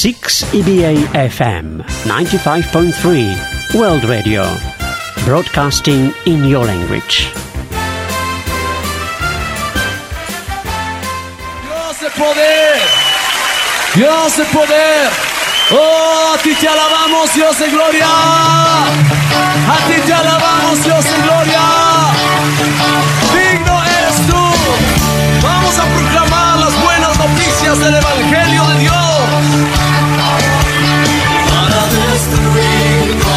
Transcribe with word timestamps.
6 0.00 0.54
EBA 0.54 0.96
FM 1.12 1.84
95.3 2.08 3.74
World 3.74 4.04
Radio. 4.04 4.44
Broadcasting 5.26 6.14
in 6.24 6.48
your 6.48 6.64
language. 6.64 7.28
Dios 11.60 12.00
de 12.00 12.08
poder. 12.16 12.80
Dios 13.94 14.36
de 14.38 14.44
poder. 14.46 15.10
Oh, 15.70 16.32
a 16.34 16.38
ti 16.42 16.54
te 16.54 16.66
alabamos, 16.66 17.34
Dios 17.34 17.58
de 17.58 17.68
gloria. 17.68 18.08
A 18.08 19.76
ti 19.86 20.00
te 20.06 20.14
alabamos, 20.14 20.82
Dios 20.82 21.04
de 21.04 21.16
gloria. 21.26 21.60
Digno 23.34 23.84
eres 23.84 24.16
tú. 24.26 24.42
Vamos 25.42 25.78
a 25.78 25.84
proclamar 25.84 26.56
las 26.56 26.82
buenas 26.82 27.18
noticias 27.18 27.78
del 27.80 27.94
Evangelio 27.96 28.66
de 28.68 28.78
Dios. 28.78 29.09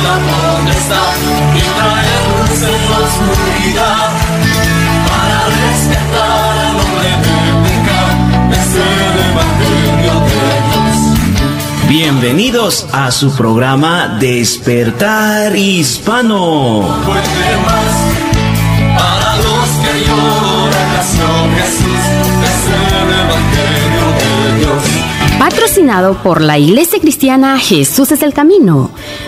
Toda 0.03 0.19
potestad 0.19 1.15
luz 2.27 2.61
en 2.61 2.81
la 2.89 2.97
oscuridad. 2.99 4.09
Para 5.07 5.39
al 6.23 6.75
hombre. 6.75 7.09
Bienvenidos 11.87 12.85
a 12.91 13.11
su 13.11 13.31
programa 13.35 14.17
Despertar 14.19 15.55
Hispano. 15.55 16.81
Más 16.81 17.23
para 18.97 19.37
los 19.37 19.69
que 19.83 19.93
lloran 20.05 20.89
Jesús. 21.55 22.03
Es 22.43 22.61
el 22.67 23.09
Evangelio 23.23 24.05
de 24.19 24.59
Dios. 24.59 24.83
Patrocinado 25.39 26.15
por 26.23 26.41
la 26.41 26.57
Iglesia 26.57 26.99
Cristiana 26.99 27.57
Jesús 27.59 28.11
es 28.11 28.21
el 28.23 28.33
Camino. 28.33 28.91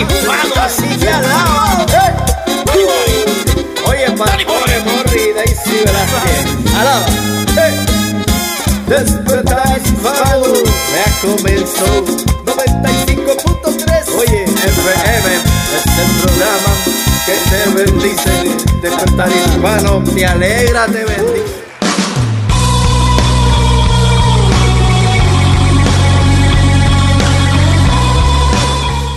Hispano, 0.00 0.54
así 0.62 0.88
que 0.98 1.08
alaba. 1.08 1.86
Oye, 3.88 4.10
pastores, 4.16 4.84
Morri, 4.84 5.32
Daisy 5.34 5.84
Velázquez. 5.84 6.46
Alaba. 6.74 7.06
Despertar 8.86 9.80
hispano, 9.84 10.54
ya 10.94 11.06
comenzó. 11.20 12.04
95.3. 12.44 14.18
Oye, 14.18 14.44
FM 14.44 15.28
es 15.74 15.86
el 15.98 16.10
programa 16.22 16.72
que 17.26 17.34
te 17.50 17.60
bendice. 17.74 18.32
Despertar 18.82 19.28
hispano, 19.30 20.04
te 20.14 20.26
alegra, 20.26 20.86
te 20.86 21.04
bendice. 21.04 21.65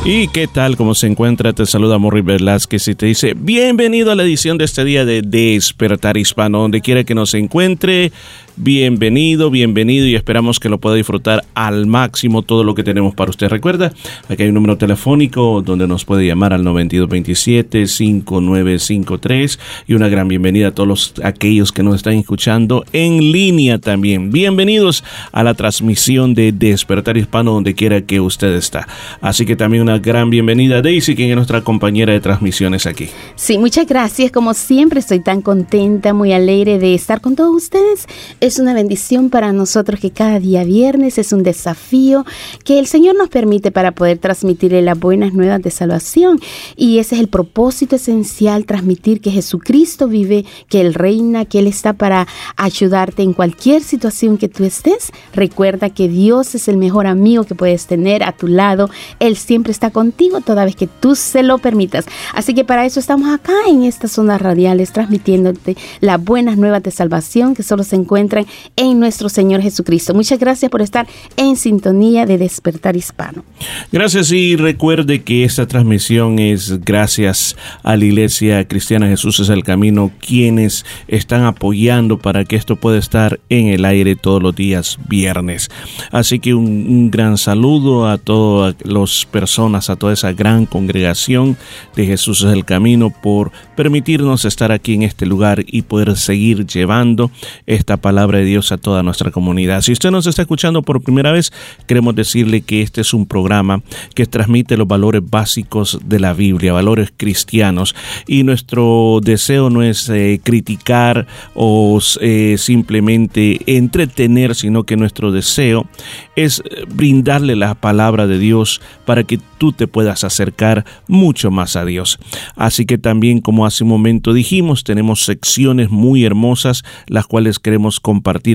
¿Y 0.05 0.29
qué 0.29 0.47
tal? 0.47 0.77
¿Cómo 0.77 0.95
se 0.95 1.07
encuentra? 1.07 1.51
Te 1.51 1.65
saluda 1.65 1.97
Morri 1.97 2.21
Velázquez 2.21 2.87
y 2.87 2.95
te 2.95 3.05
dice 3.05 3.33
bienvenido 3.35 4.11
a 4.11 4.15
la 4.15 4.23
edición 4.23 4.57
de 4.57 4.63
este 4.63 4.85
día 4.85 5.03
de 5.03 5.21
Despertar 5.21 6.15
Hispano, 6.17 6.59
donde 6.59 6.79
quiera 6.79 7.03
que 7.03 7.13
nos 7.13 7.33
encuentre. 7.33 8.13
Bienvenido, 8.61 9.49
bienvenido 9.49 10.05
y 10.05 10.15
esperamos 10.15 10.59
que 10.59 10.67
lo 10.67 10.79
pueda 10.79 10.97
disfrutar 10.97 11.45
al 11.53 11.85
máximo 11.85 12.41
todo 12.41 12.65
lo 12.65 12.75
que 12.75 12.83
tenemos 12.83 13.15
para 13.15 13.29
usted. 13.29 13.47
Recuerda, 13.47 13.93
aquí 14.27 14.43
hay 14.43 14.49
un 14.49 14.55
número 14.55 14.77
telefónico 14.77 15.61
donde 15.61 15.87
nos 15.87 16.03
puede 16.03 16.27
llamar 16.27 16.51
al 16.51 16.65
9227-5953 16.65 19.59
y 19.87 19.93
una 19.93 20.09
gran 20.09 20.27
bienvenida 20.27 20.67
a 20.67 20.71
todos 20.71 20.89
los, 20.89 21.13
aquellos 21.23 21.71
que 21.71 21.83
nos 21.83 21.95
están 21.95 22.15
escuchando 22.15 22.83
en 22.91 23.31
línea 23.31 23.77
también. 23.77 24.29
Bienvenidos 24.29 25.05
a 25.31 25.45
la 25.45 25.53
transmisión 25.53 26.33
de 26.33 26.51
Despertar 26.51 27.15
Hispano 27.15 27.53
donde 27.53 27.75
quiera 27.75 28.01
que 28.01 28.19
usted 28.19 28.55
está. 28.55 28.89
Así 29.21 29.45
que 29.45 29.55
también 29.55 29.83
una 29.83 29.99
gran 29.99 30.29
bienvenida 30.29 30.79
a 30.79 30.81
Daisy, 30.81 31.15
quien 31.15 31.29
es 31.29 31.37
nuestra 31.37 31.61
compañera 31.61 32.11
de 32.11 32.19
transmisiones 32.19 32.87
aquí. 32.87 33.07
Sí, 33.37 33.57
muchas 33.57 33.87
gracias. 33.87 34.33
Como 34.33 34.53
siempre, 34.53 34.99
estoy 34.99 35.21
tan 35.21 35.41
contenta, 35.41 36.13
muy 36.13 36.33
alegre 36.33 36.77
de 36.77 36.93
estar 36.93 37.21
con 37.21 37.37
todos 37.37 37.55
ustedes. 37.55 38.05
Es 38.49 38.57
una 38.57 38.73
bendición 38.73 39.29
para 39.29 39.53
nosotros 39.53 39.99
que 39.99 40.09
cada 40.09 40.39
día 40.39 40.63
viernes 40.63 41.19
es 41.19 41.33
un 41.33 41.43
desafío 41.43 42.25
que 42.63 42.79
el 42.79 42.87
Señor 42.87 43.15
nos 43.15 43.29
permite 43.29 43.69
para 43.69 43.91
poder 43.91 44.17
transmitirle 44.17 44.81
las 44.81 44.99
buenas 44.99 45.35
nuevas 45.35 45.61
de 45.61 45.69
salvación. 45.69 46.39
Y 46.75 46.97
ese 46.97 47.13
es 47.13 47.21
el 47.21 47.27
propósito 47.27 47.97
esencial, 47.97 48.65
transmitir 48.65 49.21
que 49.21 49.29
Jesucristo 49.29 50.07
vive, 50.07 50.45
que 50.67 50.81
Él 50.81 50.95
reina, 50.95 51.45
que 51.45 51.59
Él 51.59 51.67
está 51.67 51.93
para 51.93 52.27
ayudarte 52.55 53.21
en 53.21 53.33
cualquier 53.33 53.83
situación 53.83 54.39
que 54.39 54.49
tú 54.49 54.63
estés. 54.63 55.11
Recuerda 55.31 55.91
que 55.91 56.07
Dios 56.07 56.55
es 56.55 56.67
el 56.67 56.77
mejor 56.77 57.05
amigo 57.05 57.43
que 57.43 57.53
puedes 57.53 57.85
tener 57.85 58.23
a 58.23 58.31
tu 58.31 58.47
lado. 58.47 58.89
Él 59.19 59.38
siempre 59.38 59.71
está 59.71 59.91
contigo 59.91 60.41
toda 60.41 60.65
vez 60.65 60.75
que 60.75 60.88
tú 60.88 61.13
se 61.13 61.43
lo 61.43 61.59
permitas. 61.59 62.05
Así 62.33 62.55
que 62.55 62.65
para 62.65 62.88
eso 62.88 62.99
estamos 62.99 63.31
acá 63.31 63.53
en 63.67 63.83
estas 63.83 64.13
zonas 64.13 64.41
radiales 64.41 64.91
transmitiéndote 64.91 65.77
las 65.99 66.19
buenas 66.23 66.57
nuevas 66.57 66.81
de 66.81 66.89
salvación 66.89 67.53
que 67.53 67.61
solo 67.61 67.83
se 67.83 67.95
encuentran 67.95 68.28
en 68.75 69.00
nuestro 69.00 69.29
Señor 69.29 69.62
Jesucristo. 69.62 70.13
Muchas 70.13 70.40
gracias 70.40 70.69
por 70.69 70.81
estar 70.81 71.07
en 71.38 71.56
sintonía 71.56 72.25
de 72.25 72.38
Despertar 72.38 72.95
Hispano. 72.95 73.44
Gracias 73.91 74.31
y 74.31 74.56
recuerde 74.56 75.23
que 75.23 75.44
esta 75.44 75.67
transmisión 75.67 76.39
es 76.39 76.84
gracias 76.84 77.56
a 77.84 77.95
la 77.95 78.06
Iglesia 78.06 78.68
Cristiana 78.68 79.07
Jesús 79.07 79.39
es 79.39 79.50
el 79.50 79.63
Camino, 79.63 80.12
quienes 80.19 80.85
están 81.07 81.44
apoyando 81.44 82.18
para 82.18 82.45
que 82.45 82.56
esto 82.56 82.75
pueda 82.75 82.97
estar 82.97 83.39
en 83.50 83.68
el 83.68 83.85
aire 83.85 84.16
todos 84.16 84.41
los 84.41 84.56
días 84.56 85.00
viernes. 85.07 85.69
Así 86.12 86.39
que 86.39 86.53
un, 86.53 86.66
un 86.66 87.12
gran 87.12 87.38
saludo 87.38 88.07
a 88.07 88.18
todas 88.18 88.75
las 88.84 89.25
personas, 89.25 89.89
a 89.89 89.95
toda 89.95 90.13
esa 90.13 90.34
gran 90.34 90.66
congregación 90.66 91.57
de 91.95 92.06
Jesús 92.06 92.41
es 92.41 92.53
el 92.53 92.66
Camino 92.66 93.09
por 93.09 93.51
permitirnos 93.75 94.45
estar 94.45 94.72
aquí 94.72 94.94
en 94.94 95.03
este 95.03 95.25
lugar 95.25 95.63
y 95.66 95.84
poder 95.84 96.16
seguir 96.18 96.66
llevando 96.66 97.31
esta 97.66 97.97
palabra 97.97 98.19
de 98.28 98.44
Dios 98.44 98.72
a 98.72 98.78
toda 98.78 99.03
nuestra 99.03 99.31
comunidad. 99.31 99.81
Si 99.81 99.91
usted 99.91 100.12
nos 100.12 100.28
está 100.28 100.41
escuchando 100.41 100.81
por 100.81 101.02
primera 101.02 101.31
vez, 101.31 101.52
queremos 101.88 102.16
decirle 102.16 102.62
que 102.62 102.81
este 102.81 103.02
es 103.02 103.13
un 103.13 103.25
programa 103.25 103.81
que 104.13 104.25
transmite 104.25 104.78
los 104.78 104.88
valores 104.88 105.22
básicos 105.28 106.00
de 106.03 106.19
la 106.19 106.34
Biblia, 106.34 106.74
valores 106.74 107.13
cristianos, 107.16 107.96
y 108.28 108.44
nuestro 108.44 109.19
deseo 109.24 109.69
no 109.69 109.84
es 109.84 110.09
eh, 110.09 110.40
criticar 110.44 111.28
o 111.53 112.00
eh, 112.22 112.56
simplemente 112.57 113.59
entretener, 113.78 114.56
sino 114.56 114.84
que 114.84 114.97
nuestro 114.97 115.31
deseo 115.31 115.88
es 116.36 116.59
eh, 116.59 116.86
brindarle 116.94 117.56
la 117.56 117.75
palabra 117.75 118.28
de 118.28 118.40
Dios 118.40 118.81
para 119.06 119.24
que 119.24 119.40
tú 119.57 119.72
te 119.72 119.88
puedas 119.88 120.24
acercar 120.24 120.86
mucho 121.07 121.51
más 121.51 121.75
a 121.75 121.86
Dios. 121.86 122.19
Así 122.56 122.86
que 122.86 122.97
también, 122.97 123.41
como 123.41 123.66
hace 123.66 123.84
un 123.84 123.90
momento 123.90 124.34
dijimos, 124.34 124.84
tenemos 124.84 125.24
secciones 125.25 125.90
muy 125.90 126.25
hermosas, 126.25 126.84
las 127.07 127.28
cuales 127.28 127.60
queremos 127.60 128.00
compartir 128.00 128.08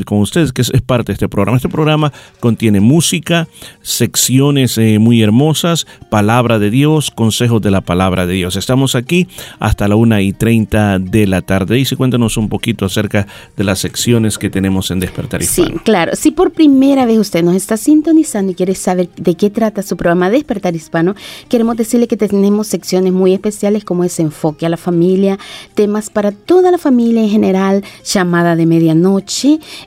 con 0.05 0.19
ustedes, 0.21 0.53
que 0.53 0.63
es, 0.63 0.71
es 0.71 0.83
parte 0.83 1.13
de 1.13 1.15
este 1.15 1.29
programa. 1.29 1.57
Este 1.57 1.69
programa 1.69 2.13
contiene 2.41 2.81
música, 2.81 3.49
secciones 3.83 4.79
eh, 4.79 4.99
muy 4.99 5.23
hermosas, 5.23 5.87
palabra 6.11 6.59
de 6.59 6.71
Dios, 6.71 7.11
consejos 7.11 7.61
de 7.61 7.71
la 7.71 7.81
palabra 7.81 8.27
de 8.27 8.35
Dios. 8.35 8.57
Estamos 8.57 8.95
aquí 8.95 9.27
hasta 9.59 9.89
la 9.89 9.97
una 9.97 10.23
y 10.23 10.33
treinta 10.33 10.99
de 10.99 11.27
la 11.27 11.43
tarde. 11.43 11.79
Y 11.79 11.85
cuéntanos 11.97 12.37
un 12.37 12.49
poquito 12.49 12.87
acerca 12.87 13.27
de 13.57 13.65
las 13.65 13.79
secciones 13.79 14.39
que 14.39 14.51
tenemos 14.51 14.91
en 14.91 15.01
Despertar 15.01 15.43
Hispano. 15.43 15.69
Sí, 15.69 15.75
claro. 15.85 16.13
Si 16.15 16.31
por 16.31 16.53
primera 16.53 17.05
vez 17.07 17.19
usted 17.19 17.43
nos 17.43 17.57
está 17.57 17.77
sintonizando 17.77 18.53
y 18.53 18.55
quiere 18.55 18.75
saber 18.75 19.09
de 19.17 19.35
qué 19.35 19.51
trata 19.51 19.83
su 19.83 19.97
programa 19.97 20.31
Despertar 20.31 20.75
Hispano, 20.75 20.85
Hispano, 20.85 21.15
queremos 21.49 21.77
decirle 21.77 22.07
que 22.07 22.17
tenemos 22.17 22.67
secciones 22.67 23.13
muy 23.13 23.33
especiales 23.33 23.85
como 23.85 24.05
es 24.05 24.21
enfoque 24.21 24.67
a 24.67 24.69
la 24.69 24.77
familia, 24.77 25.39
temas 25.75 26.11
para 26.11 26.31
toda 26.31 26.71
la 26.71 26.79
familia 26.79 27.23
en 27.23 27.31
general, 27.31 27.83
llamada 28.05 28.55
de 28.55 28.67
medianoche. 28.67 29.44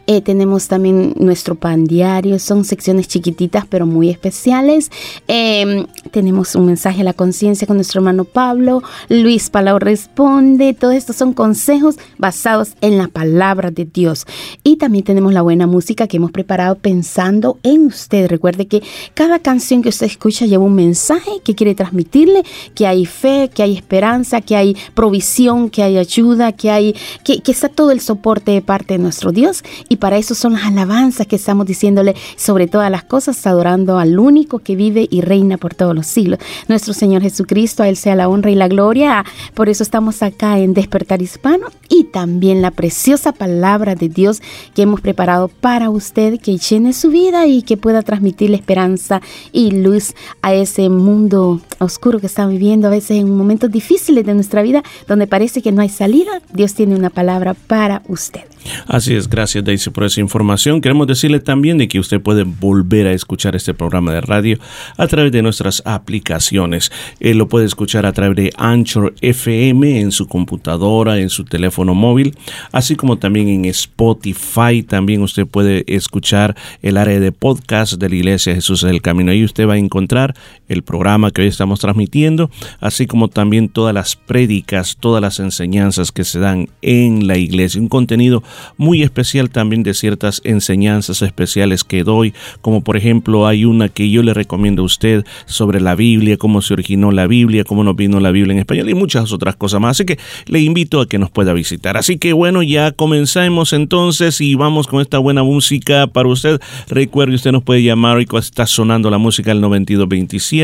Eh, 0.08 0.22
tenemos 0.22 0.68
también 0.68 1.14
nuestro 1.18 1.56
pan 1.56 1.86
diario, 1.86 2.40
son 2.40 2.64
secciones 2.64 3.08
chiquititas 3.08 3.66
pero 3.68 3.86
muy 3.86 4.10
especiales. 4.10 4.92
Em, 5.28 5.86
tenemos 6.12 6.56
un 6.56 6.66
mensaje 6.66 7.02
a 7.02 7.04
la 7.04 7.14
conciencia 7.14 7.68
con 7.68 7.78
nuestro 7.78 8.00
hermano 8.00 8.24
Pablo, 8.24 8.84
Luis 9.10 9.50
Palau 9.50 9.80
responde, 9.80 10.74
todo 10.74 10.92
esto 10.92 11.14
son 11.14 11.34
consejos 11.34 11.96
basados 12.18 12.74
en 12.82 12.98
la 12.98 13.08
palabra 13.08 13.72
de 13.72 13.86
Dios. 13.86 14.26
Y 14.64 14.78
también 14.78 15.04
tenemos 15.04 15.34
la 15.34 15.42
buena 15.42 15.68
música 15.68 16.08
que 16.08 16.18
hemos 16.18 16.32
preparado 16.32 16.76
pensando 16.76 17.58
en 17.64 17.88
usted. 17.88 18.28
Recuerde 18.28 18.68
que 18.68 18.84
cada 19.14 19.40
canción 19.40 19.82
que 19.82 19.90
usted 19.90 20.08
escucha 20.08 20.46
lleva 20.46 20.64
un 20.64 20.76
mensaje 20.76 21.32
que 21.44 21.56
quiere 21.56 21.76
transmitirle, 21.76 22.44
que 22.76 22.88
hay 22.88 23.06
fe, 23.06 23.50
que 23.54 23.64
hay 23.64 23.76
esperanza, 23.76 24.42
que 24.42 24.56
hay 24.56 24.76
provisión, 24.94 25.70
que 25.70 25.84
hay 25.84 25.98
ayuda, 25.98 26.52
que 26.52 26.72
hay 26.72 26.96
que, 27.24 27.40
que 27.40 27.52
está 27.52 27.70
todo 27.70 27.92
el 27.92 28.00
soporte 28.00 28.52
de 28.52 28.62
parte 28.62 28.96
de 28.96 29.00
nuestro 29.00 29.32
Dios. 29.32 29.47
Y 29.90 29.98
para 29.98 30.18
eso 30.18 30.36
son 30.36 30.54
las 30.54 30.64
alabanzas 30.64 31.28
que 31.28 31.36
estamos 31.36 31.66
diciéndole 31.66 32.16
sobre 32.36 32.68
todas 32.68 32.92
las 32.92 33.04
cosas, 33.04 33.46
adorando 33.48 33.98
al 34.00 34.20
único 34.20 34.60
que 34.60 34.76
vive 34.76 35.08
y 35.10 35.22
reina 35.22 35.58
por 35.58 35.74
todos 35.74 35.96
los 35.96 36.08
siglos. 36.08 36.40
Nuestro 36.68 36.94
Señor 36.94 37.22
Jesucristo, 37.22 37.84
a 37.84 37.90
Él 37.90 37.98
sea 37.98 38.16
la 38.16 38.30
honra 38.30 38.52
y 38.52 38.56
la 38.56 38.68
gloria. 38.68 39.26
Por 39.54 39.70
eso 39.70 39.84
estamos 39.84 40.22
acá 40.24 40.60
en 40.60 40.74
Despertar 40.74 41.22
Hispano 41.22 41.68
y 41.90 42.06
también 42.06 42.62
la 42.62 42.72
preciosa 42.72 43.32
palabra 43.32 43.96
de 43.96 44.10
Dios 44.10 44.42
que 44.76 44.84
hemos 44.84 45.02
preparado 45.02 45.48
para 45.48 45.90
usted, 45.90 46.40
que 46.40 46.58
llene 46.58 46.94
su 46.94 47.10
vida 47.10 47.48
y 47.48 47.62
que 47.62 47.78
pueda 47.78 48.02
transmitirle 48.02 48.58
esperanza 48.58 49.22
y 49.52 49.72
luz 49.72 50.14
a 50.42 50.54
ese 50.54 50.90
mundo 50.90 51.62
oscuro 51.80 52.20
que 52.20 52.28
está 52.28 52.48
viviendo 52.48 52.88
a 52.88 52.92
veces 52.92 53.12
en 53.12 53.36
momentos 53.36 53.72
difíciles 53.72 54.26
de 54.26 54.34
nuestra 54.34 54.62
vida 54.62 54.84
donde 55.08 55.28
parece 55.28 55.62
que 55.62 55.72
no 55.72 55.82
hay 55.82 55.90
salida. 55.90 56.42
Dios 56.54 56.74
tiene 56.74 56.96
una 56.96 57.10
palabra 57.10 57.54
para 57.54 58.02
usted. 58.08 58.42
Así 58.88 59.16
es, 59.16 59.28
gracias 59.38 59.64
Daisy 59.64 59.92
por 59.92 60.04
esa 60.04 60.20
información. 60.20 60.82
Queremos 60.82 61.06
decirle 61.06 61.40
también 61.40 61.78
de 61.78 61.88
que 61.88 62.00
usted 62.00 62.20
puede 62.20 62.44
volver 62.44 63.06
a 63.06 63.12
escuchar 63.12 63.56
este 63.56 63.76
programa 63.76 64.12
de 64.12 64.22
radio 64.22 64.58
a 64.98 65.06
través 65.06 65.32
de 65.32 65.44
nuestras 65.44 65.84
aplicaciones. 65.86 66.92
Él 67.20 67.38
lo 67.38 67.48
puede 67.48 67.68
escuchar 67.68 68.08
a 68.08 68.14
través 68.14 68.36
de 68.36 68.52
Anchor 68.58 69.14
FM 69.22 70.00
en 70.00 70.12
su 70.12 70.28
computadora, 70.28 71.20
en 71.20 71.30
su 71.30 71.46
teléfono 71.46 71.94
móvil, 71.94 72.36
así 72.72 72.96
como 72.96 73.18
también 73.18 73.48
en 73.50 73.66
Spotify. 73.66 74.82
También 74.82 75.22
usted 75.22 75.46
puede 75.46 75.84
escuchar 75.86 76.56
el 76.82 76.98
área 76.98 77.20
de 77.20 77.32
podcast 77.32 77.94
de 77.94 78.10
la 78.10 78.16
Iglesia 78.16 78.56
Jesús 78.56 78.82
del 78.82 79.04
Camino. 79.04 79.32
Ahí 79.32 79.44
usted 79.44 79.68
va 79.68 79.74
a 79.74 79.78
encontrar 79.78 80.34
el 80.68 80.84
programa 80.84 81.32
que 81.32 81.42
hoy 81.42 81.48
estamos 81.48 81.80
transmitiendo, 81.80 82.50
así 82.80 83.08
como 83.08 83.28
también 83.28 83.70
todas 83.70 83.94
las 83.94 84.16
prédicas, 84.16 84.98
todas 85.00 85.22
las 85.22 85.40
enseñanzas 85.40 86.12
que 86.12 86.24
se 86.24 86.40
dan 86.40 86.70
en 86.82 87.28
la 87.28 87.38
iglesia. 87.38 87.82
Un 87.82 87.88
contenido 87.88 88.44
muy 88.78 89.04
especial 89.04 89.50
también 89.50 89.84
de 89.84 89.94
ciertas 89.94 90.42
enseñanzas 90.44 91.22
especiales 91.22 91.84
que 91.84 92.04
doy, 92.04 92.34
como 92.62 92.82
por 92.82 92.98
ejemplo 92.98 93.48
hay 93.48 93.66
una 93.66 93.90
que 93.90 94.10
yo 94.10 94.24
le 94.24 94.34
recomiendo 94.34 94.82
a 94.82 94.86
usted 94.86 95.26
sobre 95.46 95.80
la 95.80 95.96
Biblia, 95.96 96.38
cómo 96.38 96.62
se 96.62 96.74
originó 96.74 97.12
la 97.12 97.28
Biblia, 97.28 97.64
cómo 97.64 97.84
nos 97.84 97.96
vino 97.96 98.20
la 98.20 98.32
Biblia 98.32 98.54
en 98.54 98.60
español 98.60 98.90
y 98.90 98.94
muchas 98.94 99.32
otras 99.32 99.56
cosas 99.56 99.80
más. 99.80 99.92
Así 99.98 100.06
que 100.06 100.20
le 100.48 100.60
invito 100.60 101.02
a 101.02 101.08
que 101.08 101.18
nos 101.18 101.32
pueda 101.32 101.54
visitar. 101.54 101.98
Así 101.98 102.18
que 102.18 102.34
bueno, 102.34 102.62
ya 102.64 102.92
comenzamos 102.92 103.74
entonces 103.74 104.42
y 104.42 104.56
vamos 104.56 104.88
con 104.88 105.02
esta 105.02 105.18
buena 105.18 105.44
música 105.44 106.08
para 106.08 106.30
usted. 106.30 106.60
Recuerde, 106.88 107.36
usted 107.36 107.52
nos 107.52 107.64
puede 107.64 107.84
llamar, 107.84 108.18
hoy 108.18 108.28
está 108.38 108.68
sonando 108.68 109.10
la 109.10 109.18
música 109.18 109.52
al 109.52 109.62
9227 109.62 110.57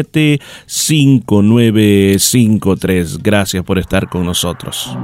5953. 0.65 3.21
Gracias 3.21 3.63
por 3.63 3.77
estar 3.79 4.09
con 4.09 4.25
nosotros. 4.25 4.97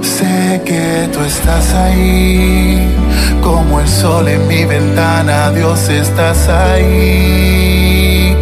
Sé 0.00 0.62
que 0.64 1.08
tú 1.12 1.20
estás 1.20 1.74
ahí, 1.74 2.88
como 3.42 3.80
el 3.80 3.88
sol 3.88 4.28
en 4.28 4.46
mi 4.46 4.64
ventana, 4.64 5.50
Dios 5.50 5.88
estás 5.88 6.48
ahí. 6.48 8.36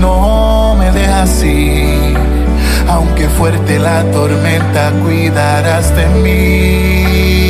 No 0.00 0.74
me 0.76 0.90
dejas 0.90 1.44
ir, 1.44 1.61
aunque 2.92 3.26
fuerte 3.28 3.78
la 3.78 4.02
tormenta, 4.12 4.92
cuidarás 5.02 5.94
de 5.96 6.06
mí. 6.22 7.42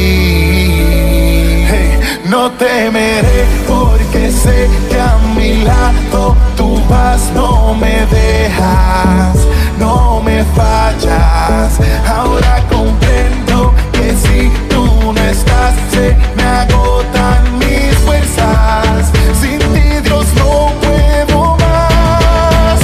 No 2.32 2.50
temeré 2.52 3.44
porque 3.68 4.30
sé 4.30 4.68
que 4.88 4.98
a 4.98 5.18
mi 5.36 5.64
lado 5.64 6.34
tú 6.56 6.80
vas, 6.88 7.30
no 7.34 7.74
me 7.74 8.06
dejas, 8.06 9.36
no 9.78 10.22
me 10.24 10.44
fallas. 10.56 11.78
Ahora 12.06 12.64
comprendo 12.70 13.74
que 13.92 14.14
si 14.24 14.50
tú 14.70 15.12
no 15.12 15.22
estás, 15.34 15.74
se 15.92 16.16
me 16.36 16.44
agotan 16.62 17.58
mis 17.58 17.94
fuerzas. 18.06 19.12
Sin 19.40 19.58
ti, 19.74 19.88
Dios, 20.02 20.26
no 20.36 20.72
puedo 20.80 21.56
más. 21.56 22.78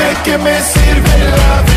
¿De 0.00 0.08
qué 0.24 0.38
me 0.38 0.56
sirve 0.60 1.16
la 1.36 1.62
vida 1.62 1.73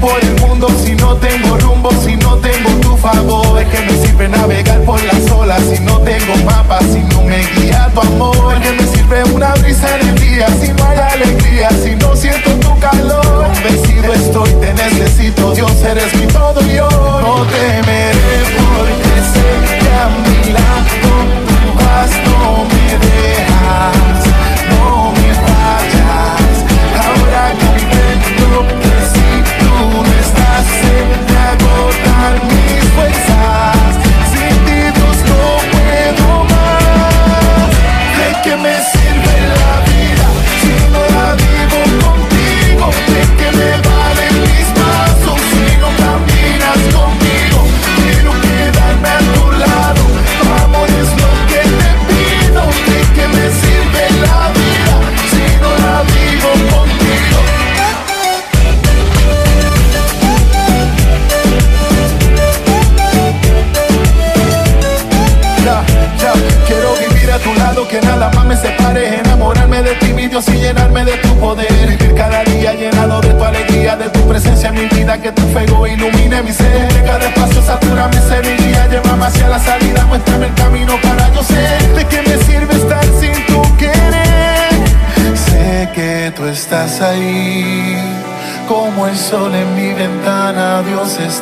por 0.00 0.22
el 0.22 0.40
mundo 0.40 0.68
si 0.84 0.94
no 0.94 1.16
tengo 1.16 1.56
rumbo, 1.58 1.90
si 1.90 1.95
no 1.95 1.95
tengo 2.36 2.70
tu 2.80 2.96
favor? 2.96 3.58
¿De 3.58 3.66
qué 3.66 3.80
me 3.80 4.06
sirve 4.06 4.28
navegar 4.28 4.80
por 4.82 5.02
las 5.04 5.30
olas 5.30 5.62
si 5.62 5.80
no 5.82 5.98
tengo 6.00 6.36
mapa, 6.44 6.80
si 6.80 7.00
no 7.14 7.22
me 7.22 7.38
guía 7.54 7.90
tu 7.94 8.00
amor? 8.00 8.54
¿De 8.54 8.60
qué 8.60 8.72
me 8.72 8.86
sirve 8.86 9.24
una 9.24 9.52
brisa 9.54 9.98
en 9.98 10.08
el 10.08 10.18
día 10.18 10.46
si 10.60 10.68
no 10.68 10.84
hay 10.84 10.98
alegría, 10.98 11.70
si 11.82 11.94
no 11.96 12.14
siento 12.16 12.50
tu 12.60 12.78
calor? 12.78 13.46
Convencido 13.52 14.12
estoy, 14.12 14.50
te 14.60 14.74
necesito, 14.74 15.52
Dios, 15.54 15.72
eres 15.82 16.14
mi 16.14 16.26
todo 16.26 16.60
y 16.62 16.74
yo. 16.76 16.88
No 17.20 17.46
temeré 17.46 18.38
porque 18.56 19.16
sé 19.32 19.78
que 19.78 19.90
a 19.92 20.08
mi 20.22 20.52
lado 20.52 20.84
tú 21.02 21.84
vas, 21.84 22.10
no 22.26 22.64
me 22.64 23.06
dejas, 23.06 24.25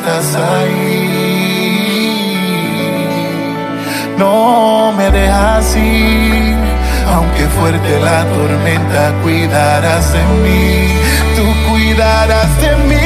estás 0.05 0.35
ahí. 0.35 1.25
no 4.17 4.93
me 4.95 5.09
dejas 5.09 5.75
ir. 5.75 6.55
Aunque 7.13 7.47
fuerte 7.47 7.99
la 7.99 8.25
tormenta, 8.25 9.13
cuidarás 9.23 10.11
de 10.13 10.23
mí, 10.43 10.87
tú 11.35 11.45
cuidarás 11.69 12.61
de 12.61 12.75
mí. 12.87 13.04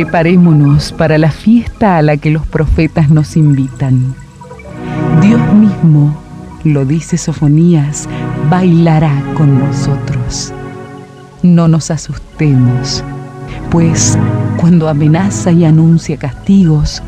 Preparémonos 0.00 0.92
para 0.92 1.18
la 1.18 1.30
fiesta 1.30 1.98
a 1.98 2.02
la 2.02 2.16
que 2.16 2.30
los 2.30 2.46
profetas 2.46 3.10
nos 3.10 3.36
invitan. 3.36 4.14
Dios 5.20 5.42
mismo, 5.52 6.18
lo 6.64 6.86
dice 6.86 7.18
Sofonías, 7.18 8.08
bailará 8.48 9.12
con 9.34 9.58
nosotros. 9.58 10.54
No 11.42 11.68
nos 11.68 11.90
asustemos, 11.90 13.04
pues 13.70 14.18
cuando 14.56 14.88
amenaza 14.88 15.52
y 15.52 15.66
anuncia 15.66 16.16
castigos, 16.16 17.02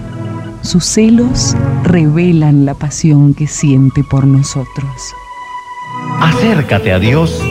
sus 0.60 0.84
celos 0.84 1.56
revelan 1.84 2.66
la 2.66 2.74
pasión 2.74 3.32
que 3.32 3.46
siente 3.46 4.04
por 4.04 4.26
nosotros. 4.26 4.92
Acércate 6.20 6.92
a 6.92 6.98
Dios 6.98 7.42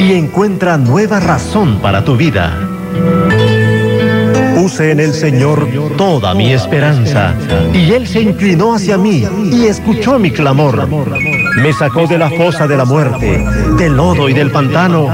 y 0.00 0.14
encuentra 0.14 0.76
nueva 0.76 1.20
razón 1.20 1.78
para 1.80 2.04
tu 2.04 2.16
vida. 2.16 2.67
Puse 4.58 4.90
en 4.90 4.98
el 4.98 5.14
Señor 5.14 5.68
toda 5.96 6.34
mi 6.34 6.52
esperanza, 6.52 7.32
y 7.72 7.92
Él 7.92 8.08
se 8.08 8.22
inclinó 8.22 8.74
hacia 8.74 8.98
mí 8.98 9.24
y 9.52 9.66
escuchó 9.66 10.18
mi 10.18 10.32
clamor. 10.32 10.88
Me 10.88 11.72
sacó 11.72 12.08
de 12.08 12.18
la 12.18 12.28
fosa 12.28 12.66
de 12.66 12.76
la 12.76 12.84
muerte, 12.84 13.46
del 13.76 13.96
lodo 13.96 14.28
y 14.28 14.32
del 14.32 14.50
pantano, 14.50 15.06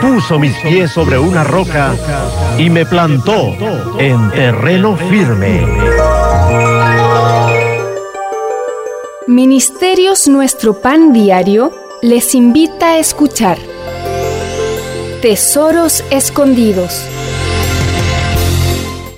puso 0.00 0.40
mis 0.40 0.56
pies 0.56 0.90
sobre 0.90 1.20
una 1.20 1.44
roca 1.44 1.94
y 2.58 2.68
me 2.68 2.84
plantó 2.84 3.54
en 3.96 4.28
terreno 4.32 4.96
firme. 4.96 5.64
Ministerios 9.28 10.26
Nuestro 10.26 10.80
Pan 10.80 11.12
Diario 11.12 11.72
les 12.02 12.34
invita 12.34 12.94
a 12.94 12.98
escuchar 12.98 13.56
Tesoros 15.22 16.02
Escondidos. 16.10 17.08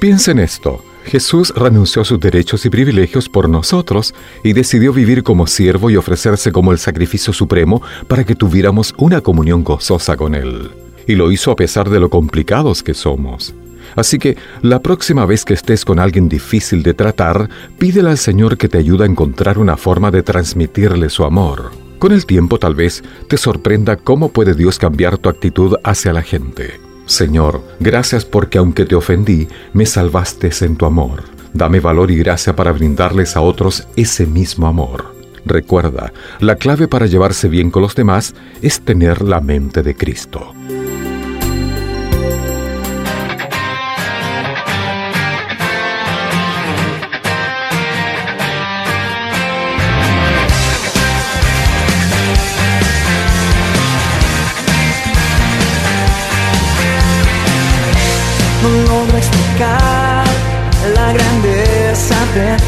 Piensa 0.03 0.33
en 0.33 0.41
esto. 0.41 0.85
Jesús 1.05 1.55
renunció 1.55 2.03
a 2.03 2.05
sus 2.05 2.19
derechos 2.19 2.67
y 2.67 2.71
privilegios 2.71 3.29
por 3.29 3.49
nosotros 3.49 4.13
y 4.43 4.53
decidió 4.53 4.93
vivir 4.93 5.23
como 5.23 5.47
siervo 5.47 5.91
y 5.91 5.97
ofrecerse 5.97 6.51
como 6.51 6.73
el 6.73 6.79
sacrificio 6.79 7.33
supremo 7.33 7.81
para 8.09 8.25
que 8.25 8.35
tuviéramos 8.35 8.97
una 8.99 9.21
comunión 9.21 9.63
gozosa 9.63 10.17
con 10.17 10.35
Él. 10.35 10.73
Y 11.07 11.15
lo 11.15 11.31
hizo 11.31 11.53
a 11.53 11.55
pesar 11.55 11.89
de 11.89 12.01
lo 12.01 12.11
complicados 12.11 12.83
que 12.83 12.95
somos. 12.95 13.55
Así 13.95 14.19
que 14.19 14.37
la 14.61 14.83
próxima 14.83 15.25
vez 15.25 15.45
que 15.45 15.55
estés 15.55 15.85
con 15.85 16.01
alguien 16.01 16.29
difícil 16.29 16.83
de 16.83 16.95
tratar, 16.95 17.49
pídele 17.79 18.11
al 18.11 18.19
Señor 18.19 18.59
que 18.59 18.69
te 18.69 18.79
ayude 18.79 19.05
a 19.05 19.09
encontrar 19.09 19.57
una 19.57 19.77
forma 19.77 20.11
de 20.11 20.25
transmitirle 20.25 21.11
su 21.11 21.23
amor. 21.23 21.71
Con 22.01 22.11
el 22.11 22.27
tiempo 22.27 22.59
tal 22.59 22.75
vez 22.75 23.05
te 23.29 23.37
sorprenda 23.37 23.95
cómo 23.99 24.31
puede 24.31 24.55
Dios 24.57 24.81
cambiar 24.81 25.17
tu 25.19 25.29
actitud 25.29 25.77
hacia 25.85 26.13
la 26.13 26.23
gente. 26.23 26.92
Señor, 27.13 27.61
gracias 27.79 28.25
porque 28.25 28.57
aunque 28.57 28.87
te 28.87 28.95
ofendí, 28.95 29.47
me 29.75 29.85
salvaste 29.85 30.49
en 30.63 30.77
tu 30.77 30.87
amor. 30.87 31.25
Dame 31.53 31.79
valor 31.79 32.11
y 32.11 32.17
gracia 32.17 32.57
para 32.57 32.73
brindarles 32.73 33.37
a 33.37 33.43
otros 33.43 33.87
ese 33.97 34.25
mismo 34.25 34.67
amor. 34.67 35.15
Recuerda, 35.45 36.11
la 36.41 36.57
clave 36.57 36.89
para 36.89 37.05
llevarse 37.05 37.49
bien 37.49 37.71
con 37.71 37.83
los 37.83 37.95
demás 37.95 38.35
es 38.63 38.81
tener 38.81 39.21
la 39.21 39.43
mente 39.43 39.83
de 39.83 39.95
Cristo. 39.95 40.55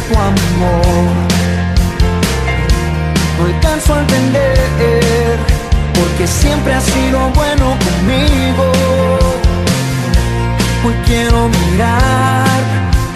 Tu 0.09 0.19
amor. 0.19 1.13
No 3.39 3.45
alcanzo 3.47 3.95
a 3.95 4.01
entender 4.01 5.39
porque 5.95 6.27
siempre 6.27 6.75
has 6.75 6.85
sido 6.85 7.19
bueno 7.31 7.77
conmigo. 7.87 8.73
Hoy 10.85 10.95
quiero 11.07 11.49
mirar 11.49 12.61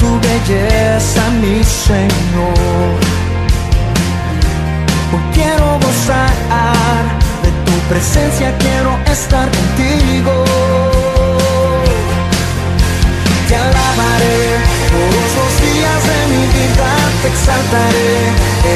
tu 0.00 0.08
belleza, 0.20 1.22
mi 1.42 1.62
Señor. 1.62 2.98
Hoy 5.12 5.24
quiero 5.34 5.78
gozar 5.84 6.32
de 7.42 7.50
tu 7.66 7.72
presencia, 7.88 8.56
quiero 8.58 8.98
estar 9.06 9.48
contigo. 9.50 10.44
Te 13.48 13.56
alabaré 13.56 14.47
exaltaré, 17.48 18.12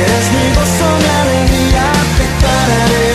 eres 0.00 0.26
mi 0.32 0.44
gozo, 0.56 0.88
mi 1.02 1.10
alegría, 1.22 1.86
te 2.16 2.24
declararé 2.24 3.08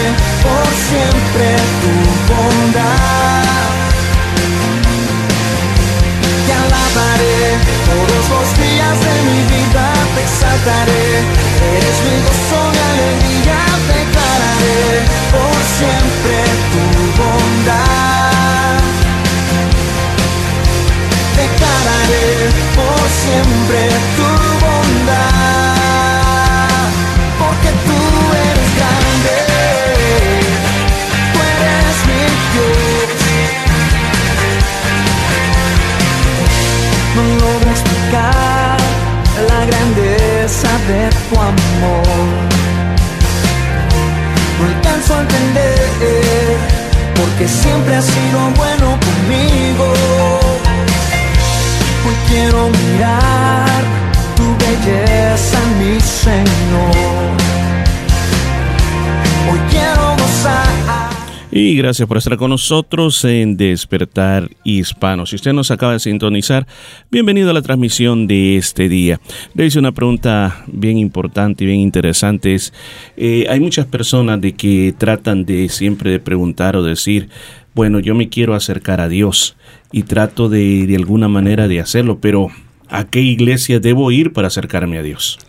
por 0.44 0.68
siempre 0.88 1.48
tu 1.82 1.94
bondad. 2.30 3.74
Te 6.46 6.54
alabaré. 6.54 7.42
Todos 7.90 8.24
los 8.34 8.48
días 8.62 8.98
de 9.06 9.16
mi 9.28 9.40
vida, 9.54 9.86
te 10.14 10.22
exaltaré, 10.22 11.06
eres 11.74 11.98
mi 12.06 12.16
gozo, 12.26 12.60
mi 12.74 12.82
alegría, 12.92 13.60
te 13.88 13.94
declararé 13.98 14.82
por 15.34 15.58
siempre 15.78 16.38
tu 16.72 16.84
bondad. 17.18 18.78
Declararé 21.42 22.28
por 22.76 23.00
siempre 23.22 23.80
tu 24.18 24.27
tu 41.30 41.40
amor, 41.40 42.04
no 44.60 44.66
alcanzo 44.68 45.16
a 45.16 45.22
entender, 45.22 46.58
porque 47.16 47.48
siempre 47.48 47.96
has 47.96 48.06
sido 48.06 48.40
bueno 48.56 48.98
conmigo. 49.08 49.94
Hoy 52.06 52.16
quiero 52.30 52.70
mirar 52.70 53.77
Y 61.60 61.76
gracias 61.76 62.08
por 62.08 62.20
estar 62.20 62.38
con 62.38 62.52
nosotros 62.52 63.26
en 63.26 63.58
Despertar 63.58 64.48
Hispano. 64.64 65.26
Si 65.26 65.38
usted 65.38 65.54
nos 65.54 65.72
acaba 65.72 65.94
de 65.94 66.00
sintonizar, 66.00 66.68
bienvenido 67.10 67.50
a 67.50 67.54
la 67.54 67.64
transmisión 67.64 68.28
de 68.28 68.58
este 68.58 68.88
día. 68.88 69.20
Le 69.56 69.66
hice 69.66 69.80
una 69.80 69.92
pregunta 69.92 70.64
bien 70.68 71.00
importante 71.00 71.64
y 71.64 71.68
bien 71.68 71.80
interesante. 71.80 72.54
Es, 72.54 72.74
eh, 73.16 73.48
hay 73.50 73.60
muchas 73.60 73.88
personas 73.88 74.40
de 74.40 74.54
que 74.54 74.94
tratan 74.96 75.46
de 75.46 75.68
siempre 75.70 76.12
de 76.12 76.20
preguntar 76.20 76.76
o 76.76 76.84
decir, 76.84 77.30
bueno, 77.74 78.00
yo 78.00 78.14
me 78.14 78.30
quiero 78.30 78.54
acercar 78.54 79.02
a 79.02 79.10
Dios 79.10 79.56
y 79.92 80.04
trato 80.04 80.50
de, 80.50 80.86
de 80.86 80.96
alguna 80.96 81.28
manera 81.28 81.68
de 81.68 81.80
hacerlo, 81.80 82.20
pero 82.20 82.50
¿a 82.88 83.06
qué 83.06 83.22
iglesia 83.22 83.80
debo 83.80 84.12
ir 84.12 84.32
para 84.32 84.50
acercarme 84.50 85.00
a 85.00 85.02
Dios? 85.02 85.40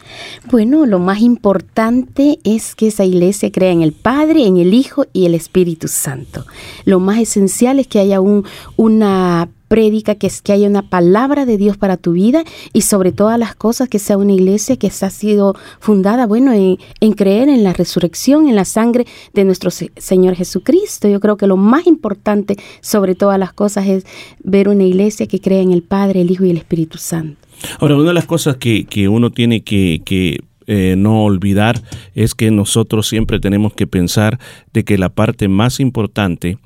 Bueno, 0.51 0.87
lo 0.87 0.99
más 0.99 1.21
importante 1.21 2.39
es 2.45 2.75
que 2.75 2.89
esa 2.89 3.05
iglesia 3.05 3.51
crea 3.51 3.73
en 3.73 3.83
el 3.83 3.93
Padre, 3.93 4.47
en 4.47 4.57
el 4.57 4.75
Hijo 4.75 5.05
y 5.13 5.27
el 5.27 5.35
Espíritu 5.35 5.89
Santo. 5.89 6.45
Lo 6.85 7.01
más 7.01 7.19
esencial 7.19 7.79
es 7.79 7.87
que 7.87 7.99
haya 7.99 8.21
un, 8.21 8.45
una 8.77 9.49
prédica, 9.69 10.15
que 10.15 10.27
es 10.27 10.43
que 10.43 10.53
haya 10.53 10.67
una 10.67 10.89
palabra 10.89 11.47
de 11.47 11.59
Dios 11.59 11.77
para 11.77 11.97
tu 11.97 12.13
vida 12.13 12.43
y 12.73 12.83
sobre 12.83 13.13
todas 13.13 13.39
las 13.39 13.55
cosas 13.55 13.89
que 13.89 13.99
sea 13.99 14.17
una 14.17 14.33
iglesia 14.33 14.77
que 14.77 14.89
ha 14.89 15.11
sido 15.11 15.55
fundada, 15.79 16.27
bueno, 16.27 16.53
en, 16.53 16.79
en, 17.01 17.13
creer 17.13 17.49
en 17.49 17.63
la 17.63 17.75
resurrección, 17.75 18.49
en 18.49 18.57
la 18.57 18.65
sangre 18.65 19.07
de 19.35 19.45
nuestro 19.45 19.71
Señor 19.71 20.35
Jesucristo. 20.35 21.09
Yo 21.09 21.21
creo 21.21 21.37
que 21.37 21.47
lo 21.47 21.57
más 21.57 21.87
importante 21.87 22.57
sobre 22.81 23.15
todas 23.15 23.39
las 23.39 23.53
cosas 23.53 23.87
es 23.87 24.05
ver 24.43 24.69
una 24.69 24.85
iglesia 24.85 25.27
que 25.27 25.41
crea 25.41 25.61
en 25.61 25.73
el 25.73 25.83
Padre, 25.83 26.23
el 26.23 26.31
Hijo 26.31 26.45
y 26.45 26.51
el 26.51 26.57
Espíritu 26.57 26.99
Santo. 26.99 27.48
Ahora, 27.81 27.97
una 27.97 28.09
de 28.09 28.15
las 28.15 28.27
cosas 28.27 28.57
que, 28.57 28.85
que 28.85 29.09
uno 29.09 29.31
tiene 29.31 29.63
que, 29.63 30.03
que 30.05 30.41
eh, 30.71 30.97
no 30.99 31.25
olvidar 31.25 31.83
es 32.15 32.35
que 32.35 32.51
nosotros 32.51 33.09
siempre 33.09 33.41
tenemos 33.41 33.73
que 33.73 33.87
pensar 33.87 34.39
de 34.75 34.85
que 34.85 34.99
la 34.99 35.09
parte 35.09 35.49
más 35.49 35.81
importante 35.81 36.59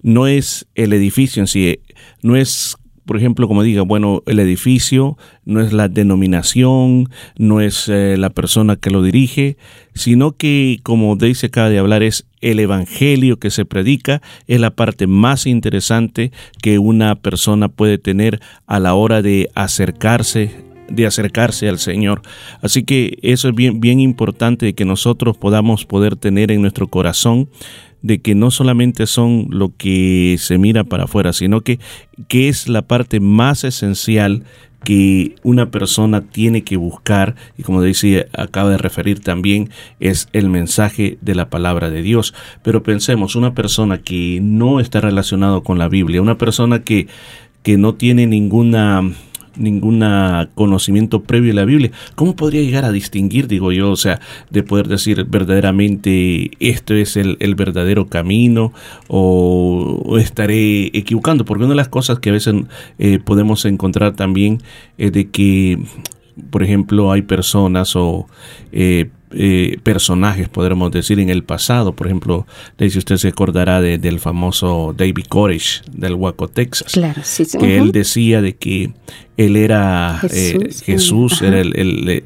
no 0.00 0.26
es 0.26 0.66
el 0.74 0.94
edificio 0.94 1.42
en 1.42 1.46
sí, 1.46 1.78
no 2.22 2.36
es 2.36 2.78
por 3.04 3.16
ejemplo, 3.16 3.48
como 3.48 3.62
diga, 3.62 3.82
bueno, 3.82 4.22
el 4.26 4.38
edificio 4.38 5.16
no 5.44 5.60
es 5.60 5.72
la 5.72 5.88
denominación, 5.88 7.08
no 7.36 7.60
es 7.60 7.88
eh, 7.88 8.16
la 8.18 8.30
persona 8.30 8.76
que 8.76 8.90
lo 8.90 9.02
dirige, 9.02 9.56
sino 9.94 10.32
que, 10.32 10.80
como 10.82 11.16
Daisy 11.16 11.46
acaba 11.46 11.68
de 11.68 11.78
hablar, 11.78 12.02
es 12.02 12.26
el 12.40 12.60
evangelio 12.60 13.38
que 13.38 13.50
se 13.50 13.64
predica, 13.64 14.22
es 14.46 14.60
la 14.60 14.70
parte 14.70 15.06
más 15.06 15.46
interesante 15.46 16.32
que 16.62 16.78
una 16.78 17.16
persona 17.16 17.68
puede 17.68 17.98
tener 17.98 18.40
a 18.66 18.78
la 18.78 18.94
hora 18.94 19.22
de 19.22 19.50
acercarse 19.54 20.70
de 20.90 21.06
acercarse 21.06 21.68
al 21.68 21.78
Señor. 21.78 22.22
Así 22.62 22.82
que 22.82 23.18
eso 23.22 23.48
es 23.48 23.54
bien, 23.54 23.80
bien 23.80 24.00
importante 24.00 24.74
que 24.74 24.84
nosotros 24.84 25.36
podamos 25.36 25.86
poder 25.86 26.16
tener 26.16 26.50
en 26.50 26.62
nuestro 26.62 26.88
corazón 26.88 27.48
de 28.02 28.20
que 28.20 28.34
no 28.34 28.50
solamente 28.50 29.06
son 29.06 29.46
lo 29.50 29.74
que 29.76 30.36
se 30.38 30.58
mira 30.58 30.84
para 30.84 31.04
afuera, 31.04 31.32
sino 31.32 31.60
que, 31.60 31.78
que 32.28 32.48
es 32.48 32.68
la 32.68 32.82
parte 32.82 33.20
más 33.20 33.64
esencial 33.64 34.44
que 34.84 35.36
una 35.42 35.70
persona 35.70 36.22
tiene 36.22 36.62
que 36.62 36.76
buscar, 36.76 37.36
y 37.58 37.62
como 37.62 37.82
decía, 37.82 38.26
acaba 38.32 38.70
de 38.70 38.78
referir 38.78 39.20
también, 39.20 39.70
es 40.00 40.28
el 40.32 40.48
mensaje 40.48 41.18
de 41.20 41.34
la 41.34 41.50
palabra 41.50 41.90
de 41.90 42.02
Dios. 42.02 42.34
Pero 42.62 42.82
pensemos, 42.82 43.36
una 43.36 43.54
persona 43.54 43.98
que 43.98 44.40
no 44.42 44.80
está 44.80 45.00
relacionado 45.00 45.62
con 45.62 45.78
la 45.78 45.88
Biblia, 45.88 46.22
una 46.22 46.38
persona 46.38 46.82
que, 46.82 47.08
que 47.62 47.76
no 47.76 47.94
tiene 47.94 48.26
ninguna 48.26 49.02
ningún 49.56 50.04
conocimiento 50.54 51.22
previo 51.22 51.48
de 51.48 51.54
la 51.54 51.64
Biblia, 51.64 51.90
¿cómo 52.14 52.36
podría 52.36 52.62
llegar 52.62 52.84
a 52.84 52.92
distinguir, 52.92 53.48
digo 53.48 53.72
yo, 53.72 53.90
o 53.90 53.96
sea, 53.96 54.20
de 54.50 54.62
poder 54.62 54.88
decir 54.88 55.24
verdaderamente 55.24 56.50
esto 56.60 56.94
es 56.94 57.16
el, 57.16 57.36
verdadero 57.54 58.06
camino 58.06 58.72
o, 59.08 60.16
estaré 60.18 60.86
equivocando? 60.96 61.44
Porque 61.44 61.64
una 61.64 61.70
de 61.70 61.76
las 61.76 61.88
cosas 61.88 62.18
que 62.18 62.30
a 62.30 62.32
veces 62.32 62.54
eh, 62.98 63.18
podemos 63.24 63.64
encontrar 63.64 64.14
también 64.14 64.58
es 64.98 65.12
de 65.12 65.28
que, 65.28 65.78
por 66.50 66.62
ejemplo, 66.62 67.12
hay 67.12 67.22
personas 67.22 67.96
o 67.96 68.26
eh, 68.72 69.10
eh, 69.32 69.78
personajes, 69.82 70.48
podremos 70.48 70.90
decir, 70.90 71.20
en 71.20 71.30
el 71.30 71.44
pasado. 71.44 71.94
Por 71.94 72.06
ejemplo, 72.06 72.46
si 72.78 72.98
usted 72.98 73.16
se 73.16 73.28
acordará 73.28 73.80
del 73.80 74.18
famoso 74.20 74.94
David 74.96 75.26
Koresh 75.28 75.82
del 75.92 76.14
Waco, 76.14 76.48
Texas. 76.48 76.92
Claro, 76.92 77.22
Que 77.58 77.76
él 77.76 77.92
decía 77.92 78.42
de 78.42 78.56
que 78.56 78.92
él 79.36 79.56
era 79.56 80.20
Jesús, 80.84 81.40
eh, 81.42 81.46
era 81.46 81.62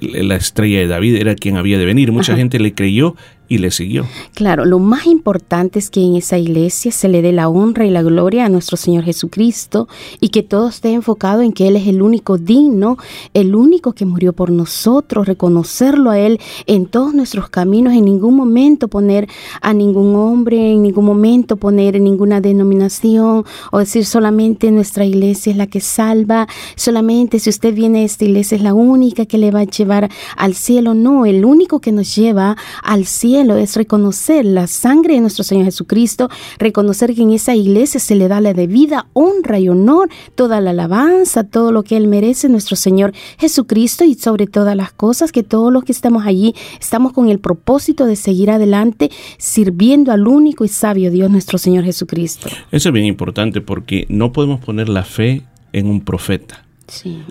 la 0.01 0.37
estrella 0.37 0.81
de 0.81 0.87
David, 0.87 1.17
era 1.17 1.35
quien 1.35 1.57
había 1.57 1.79
de 1.79 1.85
venir. 1.85 2.11
Mucha 2.11 2.37
gente 2.37 2.59
le 2.59 2.75
creyó 2.75 3.17
y 3.49 3.59
le 3.59 3.71
siguió. 3.71 4.07
Claro, 4.35 4.65
lo 4.65 4.79
más 4.79 5.07
importante 5.07 5.79
es 5.79 5.91
que 5.91 6.01
en 6.01 6.17
esa 6.17 6.39
iglesia 6.39 6.91
se 6.93 7.09
le 7.09 7.21
dé 7.21 7.33
la 7.33 7.49
honra 7.49 7.85
y 7.85 7.91
la 7.91 8.03
gloria 8.03 8.47
a 8.47 8.49
nuestro 8.49 8.77
Señor 8.77 9.05
Jesucristo 9.05 9.87
y 10.21 10.31
que 10.31 10.43
todo 10.43 10.69
esté 10.69 10.93
enfocado 10.93 11.43
en 11.43 11.53
que 11.53 11.69
Él 11.69 11.77
es 11.77 11.87
el 11.87 12.01
único 12.01 12.39
digno, 12.39 12.97
el 13.35 13.55
único 13.55 13.93
que 13.93 14.07
murió 14.07 14.33
por 14.33 14.51
nosotros, 14.51 15.27
reconocerlo 15.27 16.11
a 16.11 16.19
Él 16.19 16.41
en 16.67 16.87
todos 16.87 17.15
nuestros 17.15 17.51
caminos, 17.51 17.93
en 17.93 18.07
ningún 18.07 18.35
momento 18.35 18.89
poner 18.89 19.29
a 19.61 19.75
ningún 19.75 20.17
hombre, 20.17 20.73
en 20.73 20.83
ningún 20.83 21.05
momento 21.05 21.57
poner 21.57 21.97
en 21.97 22.05
ninguna 22.05 22.41
denominación 22.41 23.45
o 23.71 23.79
decir 23.79 24.07
solamente 24.07 24.71
nuestra 24.71 25.05
iglesia 25.05 25.51
es 25.51 25.59
la 25.59 25.67
que 25.67 25.81
salva, 25.81 26.49
solamente 26.77 27.39
si 27.39 27.51
usted 27.51 27.75
viene 27.75 28.01
a 28.01 28.05
esta 28.05 28.25
iglesia 28.25 28.57
es 28.57 28.63
la 28.63 28.73
única 28.73 29.27
que 29.27 29.37
le 29.37 29.51
va 29.51 29.61
a 29.61 29.65
llevar 29.65 30.11
al 30.37 30.55
cielo. 30.55 30.95
No, 30.95 31.27
el 31.27 31.45
único 31.45 31.81
que 31.81 31.93
nos 31.93 32.15
lleva 32.15 32.57
al 32.83 33.05
cielo 33.05 33.34
es 33.41 33.77
reconocer 33.77 34.45
la 34.45 34.69
sangre 34.69 35.15
de 35.15 35.21
nuestro 35.21 35.43
Señor 35.43 35.65
Jesucristo, 35.65 36.29
reconocer 36.59 37.15
que 37.15 37.23
en 37.23 37.33
esa 37.33 37.55
iglesia 37.57 37.99
se 37.99 38.15
le 38.15 38.29
da 38.29 38.41
la 38.41 38.55
debida 38.55 39.07
honra 39.13 39.59
y 39.59 39.69
honor, 39.69 40.09
toda 40.37 40.61
la 40.61 40.71
alabanza, 40.71 41.43
todo 41.43 41.73
lo 41.73 41.83
que 41.83 41.97
Él 41.97 42.07
merece, 42.07 42.49
nuestro 42.49 42.77
Señor 42.77 43.13
Jesucristo 43.39 44.05
y 44.05 44.15
sobre 44.15 44.47
todas 44.47 44.77
las 44.77 44.93
cosas, 44.93 45.33
que 45.33 45.43
todos 45.43 45.73
los 45.73 45.83
que 45.83 45.93
estamos 45.93 46.25
allí 46.27 46.55
estamos 46.81 47.13
con 47.13 47.29
el 47.29 47.41
propósito 47.41 48.07
de 48.07 48.17
seguir 48.17 48.51
adelante 48.51 49.11
sirviendo 49.39 50.13
al 50.13 50.29
único 50.29 50.65
y 50.65 50.69
sabio 50.69 51.11
Dios, 51.11 51.31
nuestro 51.31 51.59
Señor 51.59 51.85
Jesucristo. 51.85 52.49
Eso 52.71 52.89
es 52.89 52.93
bien 52.93 53.07
importante 53.07 53.61
porque 53.61 54.07
no 54.09 54.33
podemos 54.33 54.61
poner 54.61 54.89
la 54.89 55.03
fe 55.03 55.43
en 55.73 55.89
un 55.89 56.03
profeta. 56.03 56.65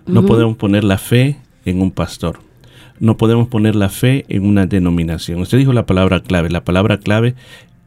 No 0.06 0.26
podemos 0.26 0.58
poner 0.58 0.84
la 0.84 0.98
fe 0.98 1.38
en 1.64 1.82
un 1.82 1.92
pastor 1.92 2.40
no 3.00 3.18
podemos 3.18 3.48
poner 3.48 3.76
la 3.76 3.90
fe 3.90 4.26
en 4.30 4.46
una 4.46 4.66
denominación. 4.66 5.42
Usted 5.42 5.58
dijo 5.58 5.74
la 5.74 5.86
palabra 5.86 6.22
clave. 6.22 6.50
La 6.50 6.64
palabra 6.64 7.00
clave 7.00 7.36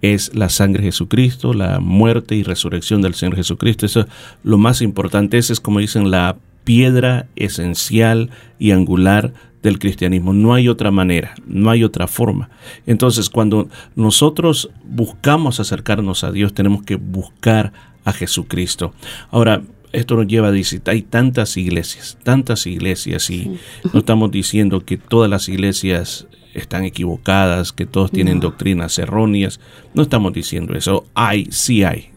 es 0.03 0.35
la 0.35 0.49
sangre 0.49 0.83
de 0.83 0.89
Jesucristo, 0.89 1.55
la 1.55 1.81
muerte 1.81 2.35
y 2.35 2.43
resurrección 2.43 3.03
del 3.03 3.15
Señor 3.15 3.37
Jesucristo. 3.37 3.87
Eso 3.87 4.01
es 4.01 4.07
lo 4.43 4.59
más 4.59 4.83
importante. 4.83 5.39
Esa 5.39 5.53
es, 5.53 5.61
como 5.61 5.81
dicen, 5.81 6.11
la 6.11 6.37
piedra 6.65 7.27
esencial 7.37 8.31
y 8.59 8.73
angular 8.73 9.33
del 9.63 9.79
cristianismo. 9.79 10.33
No 10.33 10.55
hay 10.55 10.69
otra 10.69 10.91
manera, 10.91 11.35
no 11.47 11.71
hay 11.71 11.85
otra 11.85 12.07
forma. 12.07 12.51
Entonces, 12.87 13.31
cuando 13.31 13.69
nosotros 13.95 14.71
buscamos 14.85 15.61
acercarnos 15.61 16.25
a 16.25 16.33
Dios, 16.33 16.55
tenemos 16.55 16.83
que 16.83 16.97
buscar 16.97 17.73
a 18.05 18.13
Jesucristo. 18.13 18.95
Ahora, 19.31 19.63
esto 19.93 20.17
nos 20.17 20.27
lleva 20.27 20.49
a 20.49 20.53
decir, 20.53 20.83
hay 20.87 21.03
tantas 21.03 21.57
iglesias, 21.57 22.19
tantas 22.23 22.67
iglesias 22.67 23.31
y 23.31 23.59
no 23.93 24.01
estamos 24.01 24.31
diciendo 24.31 24.85
que 24.85 24.97
todas 24.97 25.31
las 25.31 25.49
iglesias 25.49 26.27
están 26.55 26.85
equivocadas, 26.85 27.73
que 27.73 27.87
todos 27.87 28.11
tienen 28.11 28.41
doctrinas 28.41 28.99
erróneas, 28.99 29.61
no 29.95 30.03
estamos 30.03 30.33
diciendo 30.33 30.75
eso, 30.75 31.07
hay, 31.15 31.47
sí 31.51 31.85
hay. 31.85 32.11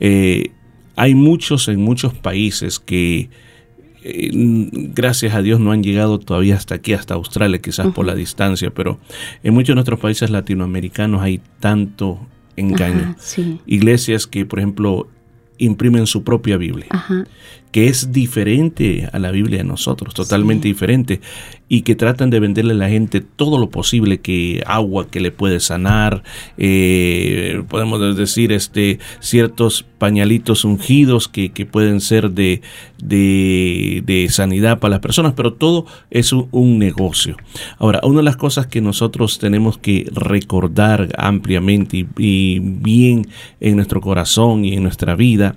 Eh, 0.00 0.52
hay 0.96 1.14
muchos 1.14 1.68
en 1.68 1.82
muchos 1.82 2.14
países 2.14 2.78
que 2.78 3.30
eh, 4.02 4.30
gracias 4.32 5.34
a 5.34 5.42
Dios 5.42 5.60
no 5.60 5.72
han 5.72 5.82
llegado 5.82 6.18
todavía 6.18 6.54
hasta 6.54 6.76
aquí, 6.76 6.92
hasta 6.92 7.14
Australia, 7.14 7.60
quizás 7.60 7.88
por 7.88 8.06
la 8.06 8.14
distancia, 8.14 8.70
pero 8.70 8.98
en 9.42 9.54
muchos 9.54 9.68
de 9.68 9.74
nuestros 9.74 10.00
países 10.00 10.30
latinoamericanos 10.30 11.20
hay 11.22 11.40
tanto 11.60 12.20
engaño. 12.56 13.16
Iglesias 13.66 14.26
que, 14.26 14.46
por 14.46 14.58
ejemplo, 14.58 15.08
imprimen 15.58 16.06
su 16.06 16.22
propia 16.22 16.56
Biblia, 16.56 16.88
que 17.78 17.86
es 17.86 18.10
diferente 18.10 19.08
a 19.12 19.20
la 19.20 19.30
Biblia 19.30 19.58
de 19.58 19.64
nosotros, 19.64 20.12
totalmente 20.12 20.66
diferente 20.66 21.20
y 21.68 21.82
que 21.82 21.94
tratan 21.94 22.28
de 22.28 22.40
venderle 22.40 22.72
a 22.72 22.76
la 22.76 22.88
gente 22.88 23.20
todo 23.20 23.56
lo 23.56 23.70
posible 23.70 24.18
que 24.18 24.64
agua 24.66 25.08
que 25.08 25.20
le 25.20 25.30
puede 25.30 25.60
sanar, 25.60 26.24
eh, 26.56 27.62
podemos 27.68 28.16
decir 28.16 28.50
este 28.50 28.98
ciertos 29.20 29.84
pañalitos 29.98 30.64
ungidos 30.64 31.28
que, 31.28 31.50
que 31.50 31.66
pueden 31.66 32.00
ser 32.00 32.32
de, 32.32 32.62
de, 32.98 34.26
sanidad 34.30 34.80
para 34.80 34.92
las 34.92 35.00
personas, 35.00 35.34
pero 35.36 35.52
todo 35.52 35.86
es 36.10 36.32
un, 36.32 36.78
negocio. 36.78 37.36
Ahora, 37.78 38.00
una 38.02 38.18
de 38.18 38.24
las 38.24 38.36
cosas 38.36 38.66
que 38.66 38.80
nosotros 38.80 39.38
tenemos 39.38 39.78
que 39.78 40.08
recordar 40.12 41.08
ampliamente 41.16 42.06
y 42.16 42.58
bien 42.60 43.28
en 43.60 43.76
nuestro 43.76 44.00
corazón 44.00 44.64
y 44.64 44.74
en 44.74 44.82
nuestra 44.82 45.14
vida 45.14 45.54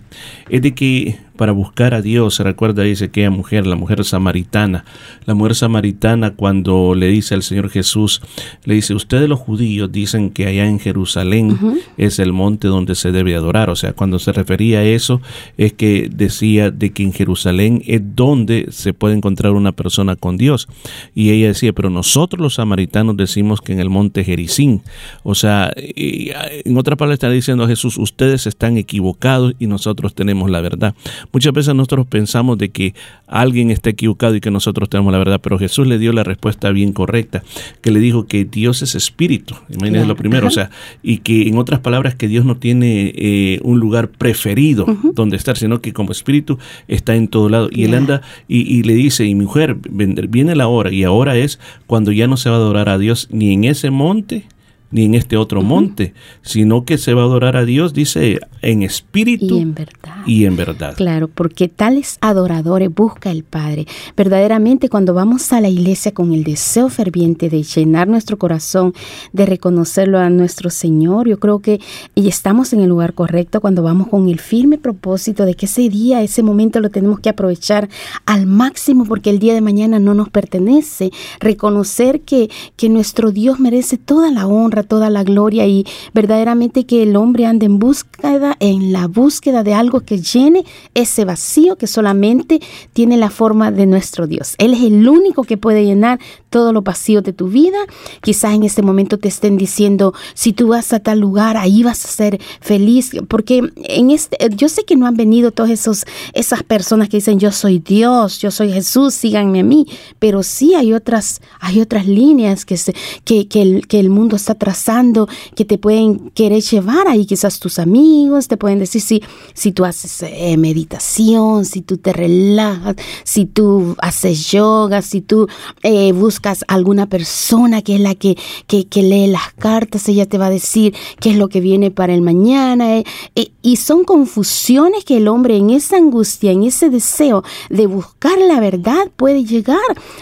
es 0.49 0.61
de 0.61 0.73
que 0.73 1.30
para 1.41 1.53
buscar 1.53 1.95
a 1.95 2.03
Dios. 2.03 2.35
Se 2.35 2.43
recuerda, 2.43 2.83
dice 2.83 3.05
aquella 3.05 3.31
mujer, 3.31 3.65
la 3.65 3.75
mujer 3.75 4.05
samaritana. 4.05 4.85
La 5.25 5.33
mujer 5.33 5.55
samaritana 5.55 6.35
cuando 6.35 6.93
le 6.93 7.07
dice 7.07 7.33
al 7.33 7.41
Señor 7.41 7.71
Jesús, 7.71 8.21
le 8.63 8.75
dice, 8.75 8.93
ustedes 8.93 9.27
los 9.27 9.39
judíos 9.39 9.91
dicen 9.91 10.29
que 10.29 10.45
allá 10.45 10.67
en 10.67 10.77
Jerusalén 10.77 11.57
es 11.97 12.19
el 12.19 12.31
monte 12.31 12.67
donde 12.67 12.93
se 12.93 13.11
debe 13.11 13.35
adorar. 13.35 13.71
O 13.71 13.75
sea, 13.75 13.93
cuando 13.93 14.19
se 14.19 14.31
refería 14.33 14.81
a 14.81 14.83
eso, 14.83 15.19
es 15.57 15.73
que 15.73 16.11
decía 16.13 16.69
de 16.69 16.91
que 16.91 17.01
en 17.01 17.11
Jerusalén 17.11 17.81
es 17.87 18.01
donde 18.15 18.67
se 18.69 18.93
puede 18.93 19.15
encontrar 19.15 19.53
una 19.53 19.71
persona 19.71 20.15
con 20.15 20.37
Dios. 20.37 20.67
Y 21.15 21.31
ella 21.31 21.47
decía, 21.47 21.73
pero 21.73 21.89
nosotros 21.89 22.39
los 22.39 22.53
samaritanos 22.53 23.17
decimos 23.17 23.61
que 23.61 23.73
en 23.73 23.79
el 23.79 23.89
monte 23.89 24.23
Jericín. 24.23 24.83
O 25.23 25.33
sea, 25.33 25.73
en 25.75 26.77
otra 26.77 26.95
palabra 26.97 27.15
está 27.15 27.31
diciendo 27.31 27.63
a 27.63 27.67
Jesús, 27.67 27.97
ustedes 27.97 28.45
están 28.45 28.77
equivocados 28.77 29.55
y 29.57 29.65
nosotros 29.65 30.13
tenemos 30.13 30.47
la 30.51 30.61
verdad. 30.61 30.93
Muchas 31.33 31.53
veces 31.53 31.75
nosotros 31.75 32.05
pensamos 32.07 32.57
de 32.57 32.69
que 32.69 32.93
alguien 33.27 33.71
está 33.71 33.89
equivocado 33.89 34.35
y 34.35 34.41
que 34.41 34.51
nosotros 34.51 34.89
tenemos 34.89 35.11
la 35.11 35.19
verdad, 35.19 35.39
pero 35.41 35.57
Jesús 35.57 35.87
le 35.87 35.97
dio 35.97 36.11
la 36.13 36.23
respuesta 36.23 36.71
bien 36.71 36.93
correcta, 36.93 37.43
que 37.81 37.91
le 37.91 37.99
dijo 37.99 38.27
que 38.27 38.45
Dios 38.45 38.81
es 38.81 38.95
espíritu, 38.95 39.55
imagínense 39.69 40.07
lo 40.07 40.15
primero, 40.15 40.47
o 40.47 40.51
sea, 40.51 40.69
y 41.01 41.19
que 41.19 41.47
en 41.47 41.57
otras 41.57 41.79
palabras 41.79 42.15
que 42.15 42.27
Dios 42.27 42.45
no 42.45 42.57
tiene 42.57 43.13
eh, 43.15 43.59
un 43.63 43.79
lugar 43.79 44.09
preferido 44.09 44.85
donde 45.13 45.37
estar, 45.37 45.57
sino 45.57 45.81
que 45.81 45.93
como 45.93 46.11
espíritu 46.11 46.59
está 46.87 47.15
en 47.15 47.27
todo 47.27 47.49
lado. 47.49 47.69
Y 47.71 47.85
él 47.85 47.93
anda 47.93 48.21
y, 48.47 48.61
y 48.61 48.83
le 48.83 48.93
dice, 48.93 49.25
y 49.25 49.35
mujer, 49.35 49.77
viene 49.89 50.55
la 50.55 50.67
hora, 50.67 50.91
y 50.91 51.03
ahora 51.03 51.37
es 51.37 51.59
cuando 51.87 52.11
ya 52.11 52.27
no 52.27 52.37
se 52.37 52.49
va 52.49 52.55
a 52.55 52.59
adorar 52.59 52.89
a 52.89 52.97
Dios 52.97 53.27
ni 53.31 53.53
en 53.53 53.63
ese 53.63 53.89
monte, 53.89 54.45
ni 54.91 55.05
en 55.05 55.15
este 55.15 55.37
otro 55.37 55.61
monte, 55.61 56.13
sino 56.41 56.85
que 56.85 56.97
se 56.97 57.13
va 57.13 57.23
a 57.23 57.25
adorar 57.25 57.55
a 57.55 57.65
Dios, 57.65 57.93
dice, 57.93 58.39
en 58.61 58.83
espíritu 58.83 59.57
y 59.57 59.61
en 59.61 59.73
verdad. 59.73 60.15
Y 60.25 60.45
en 60.45 60.55
verdad. 60.55 60.93
Claro, 60.95 61.27
porque 61.27 61.67
tales 61.67 62.17
adoradores 62.21 62.93
busca 62.93 63.31
el 63.31 63.43
Padre. 63.43 63.87
Verdaderamente 64.15 64.89
cuando 64.89 65.13
vamos 65.13 65.51
a 65.53 65.61
la 65.61 65.69
iglesia 65.69 66.13
con 66.13 66.33
el 66.33 66.43
deseo 66.43 66.89
ferviente 66.89 67.49
de 67.49 67.63
llenar 67.63 68.07
nuestro 68.07 68.37
corazón, 68.37 68.93
de 69.33 69.45
reconocerlo 69.45 70.19
a 70.19 70.29
nuestro 70.29 70.69
Señor, 70.69 71.27
yo 71.27 71.39
creo 71.39 71.59
que 71.59 71.79
y 72.15 72.27
estamos 72.27 72.73
en 72.73 72.81
el 72.81 72.89
lugar 72.89 73.13
correcto 73.13 73.61
cuando 73.61 73.83
vamos 73.83 74.07
con 74.07 74.29
el 74.29 74.39
firme 74.39 74.77
propósito 74.77 75.45
de 75.45 75.55
que 75.55 75.65
ese 75.65 75.89
día, 75.89 76.21
ese 76.21 76.43
momento 76.43 76.79
lo 76.79 76.89
tenemos 76.89 77.19
que 77.19 77.29
aprovechar 77.29 77.89
al 78.25 78.45
máximo 78.45 79.05
porque 79.05 79.29
el 79.29 79.39
día 79.39 79.53
de 79.53 79.61
mañana 79.61 79.99
no 79.99 80.13
nos 80.13 80.29
pertenece. 80.29 81.11
Reconocer 81.39 82.21
que, 82.21 82.49
que 82.75 82.89
nuestro 82.89 83.31
Dios 83.31 83.59
merece 83.59 83.97
toda 83.97 84.31
la 84.31 84.47
honra 84.47 84.80
toda 84.83 85.09
la 85.09 85.23
gloria 85.23 85.67
y 85.67 85.85
verdaderamente 86.13 86.85
que 86.85 87.03
el 87.03 87.15
hombre 87.15 87.45
ande 87.45 87.65
en 87.65 87.79
búsqueda, 87.79 88.55
en 88.59 88.91
la 88.91 89.07
búsqueda 89.07 89.63
de 89.63 89.73
algo 89.73 90.01
que 90.01 90.19
llene 90.19 90.65
ese 90.93 91.25
vacío 91.25 91.75
que 91.75 91.87
solamente 91.87 92.59
tiene 92.93 93.17
la 93.17 93.29
forma 93.29 93.71
de 93.71 93.85
nuestro 93.85 94.27
Dios. 94.27 94.55
Él 94.57 94.73
es 94.73 94.83
el 94.83 95.07
único 95.07 95.43
que 95.43 95.57
puede 95.57 95.85
llenar 95.85 96.19
todo 96.51 96.73
lo 96.73 96.83
vacío 96.83 97.23
de 97.23 97.33
tu 97.33 97.47
vida. 97.47 97.79
Quizás 98.21 98.53
en 98.53 98.63
este 98.63 98.83
momento 98.83 99.17
te 99.17 99.29
estén 99.29 99.57
diciendo, 99.57 100.13
si 100.35 100.53
tú 100.53 100.67
vas 100.67 100.93
a 100.93 100.99
tal 100.99 101.19
lugar, 101.19 101.57
ahí 101.57 101.81
vas 101.81 102.05
a 102.05 102.09
ser 102.09 102.39
feliz, 102.59 103.11
porque 103.27 103.63
en 103.75 104.11
este, 104.11 104.37
yo 104.55 104.69
sé 104.69 104.83
que 104.83 104.95
no 104.95 105.07
han 105.07 105.15
venido 105.15 105.51
todas 105.51 105.71
esos, 105.71 106.05
esas 106.33 106.61
personas 106.61 107.09
que 107.09 107.17
dicen, 107.17 107.39
yo 107.39 107.51
soy 107.51 107.79
Dios, 107.79 108.39
yo 108.39 108.51
soy 108.51 108.71
Jesús, 108.71 109.13
síganme 109.13 109.61
a 109.61 109.63
mí, 109.63 109.87
pero 110.19 110.43
sí 110.43 110.75
hay 110.75 110.93
otras, 110.93 111.41
hay 111.61 111.79
otras 111.79 112.05
líneas 112.05 112.65
que, 112.65 112.75
se, 112.75 112.93
que, 113.23 113.47
que, 113.47 113.61
el, 113.61 113.87
que 113.87 113.99
el 113.99 114.09
mundo 114.09 114.35
está 114.35 114.53
trazando, 114.55 115.29
que 115.55 115.63
te 115.63 115.77
pueden 115.77 116.31
querer 116.31 116.61
llevar 116.61 117.07
ahí, 117.07 117.25
quizás 117.25 117.59
tus 117.59 117.79
amigos 117.79 118.49
te 118.49 118.57
pueden 118.57 118.79
decir, 118.79 119.01
si, 119.01 119.23
si 119.53 119.71
tú 119.71 119.85
haces 119.85 120.23
eh, 120.23 120.57
meditación, 120.57 121.63
si 121.63 121.81
tú 121.81 121.97
te 121.97 122.11
relajas, 122.11 122.97
si 123.23 123.45
tú 123.45 123.95
haces 123.99 124.51
yoga, 124.51 125.01
si 125.01 125.21
tú 125.21 125.47
eh, 125.83 126.11
buscas 126.11 126.40
alguna 126.67 127.07
persona 127.07 127.81
que 127.81 127.95
es 127.95 128.01
la 128.01 128.15
que, 128.15 128.37
que, 128.67 129.03
lee 129.03 129.27
las 129.27 129.53
cartas, 129.53 130.07
ella 130.09 130.25
te 130.25 130.37
va 130.37 130.47
a 130.47 130.49
decir 130.49 130.93
qué 131.19 131.31
es 131.31 131.37
lo 131.37 131.49
que 131.49 131.61
viene 131.61 131.91
para 131.91 132.13
el 132.13 132.21
mañana. 132.21 132.97
Eh, 132.97 133.03
eh, 133.35 133.51
y 133.61 133.77
son 133.77 134.03
confusiones 134.03 135.05
que 135.05 135.17
el 135.17 135.27
hombre 135.27 135.57
en 135.57 135.69
esa 135.69 135.97
angustia, 135.97 136.51
en 136.51 136.63
ese 136.63 136.89
deseo 136.89 137.43
de 137.69 137.87
buscar 137.87 138.37
la 138.37 138.59
verdad, 138.59 139.09
puede 139.15 139.43
llegar 139.43 139.79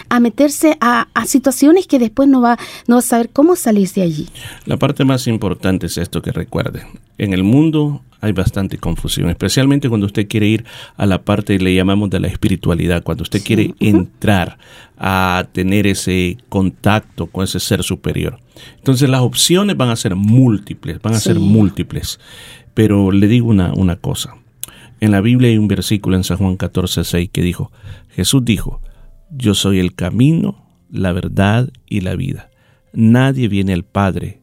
a 0.08 0.20
meterse 0.20 0.76
a, 0.80 1.08
situaciones 1.26 1.86
que 1.86 1.98
después 1.98 2.28
no 2.28 2.40
va, 2.40 2.58
no 2.86 2.96
va 2.96 2.98
a 3.00 3.02
saber 3.02 3.30
cómo 3.30 3.54
salir 3.54 3.88
de 3.92 4.02
allí. 4.02 4.28
La 4.66 4.76
parte 4.76 5.04
más 5.04 5.26
importante 5.26 5.86
es 5.86 5.96
esto 5.96 6.22
que 6.22 6.32
recuerden. 6.32 6.86
En 7.18 7.32
el 7.32 7.44
mundo 7.44 8.02
hay 8.20 8.32
bastante 8.32 8.78
confusión, 8.78 9.30
especialmente 9.30 9.88
cuando 9.88 10.06
usted 10.06 10.28
quiere 10.28 10.46
ir 10.46 10.64
a 10.96 11.06
la 11.06 11.22
parte 11.22 11.58
le 11.58 11.74
llamamos 11.74 12.10
de 12.10 12.20
la 12.20 12.28
espiritualidad, 12.28 13.02
cuando 13.02 13.22
usted 13.22 13.42
quiere 13.42 13.74
entrar 13.80 14.58
a 14.98 15.46
tener 15.52 15.86
ese 15.86 16.38
contacto 16.48 17.26
con 17.26 17.44
ese 17.44 17.60
ser 17.60 17.82
superior. 17.82 18.38
Entonces 18.76 19.08
las 19.08 19.22
opciones 19.22 19.76
van 19.76 19.88
a 19.88 19.96
ser 19.96 20.14
múltiples, 20.14 21.00
van 21.00 21.14
a 21.14 21.20
ser 21.20 21.40
múltiples. 21.40 22.20
Pero 22.74 23.10
le 23.10 23.26
digo 23.26 23.48
una, 23.48 23.72
una 23.72 23.96
cosa. 23.96 24.36
En 25.00 25.10
la 25.10 25.20
Biblia 25.20 25.48
hay 25.48 25.58
un 25.58 25.68
versículo 25.68 26.16
en 26.16 26.24
San 26.24 26.36
Juan 26.36 26.56
14, 26.56 27.04
6 27.04 27.30
que 27.32 27.42
dijo, 27.42 27.72
Jesús 28.10 28.44
dijo, 28.44 28.82
yo 29.30 29.54
soy 29.54 29.78
el 29.78 29.94
camino, 29.94 30.66
la 30.90 31.12
verdad 31.12 31.70
y 31.88 32.00
la 32.00 32.14
vida. 32.16 32.50
Nadie 32.92 33.48
viene 33.48 33.72
al 33.72 33.84
Padre 33.84 34.42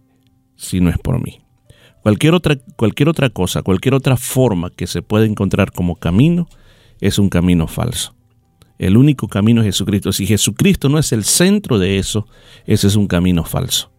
si 0.56 0.80
no 0.80 0.90
es 0.90 0.98
por 0.98 1.22
mí. 1.22 1.42
Cualquier 2.08 2.36
otra, 2.36 2.56
cualquier 2.78 3.10
otra 3.10 3.30
cosa, 3.30 3.64
cualquier 3.64 3.94
otra 3.94 4.16
forma 4.16 4.70
que 4.70 4.88
se 4.88 5.02
pueda 5.02 5.26
encontrar 5.26 5.74
como 5.74 5.98
camino 5.98 6.48
es 7.02 7.20
un 7.20 7.28
camino 7.28 7.68
falso. 7.68 8.16
El 8.78 8.96
único 8.96 9.28
camino 9.28 9.60
es 9.60 9.66
Jesucristo. 9.66 10.14
Si 10.14 10.26
Jesucristo 10.26 10.88
no 10.88 11.00
es 11.00 11.12
el 11.12 11.26
centro 11.26 11.80
de 11.80 11.98
eso, 11.98 12.26
ese 12.66 12.88
es 12.88 12.96
un 12.96 13.08
camino 13.08 13.44
falso. 13.44 13.92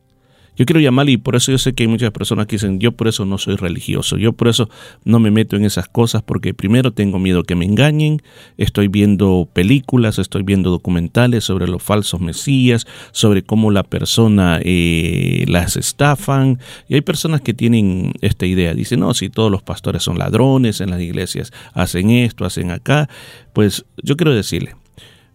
Yo 0.59 0.67
quiero 0.67 0.81
llamarle 0.81 1.13
y 1.13 1.17
por 1.19 1.37
eso 1.37 1.53
yo 1.53 1.59
sé 1.59 1.73
que 1.73 1.85
hay 1.85 1.87
muchas 1.87 2.11
personas 2.11 2.49
que 2.49 2.57
dicen, 2.57 2.81
yo 2.81 2.91
por 2.91 3.07
eso 3.07 3.25
no 3.25 3.39
soy 3.39 3.55
religioso, 3.55 4.17
yo 4.17 4.33
por 4.33 4.49
eso 4.49 4.69
no 5.05 5.21
me 5.21 5.31
meto 5.31 5.55
en 5.55 5.65
esas 5.65 5.87
cosas 5.87 6.23
porque 6.23 6.53
primero 6.53 6.93
tengo 6.93 7.21
miedo 7.21 7.45
que 7.45 7.55
me 7.55 7.65
engañen, 7.65 8.21
estoy 8.57 8.89
viendo 8.89 9.49
películas, 9.53 10.19
estoy 10.19 10.43
viendo 10.43 10.71
documentales 10.71 11.45
sobre 11.45 11.69
los 11.69 11.81
falsos 11.81 12.21
mesías, 12.21 12.89
sobre 13.13 13.45
cómo 13.45 13.71
la 13.71 13.85
persona 13.85 14.59
eh, 14.65 15.45
las 15.47 15.77
estafan 15.77 16.59
y 16.89 16.95
hay 16.95 17.03
personas 17.03 17.41
que 17.41 17.55
tienen 17.55 18.15
esta 18.21 18.45
idea, 18.45 18.75
dicen, 18.75 18.99
no, 18.99 19.15
si 19.15 19.31
todos 19.31 19.53
los 19.53 19.63
pastores 19.63 20.03
son 20.03 20.19
ladrones 20.19 20.81
en 20.81 20.91
las 20.91 21.01
iglesias, 21.01 21.53
hacen 21.73 22.11
esto, 22.11 22.45
hacen 22.45 22.73
acá, 22.73 23.09
pues 23.53 23.87
yo 24.03 24.17
quiero 24.17 24.35
decirle, 24.35 24.75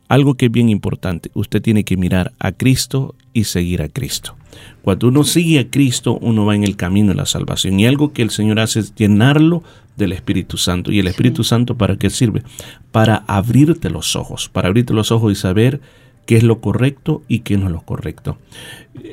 algo 0.08 0.36
que 0.36 0.48
es 0.48 0.52
bien 0.52 0.70
importante, 0.70 1.32
usted 1.34 1.62
tiene 1.62 1.84
que 1.84 1.98
mirar 1.98 2.34
a 2.40 2.52
Cristo 2.52 3.16
y 3.34 3.46
seguir 3.46 3.82
a 3.82 3.90
Cristo. 3.90 4.36
Cuando 4.82 5.08
uno 5.08 5.24
sigue 5.24 5.60
a 5.60 5.70
Cristo, 5.70 6.18
uno 6.22 6.46
va 6.46 6.56
en 6.56 6.64
el 6.64 6.76
camino 6.76 7.10
de 7.10 7.16
la 7.16 7.26
salvación. 7.26 7.80
Y 7.80 7.88
algo 7.88 8.14
que 8.14 8.22
el 8.22 8.30
Señor 8.30 8.60
hace 8.60 8.80
es 8.80 8.94
llenarlo 8.96 9.64
del 9.98 10.12
Espíritu 10.12 10.58
Santo. 10.58 10.92
¿Y 10.92 11.00
el 11.00 11.08
Espíritu 11.08 11.44
Santo 11.44 11.78
para 11.78 11.98
qué 11.98 12.10
sirve? 12.10 12.44
Para 12.92 13.24
abrirte 13.28 13.90
los 13.90 14.16
ojos, 14.16 14.50
para 14.50 14.68
abrirte 14.68 14.94
los 14.94 15.12
ojos 15.12 15.32
y 15.32 15.36
saber 15.36 15.82
qué 16.26 16.38
es 16.38 16.44
lo 16.44 16.60
correcto 16.62 17.24
y 17.28 17.40
qué 17.40 17.58
no 17.58 17.68
es 17.68 17.72
lo 17.72 17.82
correcto. 17.82 18.38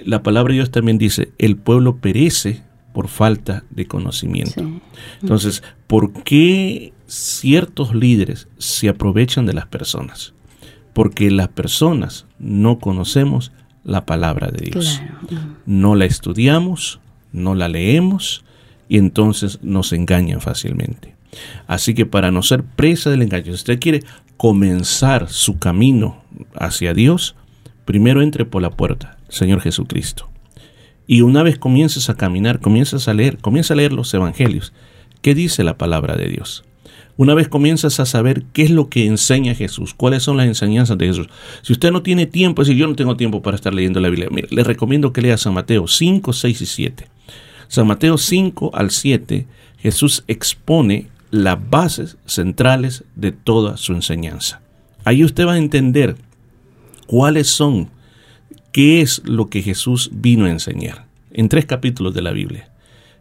La 0.04 0.22
palabra 0.22 0.52
de 0.52 0.56
Dios 0.56 0.70
también 0.70 0.98
dice, 0.98 1.30
el 1.38 1.56
pueblo 1.56 1.96
perece 1.96 2.62
por 2.92 3.08
falta 3.08 3.64
de 3.70 3.86
conocimiento. 3.86 4.62
Entonces, 5.22 5.62
¿por 5.86 6.12
qué 6.24 6.92
ciertos 7.06 7.94
líderes 7.94 8.48
se 8.58 8.88
aprovechan 8.88 9.46
de 9.46 9.54
las 9.54 9.66
personas? 9.66 10.34
Porque 10.92 11.30
las 11.30 11.48
personas 11.48 12.26
no 12.38 12.78
conocemos 12.78 13.52
la 13.84 14.06
palabra 14.06 14.48
de 14.48 14.70
Dios. 14.70 15.00
No 15.66 15.94
la 15.94 16.04
estudiamos, 16.04 17.00
no 17.32 17.54
la 17.54 17.68
leemos 17.68 18.44
y 18.88 18.98
entonces 18.98 19.60
nos 19.62 19.92
engañan 19.92 20.40
fácilmente. 20.40 21.14
Así 21.66 21.94
que 21.94 22.06
para 22.06 22.30
no 22.30 22.42
ser 22.42 22.64
presa 22.64 23.10
del 23.10 23.22
engaño, 23.22 23.46
si 23.46 23.50
usted 23.52 23.78
quiere 23.78 24.02
comenzar 24.36 25.28
su 25.28 25.58
camino 25.58 26.22
hacia 26.54 26.94
Dios, 26.94 27.36
primero 27.84 28.22
entre 28.22 28.44
por 28.44 28.62
la 28.62 28.70
puerta, 28.70 29.18
Señor 29.28 29.60
Jesucristo. 29.60 30.28
Y 31.06 31.22
una 31.22 31.42
vez 31.42 31.58
comiences 31.58 32.08
a 32.10 32.14
caminar, 32.14 32.60
comienzas 32.60 33.08
a 33.08 33.14
leer, 33.14 33.38
comienza 33.38 33.74
a 33.74 33.76
leer 33.76 33.92
los 33.92 34.12
evangelios. 34.14 34.72
¿Qué 35.22 35.34
dice 35.34 35.64
la 35.64 35.76
palabra 35.76 36.16
de 36.16 36.28
Dios? 36.28 36.64
Una 37.20 37.34
vez 37.34 37.48
comienzas 37.48 38.00
a 38.00 38.06
saber 38.06 38.44
qué 38.54 38.62
es 38.62 38.70
lo 38.70 38.88
que 38.88 39.04
enseña 39.04 39.54
Jesús, 39.54 39.92
cuáles 39.92 40.22
son 40.22 40.38
las 40.38 40.46
enseñanzas 40.46 40.96
de 40.96 41.06
Jesús. 41.06 41.28
Si 41.60 41.74
usted 41.74 41.92
no 41.92 42.02
tiene 42.02 42.24
tiempo, 42.24 42.64
si 42.64 42.74
yo 42.74 42.86
no 42.86 42.96
tengo 42.96 43.18
tiempo 43.18 43.42
para 43.42 43.56
estar 43.56 43.74
leyendo 43.74 44.00
la 44.00 44.08
Biblia, 44.08 44.30
mire, 44.30 44.48
le 44.50 44.64
recomiendo 44.64 45.12
que 45.12 45.20
lea 45.20 45.36
San 45.36 45.52
Mateo 45.52 45.86
5, 45.86 46.32
6 46.32 46.62
y 46.62 46.64
7. 46.64 47.08
San 47.68 47.86
Mateo 47.86 48.16
5 48.16 48.70
al 48.72 48.90
7, 48.90 49.46
Jesús 49.76 50.24
expone 50.28 51.08
las 51.30 51.58
bases 51.68 52.16
centrales 52.24 53.04
de 53.16 53.32
toda 53.32 53.76
su 53.76 53.92
enseñanza. 53.92 54.62
Ahí 55.04 55.22
usted 55.22 55.46
va 55.46 55.52
a 55.52 55.58
entender 55.58 56.16
cuáles 57.06 57.48
son, 57.48 57.90
qué 58.72 59.02
es 59.02 59.20
lo 59.26 59.50
que 59.50 59.60
Jesús 59.60 60.08
vino 60.10 60.46
a 60.46 60.50
enseñar 60.50 61.04
en 61.32 61.50
tres 61.50 61.66
capítulos 61.66 62.14
de 62.14 62.22
la 62.22 62.30
Biblia. 62.30 62.70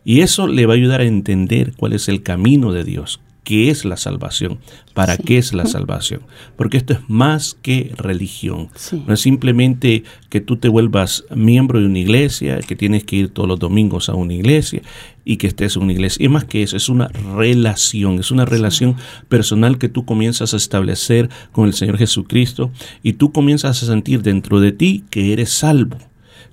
Y 0.06 0.22
eso 0.22 0.48
le 0.48 0.66
va 0.66 0.76
a 0.76 0.78
ayudar 0.78 1.02
a 1.02 1.06
entender 1.06 1.74
cuál 1.76 1.92
es 1.92 2.08
el 2.08 2.24
camino 2.24 2.72
de 2.72 2.86
Dios, 2.86 3.20
qué 3.50 3.72
es 3.72 3.84
la 3.84 3.98
salvación, 3.98 4.60
para 4.94 5.18
qué 5.18 5.40
es 5.40 5.54
la 5.54 5.66
salvación. 5.66 6.22
Porque 6.56 6.78
esto 6.78 6.94
es 6.94 7.00
más 7.08 7.58
que 7.60 7.92
religión. 7.98 8.70
No 9.08 9.16
es 9.16 9.22
simplemente 9.22 10.04
que 10.30 10.40
tú 10.40 10.58
te 10.58 10.70
vuelvas 10.70 11.26
miembro 11.36 11.80
de 11.80 11.88
una 11.88 11.98
iglesia, 11.98 12.60
que 12.60 12.76
tienes 12.76 13.06
que 13.06 13.16
ir 13.16 13.30
todos 13.30 13.50
los 13.50 13.58
domingos 13.58 14.08
a 14.08 14.14
una 14.14 14.36
iglesia 14.36 14.84
y 15.26 15.38
que 15.38 15.48
estés 15.48 15.76
en 15.78 15.82
una 15.82 15.94
iglesia. 15.94 16.24
Es 16.24 16.30
más 16.30 16.46
que 16.46 16.62
eso, 16.62 16.78
es 16.78 16.90
una 16.90 17.08
relación, 17.08 18.20
es 18.20 18.30
una 18.30 18.46
relación 18.46 18.98
personal 19.30 19.80
que 19.80 19.90
tú 19.90 20.06
comienzas 20.06 20.54
a 20.54 20.58
establecer 20.58 21.32
con 21.52 21.66
el 21.66 21.74
Señor 21.74 21.98
Jesucristo 21.98 22.70
y 23.02 23.14
tú 23.14 23.32
comienzas 23.32 23.82
a 23.82 23.86
sentir 23.88 24.22
dentro 24.22 24.60
de 24.60 24.74
ti 24.74 25.06
que 25.10 25.34
eres 25.34 25.50
salvo 25.50 25.98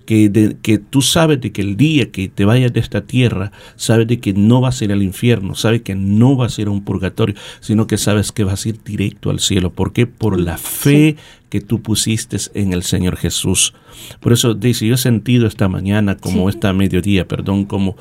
que, 0.06 0.30
de- 0.30 0.56
que 0.62 0.78
tú 0.78 1.02
sabes 1.02 1.40
de 1.40 1.52
que 1.52 1.60
el 1.60 1.76
día 1.76 2.10
que 2.10 2.28
te 2.28 2.44
vayas 2.46 2.72
de 2.72 2.80
esta 2.80 3.02
tierra, 3.02 3.52
sabes 3.76 4.06
de 4.06 4.18
que 4.20 4.32
no 4.32 4.60
vas 4.62 4.80
a 4.80 4.84
ir 4.86 4.92
al 4.92 5.02
infierno, 5.02 5.54
sabes 5.54 5.82
que 5.82 5.94
no 5.94 6.36
vas 6.36 6.56
a 6.58 6.62
ir 6.62 6.68
a 6.68 6.70
un 6.70 6.82
purgatorio, 6.84 7.34
sino 7.60 7.86
que 7.86 7.98
sabes 7.98 8.32
que 8.32 8.44
vas 8.44 8.64
a 8.64 8.68
ir 8.70 8.78
directo 8.82 9.28
al 9.30 9.40
cielo. 9.40 9.70
¿Por 9.72 9.92
qué? 9.92 10.06
Por 10.06 10.40
la 10.40 10.56
fe 10.56 11.16
que 11.50 11.60
tú 11.60 11.80
pusiste 11.82 12.36
en 12.54 12.72
el 12.72 12.82
Señor 12.82 13.16
Jesús. 13.16 13.74
Por 14.20 14.32
eso, 14.32 14.54
dice, 14.54 14.86
yo 14.86 14.94
he 14.94 14.98
sentido 14.98 15.46
esta 15.46 15.68
mañana, 15.68 16.16
como 16.16 16.48
esta 16.48 16.72
mediodía, 16.72 17.28
perdón, 17.28 17.64
como 17.64 17.96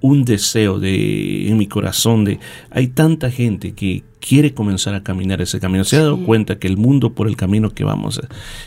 un 0.00 0.24
deseo 0.24 0.78
de 0.78 1.48
en 1.48 1.56
mi 1.56 1.66
corazón 1.66 2.24
de 2.24 2.40
hay 2.70 2.88
tanta 2.88 3.30
gente 3.30 3.72
que 3.72 4.02
quiere 4.20 4.54
comenzar 4.54 4.94
a 4.94 5.02
caminar 5.02 5.40
ese 5.40 5.60
camino. 5.60 5.84
Se 5.84 5.96
ha 5.96 6.00
dado 6.00 6.24
cuenta 6.24 6.58
que 6.58 6.68
el 6.68 6.76
mundo 6.76 7.14
por 7.14 7.26
el 7.26 7.36
camino 7.36 7.70
que 7.70 7.84
vamos 7.84 8.20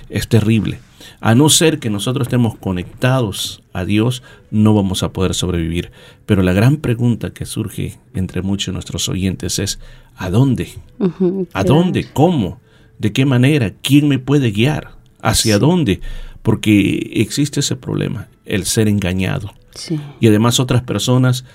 es, 0.10 0.28
terrible. 0.28 0.80
A 1.20 1.36
no 1.36 1.50
ser 1.50 1.80
que 1.80 1.90
nosotros 1.90 2.28
estemos 2.28 2.58
conectados 2.58 3.62
a 3.72 3.86
Dios, 3.86 4.24
no 4.52 4.74
vamos 4.74 5.04
a 5.04 5.14
poder 5.14 5.34
sobrevivir. 5.34 5.92
Pero 6.26 6.44
la 6.44 6.54
gran 6.54 6.78
pregunta 6.78 7.32
que 7.32 7.46
surge 7.46 7.98
entre 8.14 8.42
muchos 8.42 8.68
de 8.68 8.74
nuestros 8.74 9.08
oyentes 9.10 9.60
es 9.60 9.80
¿a 10.16 10.30
dónde? 10.30 10.70
¿A 11.00 11.10
claro. 11.10 11.48
dónde? 11.64 12.08
¿Cómo? 12.12 12.60
¿De 13.00 13.14
qué 13.14 13.26
manera? 13.26 13.74
¿Quién 13.82 14.08
me 14.08 14.20
puede 14.20 14.52
guiar? 14.52 14.96
¿Hacia 15.22 15.60
dónde? 15.60 16.02
Porque 16.42 17.12
existe 17.16 17.62
ese 17.62 17.76
problema, 17.76 18.28
el 18.46 18.66
ser 18.66 18.88
engañado. 18.88 19.54
Sí. 19.76 20.00
Y 20.20 20.28
además 20.28 20.60
otras 20.60 20.82
personas 20.84 21.46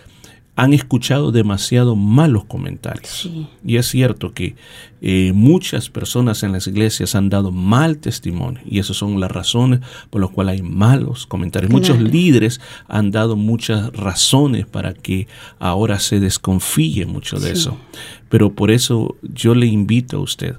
han 0.56 0.72
escuchado 0.74 1.30
demasiado 1.30 1.94
malos 1.94 2.44
comentarios. 2.46 3.30
Y 3.64 3.76
es 3.76 3.86
cierto 3.86 4.32
que 4.32 4.56
eh, 5.00 5.30
muchas 5.32 5.88
personas 5.88 6.42
en 6.42 6.50
las 6.50 6.66
iglesias 6.66 7.14
han 7.14 7.28
dado 7.30 7.52
mal 7.52 7.98
testimonio 7.98 8.60
y 8.66 8.80
esas 8.80 8.96
son 8.96 9.20
las 9.20 9.30
razones 9.30 9.78
por 10.10 10.20
las 10.20 10.30
cuales 10.30 10.54
hay 10.54 10.62
malos 10.62 11.26
comentarios. 11.26 11.70
Muchos 11.70 12.00
líderes 12.00 12.60
han 12.88 13.12
dado 13.12 13.36
muchas 13.36 13.92
razones 13.92 14.66
para 14.66 14.94
que 14.94 15.28
ahora 15.60 16.00
se 16.00 16.18
desconfíe 16.18 17.06
mucho 17.06 17.38
de 17.38 17.46
Sí. 17.46 17.52
eso. 17.52 17.78
Pero 18.28 18.52
por 18.52 18.72
eso 18.72 19.14
yo 19.22 19.54
le 19.54 19.66
invito 19.66 20.16
a 20.16 20.20
usted, 20.20 20.56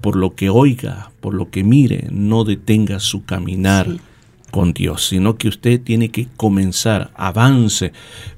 por 0.00 0.16
lo 0.16 0.34
que 0.34 0.48
oiga, 0.48 1.10
por 1.20 1.34
lo 1.34 1.50
que 1.50 1.62
mire, 1.62 2.08
no 2.10 2.44
detenga 2.44 3.00
su 3.00 3.24
caminar 3.26 3.86
con 4.52 4.74
Dios, 4.74 5.08
sino 5.08 5.36
que 5.36 5.48
usted 5.48 5.80
tiene 5.80 6.10
que 6.10 6.28
comenzar, 6.36 7.10
avance, 7.16 7.92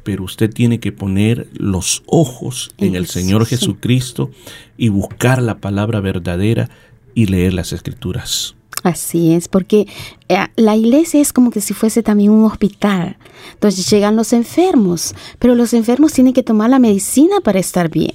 pero 0.04 0.24
usted 0.24 0.48
tiene 0.48 0.78
que 0.78 0.92
poner 0.92 1.48
los 1.52 2.04
ojos 2.06 2.70
en 2.78 2.94
el 2.94 3.06
Señor 3.06 3.44
sí. 3.44 3.56
Jesucristo 3.56 4.30
y 4.78 4.88
buscar 4.88 5.42
la 5.42 5.58
palabra 5.58 6.00
verdadera 6.00 6.70
y 7.14 7.26
leer 7.26 7.52
las 7.52 7.72
escrituras. 7.72 8.54
Así 8.84 9.32
es, 9.32 9.48
porque 9.48 9.88
eh, 10.28 10.46
la 10.56 10.76
iglesia 10.76 11.20
es 11.20 11.32
como 11.32 11.50
que 11.50 11.60
si 11.60 11.74
fuese 11.74 12.02
también 12.04 12.30
un 12.30 12.44
hospital. 12.44 13.16
Entonces 13.52 13.88
llegan 13.90 14.16
los 14.16 14.32
enfermos, 14.32 15.14
pero 15.38 15.54
los 15.54 15.72
enfermos 15.74 16.12
tienen 16.12 16.32
que 16.32 16.42
tomar 16.42 16.70
la 16.70 16.78
medicina 16.78 17.36
para 17.42 17.58
estar 17.58 17.90
bien. 17.90 18.14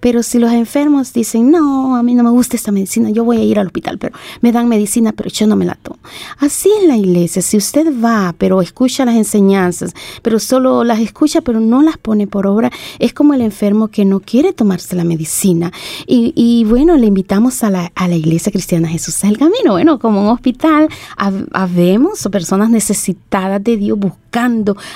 Pero 0.00 0.22
si 0.22 0.38
los 0.38 0.52
enfermos 0.52 1.14
dicen, 1.14 1.50
no, 1.50 1.96
a 1.96 2.02
mí 2.02 2.14
no 2.14 2.22
me 2.22 2.30
gusta 2.30 2.56
esta 2.56 2.70
medicina, 2.70 3.08
yo 3.10 3.24
voy 3.24 3.38
a 3.38 3.42
ir 3.42 3.58
al 3.58 3.66
hospital, 3.68 3.98
pero 3.98 4.14
me 4.42 4.52
dan 4.52 4.68
medicina, 4.68 5.12
pero 5.12 5.30
yo 5.30 5.46
no 5.46 5.56
me 5.56 5.64
la 5.64 5.74
tomo. 5.76 5.98
Así 6.38 6.68
es 6.80 6.86
la 6.86 6.98
iglesia, 6.98 7.40
si 7.40 7.56
usted 7.56 7.86
va, 8.04 8.34
pero 8.36 8.60
escucha 8.60 9.06
las 9.06 9.14
enseñanzas, 9.14 9.94
pero 10.20 10.38
solo 10.38 10.84
las 10.84 11.00
escucha, 11.00 11.40
pero 11.40 11.60
no 11.60 11.80
las 11.82 11.96
pone 11.96 12.26
por 12.26 12.46
obra, 12.46 12.70
es 12.98 13.14
como 13.14 13.32
el 13.32 13.40
enfermo 13.40 13.88
que 13.88 14.04
no 14.04 14.20
quiere 14.20 14.52
tomarse 14.52 14.96
la 14.96 15.04
medicina. 15.04 15.72
Y, 16.06 16.64
bueno, 16.68 16.96
le 16.96 17.06
invitamos 17.06 17.62
a 17.64 17.70
la, 17.70 17.90
a 17.94 18.08
la 18.08 18.16
iglesia 18.16 18.52
cristiana 18.52 18.88
Jesús 18.88 19.14
es 19.16 19.24
el 19.24 19.38
camino. 19.38 19.72
Bueno, 19.72 19.98
como 19.98 20.20
un 20.20 20.28
hospital, 20.28 20.88
hab- 21.16 21.48
personas 22.30 22.68
necesitadas 22.68 23.62
de 23.64 23.76
Dios 23.76 23.98
buscando 23.98 24.23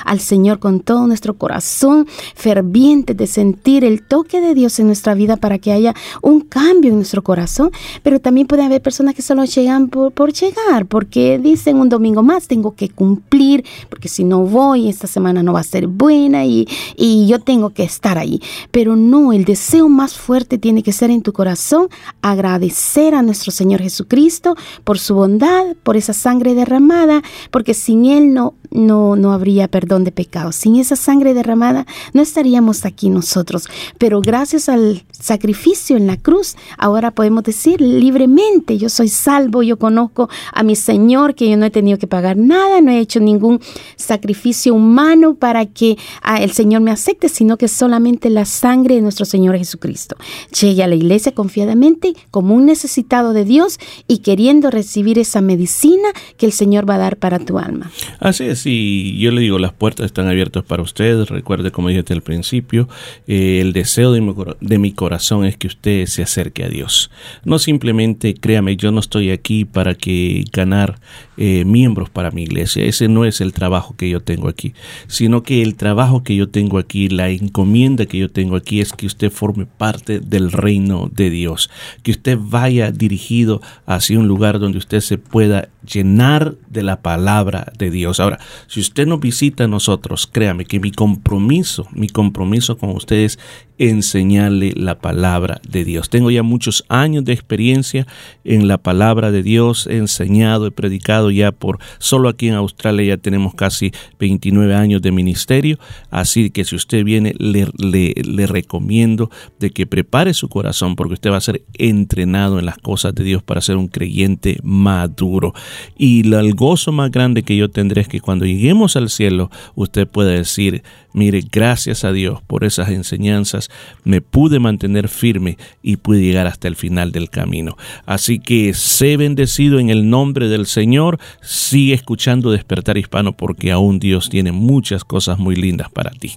al 0.04 0.20
Señor 0.20 0.58
con 0.58 0.80
todo 0.80 1.06
nuestro 1.06 1.34
corazón, 1.34 2.06
fervientes 2.34 3.16
de 3.16 3.26
sentir 3.26 3.84
el 3.84 4.02
toque 4.02 4.40
de 4.40 4.54
Dios 4.54 4.78
en 4.80 4.86
nuestra 4.86 5.14
vida 5.14 5.36
para 5.36 5.58
que 5.58 5.72
haya 5.72 5.94
un 6.22 6.40
cambio 6.40 6.90
en 6.90 6.96
nuestro 6.96 7.22
corazón. 7.22 7.70
Pero 8.02 8.20
también 8.20 8.46
puede 8.46 8.64
haber 8.64 8.82
personas 8.82 9.14
que 9.14 9.22
solo 9.22 9.44
llegan 9.44 9.88
por, 9.88 10.12
por 10.12 10.32
llegar, 10.32 10.86
porque 10.86 11.38
dicen 11.38 11.76
un 11.76 11.88
domingo 11.88 12.22
más 12.22 12.48
tengo 12.48 12.74
que 12.74 12.88
cumplir, 12.88 13.64
porque 13.88 14.08
si 14.08 14.24
no 14.24 14.40
voy, 14.40 14.88
esta 14.88 15.06
semana 15.06 15.42
no 15.42 15.52
va 15.52 15.60
a 15.60 15.64
ser 15.64 15.86
buena 15.86 16.44
y, 16.44 16.66
y 16.96 17.26
yo 17.28 17.38
tengo 17.40 17.70
que 17.70 17.84
estar 17.84 18.18
ahí. 18.18 18.40
Pero 18.70 18.96
no, 18.96 19.32
el 19.32 19.44
deseo 19.44 19.88
más 19.88 20.14
fuerte 20.14 20.58
tiene 20.58 20.82
que 20.82 20.92
ser 20.92 21.10
en 21.10 21.22
tu 21.22 21.32
corazón 21.32 21.88
agradecer 22.22 23.14
a 23.14 23.22
nuestro 23.22 23.52
Señor 23.52 23.80
Jesucristo 23.80 24.56
por 24.84 24.98
su 24.98 25.14
bondad, 25.14 25.76
por 25.82 25.96
esa 25.96 26.12
sangre 26.12 26.54
derramada, 26.54 27.22
porque 27.50 27.74
sin 27.74 28.06
Él 28.06 28.34
no, 28.34 28.54
no 28.70 29.27
habría 29.32 29.68
perdón 29.68 30.04
de 30.04 30.12
pecados. 30.12 30.56
Sin 30.56 30.76
esa 30.76 30.96
sangre 30.96 31.34
derramada 31.34 31.86
no 32.12 32.22
estaríamos 32.22 32.84
aquí 32.84 33.10
nosotros. 33.10 33.68
Pero 33.98 34.20
gracias 34.20 34.68
al 34.68 35.04
sacrificio 35.10 35.96
en 35.96 36.06
la 36.06 36.16
cruz, 36.16 36.56
ahora 36.76 37.10
podemos 37.10 37.44
decir 37.44 37.80
libremente, 37.80 38.78
yo 38.78 38.88
soy 38.88 39.08
salvo, 39.08 39.62
yo 39.62 39.78
conozco 39.78 40.28
a 40.52 40.62
mi 40.62 40.76
Señor, 40.76 41.34
que 41.34 41.48
yo 41.50 41.56
no 41.56 41.66
he 41.66 41.70
tenido 41.70 41.98
que 41.98 42.06
pagar 42.06 42.36
nada, 42.36 42.80
no 42.80 42.90
he 42.90 42.98
hecho 42.98 43.20
ningún 43.20 43.60
sacrificio 43.96 44.74
humano 44.74 45.34
para 45.34 45.66
que 45.66 45.96
ah, 46.22 46.42
el 46.42 46.52
Señor 46.52 46.82
me 46.82 46.90
acepte, 46.90 47.28
sino 47.28 47.56
que 47.56 47.68
solamente 47.68 48.30
la 48.30 48.44
sangre 48.44 48.96
de 48.96 49.00
nuestro 49.00 49.24
Señor 49.24 49.56
Jesucristo. 49.58 50.16
Llegue 50.60 50.82
a 50.82 50.86
la 50.86 50.94
iglesia 50.94 51.32
confiadamente 51.32 52.14
como 52.30 52.54
un 52.54 52.66
necesitado 52.66 53.32
de 53.32 53.44
Dios 53.44 53.78
y 54.06 54.18
queriendo 54.18 54.70
recibir 54.70 55.18
esa 55.18 55.40
medicina 55.40 56.08
que 56.36 56.46
el 56.46 56.52
Señor 56.52 56.88
va 56.88 56.94
a 56.94 56.98
dar 56.98 57.16
para 57.16 57.38
tu 57.38 57.58
alma. 57.58 57.90
Así 58.20 58.44
es, 58.44 58.66
y 58.66 59.17
yo 59.18 59.30
le 59.30 59.40
digo, 59.40 59.58
las 59.58 59.72
puertas 59.72 60.06
están 60.06 60.28
abiertas 60.28 60.64
para 60.64 60.82
usted. 60.82 61.24
Recuerde, 61.24 61.70
como 61.70 61.88
dije 61.88 62.04
al 62.10 62.22
principio, 62.22 62.88
eh, 63.26 63.60
el 63.60 63.72
deseo 63.72 64.12
de 64.12 64.20
mi, 64.20 64.34
de 64.60 64.78
mi 64.78 64.92
corazón 64.92 65.44
es 65.44 65.56
que 65.56 65.66
usted 65.66 66.06
se 66.06 66.22
acerque 66.22 66.64
a 66.64 66.68
Dios. 66.68 67.10
No 67.44 67.58
simplemente, 67.58 68.34
créame, 68.34 68.76
yo 68.76 68.92
no 68.92 69.00
estoy 69.00 69.30
aquí 69.30 69.64
para 69.64 69.94
que 69.94 70.44
ganar 70.52 71.00
eh, 71.36 71.64
miembros 71.64 72.10
para 72.10 72.30
mi 72.30 72.42
iglesia. 72.42 72.84
Ese 72.84 73.08
no 73.08 73.24
es 73.24 73.40
el 73.40 73.52
trabajo 73.52 73.96
que 73.96 74.08
yo 74.08 74.20
tengo 74.20 74.48
aquí, 74.48 74.74
sino 75.06 75.42
que 75.42 75.62
el 75.62 75.76
trabajo 75.76 76.22
que 76.22 76.34
yo 76.34 76.48
tengo 76.48 76.78
aquí, 76.78 77.08
la 77.08 77.30
encomienda 77.30 78.06
que 78.06 78.18
yo 78.18 78.28
tengo 78.28 78.56
aquí 78.56 78.80
es 78.80 78.92
que 78.92 79.06
usted 79.06 79.30
forme 79.30 79.66
parte 79.66 80.20
del 80.20 80.52
reino 80.52 81.10
de 81.12 81.30
Dios, 81.30 81.70
que 82.02 82.10
usted 82.10 82.38
vaya 82.40 82.90
dirigido 82.90 83.60
hacia 83.86 84.18
un 84.18 84.28
lugar 84.28 84.58
donde 84.58 84.78
usted 84.78 85.00
se 85.00 85.18
pueda 85.18 85.68
llenar 85.86 86.56
de 86.68 86.82
la 86.82 87.00
palabra 87.02 87.72
de 87.78 87.90
Dios. 87.90 88.20
Ahora, 88.20 88.38
si 88.66 88.80
usted 88.80 89.06
nos 89.08 89.20
visita 89.20 89.64
a 89.64 89.68
nosotros, 89.68 90.28
créame 90.30 90.64
que 90.64 90.80
mi 90.80 90.92
compromiso, 90.92 91.86
mi 91.92 92.08
compromiso 92.08 92.78
con 92.78 92.90
usted 92.90 93.16
es 93.16 93.38
enseñarle 93.78 94.72
la 94.76 94.98
palabra 94.98 95.60
de 95.68 95.84
Dios. 95.84 96.10
Tengo 96.10 96.30
ya 96.30 96.42
muchos 96.42 96.84
años 96.88 97.24
de 97.24 97.32
experiencia 97.32 98.06
en 98.44 98.66
la 98.68 98.78
palabra 98.78 99.30
de 99.30 99.42
Dios, 99.42 99.86
he 99.86 99.96
enseñado, 99.96 100.66
he 100.66 100.70
predicado 100.70 101.30
ya 101.30 101.52
por, 101.52 101.78
solo 101.98 102.28
aquí 102.28 102.48
en 102.48 102.54
Australia 102.54 103.04
ya 103.04 103.16
tenemos 103.16 103.54
casi 103.54 103.92
29 104.18 104.74
años 104.74 105.00
de 105.00 105.12
ministerio, 105.12 105.78
así 106.10 106.50
que 106.50 106.64
si 106.64 106.74
usted 106.74 107.04
viene, 107.04 107.34
le, 107.38 107.68
le, 107.78 108.46
recomiendo 108.46 109.30
de 109.60 109.70
que 109.70 109.86
prepare 109.86 110.34
su 110.34 110.48
corazón 110.48 110.96
porque 110.96 111.14
usted 111.14 111.30
va 111.30 111.36
a 111.36 111.40
ser 111.40 111.62
entrenado 111.74 112.58
en 112.58 112.66
las 112.66 112.78
cosas 112.78 113.14
de 113.14 113.24
Dios 113.24 113.42
para 113.42 113.60
ser 113.60 113.76
un 113.76 113.88
creyente 113.88 114.58
maduro. 114.62 115.54
Y 115.96 116.32
el 116.34 116.54
gozo 116.54 116.92
más 116.92 117.10
grande 117.10 117.42
que 117.42 117.56
yo 117.56 117.70
tendré 117.70 118.02
es 118.02 118.08
que 118.08 118.20
cuando 118.20 118.46
lleguemos 118.46 118.96
al 118.98 119.10
cielo, 119.10 119.50
usted 119.74 120.06
pueda 120.06 120.30
decir, 120.30 120.82
mire, 121.12 121.42
gracias 121.50 122.04
a 122.04 122.12
Dios 122.12 122.42
por 122.46 122.64
esas 122.64 122.90
enseñanzas, 122.90 123.70
me 124.04 124.20
pude 124.20 124.58
mantener 124.58 125.08
firme 125.08 125.56
y 125.82 125.96
pude 125.96 126.20
llegar 126.20 126.46
hasta 126.46 126.68
el 126.68 126.76
final 126.76 127.12
del 127.12 127.30
camino. 127.30 127.76
Así 128.04 128.38
que 128.38 128.74
sé 128.74 129.16
bendecido 129.16 129.78
en 129.78 129.90
el 129.90 130.10
nombre 130.10 130.48
del 130.48 130.66
Señor, 130.66 131.18
sigue 131.40 131.94
escuchando 131.94 132.50
Despertar 132.50 132.98
Hispano 132.98 133.36
porque 133.36 133.72
aún 133.72 133.98
Dios 133.98 134.28
tiene 134.28 134.52
muchas 134.52 135.04
cosas 135.04 135.38
muy 135.38 135.56
lindas 135.56 135.90
para 135.90 136.10
ti. 136.10 136.36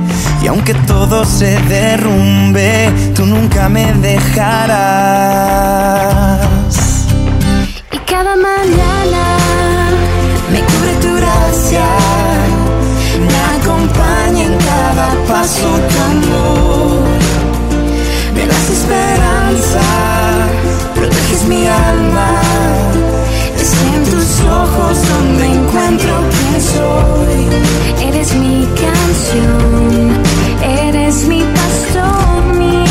y 0.43 0.47
aunque 0.47 0.73
todo 0.73 1.23
se 1.23 1.59
derrumbe, 1.61 2.91
tú 3.15 3.25
nunca 3.25 3.69
me 3.69 3.93
dejarás. 3.93 5.21
Y 7.91 7.97
cada 7.99 8.35
mañana 8.35 9.37
me 10.51 10.59
cubre 10.61 10.93
tu 11.01 11.15
gracia, 11.15 11.85
me 13.27 13.37
acompaña 13.59 14.43
en 14.45 14.57
cada 14.57 15.07
paso 15.27 15.67
tu 15.89 15.97
amor. 16.11 17.01
Me 18.35 18.47
das 18.47 18.69
esperanza, 18.69 19.81
proteges 20.95 21.43
mi 21.47 21.67
alma. 21.67 22.29
Es 23.59 23.71
en 23.93 24.03
tus 24.05 24.41
ojos 24.41 24.97
donde 25.09 25.45
encuentro 25.45 26.13
quién 26.31 26.61
soy. 26.73 27.41
Eres 28.07 28.33
mi 28.33 28.65
canción, 28.65 30.21
mi 31.27 31.41
pastor, 31.43 32.55
mi. 32.57 32.81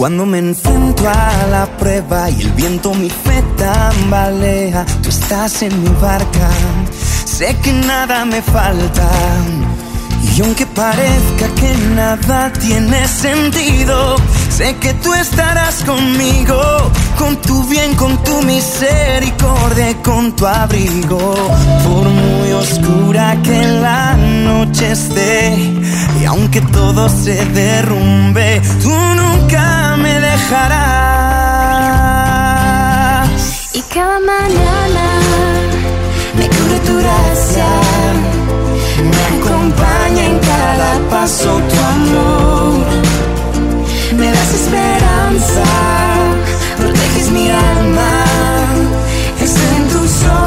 Cuando 0.00 0.24
me 0.24 0.38
enfrento 0.38 1.06
a 1.06 1.46
la 1.50 1.66
prueba 1.76 2.30
y 2.30 2.40
el 2.40 2.52
viento 2.52 2.94
mi 2.94 3.10
fe 3.10 3.44
tambalea, 3.58 4.86
tú 5.02 5.10
estás 5.10 5.62
en 5.62 5.82
mi 5.82 5.90
barca, 6.00 6.48
sé 7.26 7.54
que 7.62 7.70
nada 7.74 8.24
me 8.24 8.40
falta. 8.40 9.10
Y 10.40 10.42
aunque 10.42 10.64
parezca 10.64 11.48
que 11.54 11.74
nada 11.94 12.50
tiene 12.54 13.06
sentido, 13.06 14.16
sé 14.48 14.74
que 14.76 14.94
tú 14.94 15.12
estarás 15.12 15.84
conmigo, 15.84 16.58
con 17.18 17.36
tu 17.42 17.62
bien, 17.64 17.94
con 17.94 18.16
tu 18.24 18.40
misericordia, 18.40 19.94
con 20.02 20.34
tu 20.34 20.46
abrigo. 20.46 21.34
Por 21.84 22.08
muy 22.08 22.52
oscura 22.52 23.36
que 23.42 23.66
la 23.82 24.16
noche 24.16 24.92
esté, 24.92 25.58
y 26.22 26.24
aunque 26.24 26.62
todo 26.62 27.10
se 27.10 27.44
derrumbe, 27.44 28.62
tú 28.82 28.88
nunca 28.88 29.94
me 29.98 30.20
dejarás. 30.20 31.20
Y 33.74 33.82
cada 33.82 34.18
mañana 34.20 35.20
me 36.34 36.48
cubre 36.48 36.80
tu 36.86 36.96
gracia, 36.96 37.66
paso 41.10 41.50
tu 41.68 41.76
amor. 41.94 42.86
Me 44.16 44.30
das 44.30 44.54
esperanza, 44.54 45.64
proteges 46.78 47.30
mi 47.30 47.50
alma. 47.50 48.24
Es 49.42 49.54
en 49.76 49.88
tus 49.88 50.24
ojos 50.24 50.39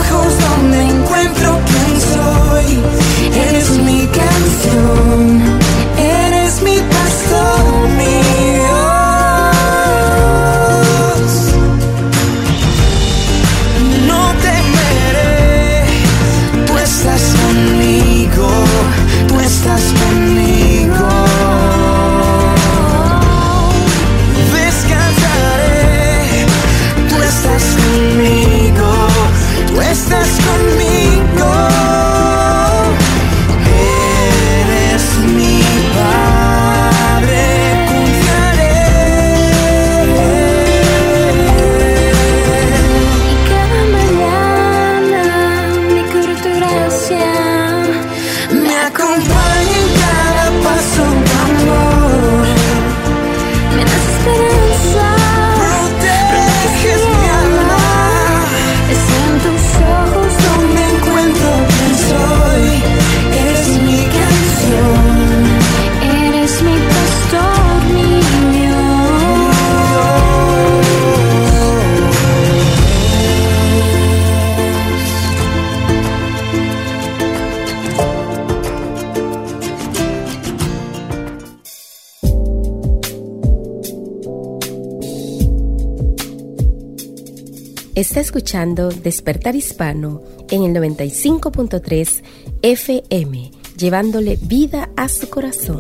escuchando 88.44 88.90
Despertar 88.90 89.56
Hispano 89.56 90.22
en 90.50 90.64
el 90.64 90.74
95.3 90.74 92.24
FM, 92.62 93.52
llevándole 93.78 94.38
vida 94.42 94.90
a 94.98 95.08
su 95.08 95.30
corazón. 95.30 95.80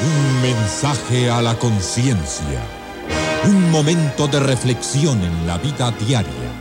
Un 0.00 0.40
mensaje 0.40 1.28
a 1.30 1.42
la 1.42 1.58
conciencia. 1.58 2.62
Un 3.44 3.72
momento 3.72 4.28
de 4.28 4.38
reflexión 4.38 5.20
en 5.20 5.48
la 5.48 5.58
vida 5.58 5.90
diaria. 6.06 6.52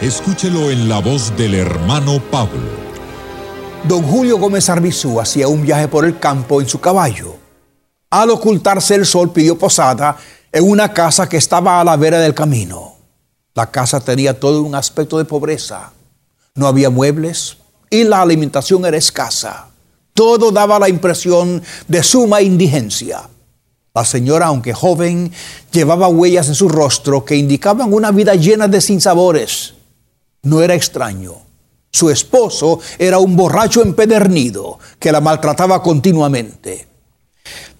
Escúchelo 0.00 0.70
en 0.70 0.88
la 0.88 1.00
voz 1.00 1.36
del 1.36 1.56
hermano 1.56 2.22
Pablo. 2.30 2.70
Don 3.82 4.04
Julio 4.04 4.38
Gómez 4.38 4.70
Arbizú 4.70 5.20
hacía 5.20 5.48
un 5.48 5.62
viaje 5.62 5.88
por 5.88 6.04
el 6.04 6.20
campo 6.20 6.60
en 6.60 6.68
su 6.68 6.78
caballo. 6.78 7.34
Al 8.10 8.30
ocultarse 8.30 8.94
el 8.94 9.04
sol 9.04 9.32
pidió 9.32 9.58
posada 9.58 10.16
en 10.58 10.68
una 10.68 10.92
casa 10.92 11.28
que 11.28 11.36
estaba 11.36 11.80
a 11.80 11.84
la 11.84 11.96
vera 11.96 12.18
del 12.18 12.34
camino. 12.34 12.96
La 13.54 13.70
casa 13.70 14.00
tenía 14.00 14.40
todo 14.40 14.64
un 14.64 14.74
aspecto 14.74 15.16
de 15.16 15.24
pobreza. 15.24 15.92
No 16.56 16.66
había 16.66 16.90
muebles 16.90 17.58
y 17.88 18.02
la 18.02 18.22
alimentación 18.22 18.84
era 18.84 18.96
escasa. 18.96 19.68
Todo 20.14 20.50
daba 20.50 20.80
la 20.80 20.88
impresión 20.88 21.62
de 21.86 22.02
suma 22.02 22.42
indigencia. 22.42 23.28
La 23.94 24.04
señora, 24.04 24.46
aunque 24.46 24.74
joven, 24.74 25.30
llevaba 25.70 26.08
huellas 26.08 26.48
en 26.48 26.56
su 26.56 26.68
rostro 26.68 27.24
que 27.24 27.36
indicaban 27.36 27.92
una 27.94 28.10
vida 28.10 28.34
llena 28.34 28.66
de 28.66 28.80
sinsabores. 28.80 29.74
No 30.42 30.60
era 30.60 30.74
extraño. 30.74 31.34
Su 31.92 32.10
esposo 32.10 32.80
era 32.98 33.20
un 33.20 33.36
borracho 33.36 33.80
empedernido 33.80 34.80
que 34.98 35.12
la 35.12 35.20
maltrataba 35.20 35.84
continuamente. 35.84 36.88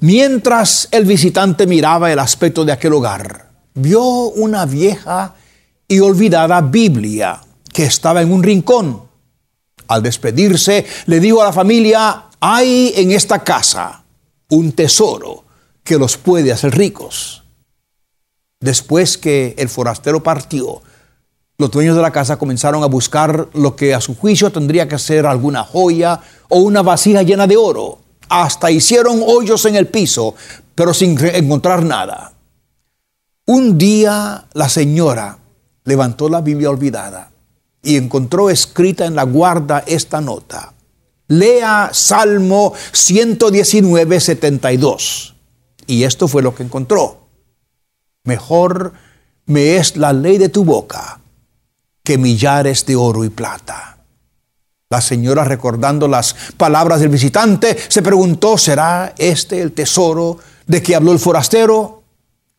Mientras 0.00 0.88
el 0.92 1.04
visitante 1.04 1.66
miraba 1.66 2.12
el 2.12 2.20
aspecto 2.20 2.64
de 2.64 2.70
aquel 2.70 2.92
hogar, 2.92 3.50
vio 3.74 4.02
una 4.02 4.64
vieja 4.64 5.34
y 5.88 5.98
olvidada 5.98 6.60
Biblia 6.60 7.40
que 7.72 7.84
estaba 7.84 8.22
en 8.22 8.32
un 8.32 8.42
rincón. 8.42 9.02
Al 9.88 10.02
despedirse, 10.02 10.86
le 11.06 11.18
dijo 11.18 11.42
a 11.42 11.46
la 11.46 11.52
familia, 11.52 12.24
hay 12.38 12.92
en 12.94 13.10
esta 13.10 13.42
casa 13.42 14.04
un 14.50 14.72
tesoro 14.72 15.44
que 15.82 15.98
los 15.98 16.16
puede 16.16 16.52
hacer 16.52 16.76
ricos. 16.76 17.42
Después 18.60 19.18
que 19.18 19.54
el 19.58 19.68
forastero 19.68 20.22
partió, 20.22 20.80
los 21.56 21.70
dueños 21.72 21.96
de 21.96 22.02
la 22.02 22.12
casa 22.12 22.36
comenzaron 22.38 22.84
a 22.84 22.86
buscar 22.86 23.48
lo 23.54 23.74
que 23.74 23.94
a 23.94 24.00
su 24.00 24.14
juicio 24.14 24.52
tendría 24.52 24.86
que 24.86 24.98
ser 24.98 25.26
alguna 25.26 25.64
joya 25.64 26.20
o 26.48 26.60
una 26.60 26.82
vasija 26.82 27.22
llena 27.22 27.48
de 27.48 27.56
oro. 27.56 27.98
Hasta 28.28 28.70
hicieron 28.70 29.22
hoyos 29.24 29.64
en 29.64 29.76
el 29.76 29.86
piso, 29.86 30.34
pero 30.74 30.92
sin 30.92 31.18
encontrar 31.24 31.82
nada. 31.82 32.32
Un 33.46 33.78
día 33.78 34.46
la 34.52 34.68
señora 34.68 35.38
levantó 35.84 36.28
la 36.28 36.40
Biblia 36.42 36.70
olvidada 36.70 37.30
y 37.82 37.96
encontró 37.96 38.50
escrita 38.50 39.06
en 39.06 39.14
la 39.14 39.22
guarda 39.22 39.82
esta 39.86 40.20
nota. 40.20 40.74
Lea 41.28 41.90
Salmo 41.92 42.74
119, 42.92 44.20
72. 44.20 45.34
Y 45.86 46.04
esto 46.04 46.28
fue 46.28 46.42
lo 46.42 46.54
que 46.54 46.62
encontró. 46.62 47.28
Mejor 48.24 48.92
me 49.46 49.76
es 49.76 49.96
la 49.96 50.12
ley 50.12 50.38
de 50.38 50.50
tu 50.50 50.64
boca 50.64 51.20
que 52.04 52.18
millares 52.18 52.84
de 52.86 52.96
oro 52.96 53.24
y 53.24 53.30
plata. 53.30 53.97
La 54.90 55.02
señora, 55.02 55.44
recordando 55.44 56.08
las 56.08 56.34
palabras 56.56 57.00
del 57.00 57.10
visitante, 57.10 57.76
se 57.88 58.00
preguntó, 58.00 58.56
¿será 58.56 59.12
este 59.18 59.60
el 59.60 59.72
tesoro 59.72 60.38
de 60.66 60.82
que 60.82 60.96
habló 60.96 61.12
el 61.12 61.18
forastero? 61.18 62.02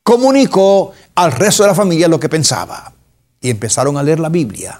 Comunicó 0.04 0.92
al 1.16 1.32
resto 1.32 1.64
de 1.64 1.70
la 1.70 1.76
familia 1.76 2.08
lo 2.08 2.20
que 2.20 2.30
pensaba 2.30 2.94
y 3.42 3.50
empezaron 3.50 3.98
a 3.98 4.04
leer 4.04 4.20
la 4.20 4.30
Biblia. 4.30 4.80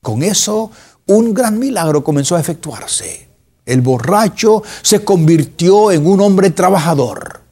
Con 0.00 0.24
eso, 0.24 0.72
un 1.06 1.32
gran 1.32 1.56
milagro 1.56 2.02
comenzó 2.02 2.34
a 2.34 2.40
efectuarse. 2.40 3.28
El 3.64 3.80
borracho 3.80 4.64
se 4.82 5.04
convirtió 5.04 5.92
en 5.92 6.04
un 6.04 6.20
hombre 6.20 6.50
trabajador. 6.50 7.42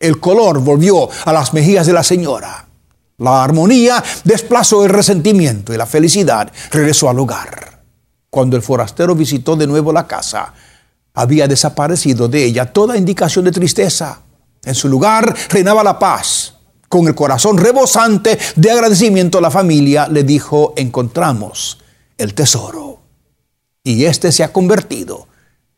El 0.00 0.18
color 0.18 0.58
volvió 0.58 1.08
a 1.24 1.32
las 1.32 1.54
mejillas 1.54 1.86
de 1.86 1.92
la 1.92 2.02
señora. 2.02 2.66
La 3.18 3.44
armonía 3.44 4.02
desplazó 4.24 4.84
el 4.84 4.90
resentimiento 4.90 5.72
y 5.72 5.76
la 5.76 5.86
felicidad 5.86 6.50
regresó 6.72 7.08
al 7.08 7.20
hogar. 7.20 7.73
Cuando 8.34 8.56
el 8.56 8.62
forastero 8.62 9.14
visitó 9.14 9.54
de 9.54 9.68
nuevo 9.68 9.92
la 9.92 10.08
casa, 10.08 10.52
había 11.14 11.46
desaparecido 11.46 12.26
de 12.26 12.44
ella 12.44 12.72
toda 12.72 12.96
indicación 12.96 13.44
de 13.44 13.52
tristeza. 13.52 14.22
En 14.64 14.74
su 14.74 14.88
lugar 14.88 15.32
reinaba 15.50 15.84
la 15.84 16.00
paz. 16.00 16.56
Con 16.88 17.06
el 17.06 17.14
corazón 17.14 17.58
rebosante 17.58 18.36
de 18.56 18.70
agradecimiento, 18.72 19.40
la 19.40 19.52
familia 19.52 20.08
le 20.08 20.24
dijo, 20.24 20.74
encontramos 20.76 21.78
el 22.18 22.34
tesoro. 22.34 22.98
Y 23.84 24.04
este 24.04 24.32
se 24.32 24.42
ha 24.42 24.52
convertido 24.52 25.28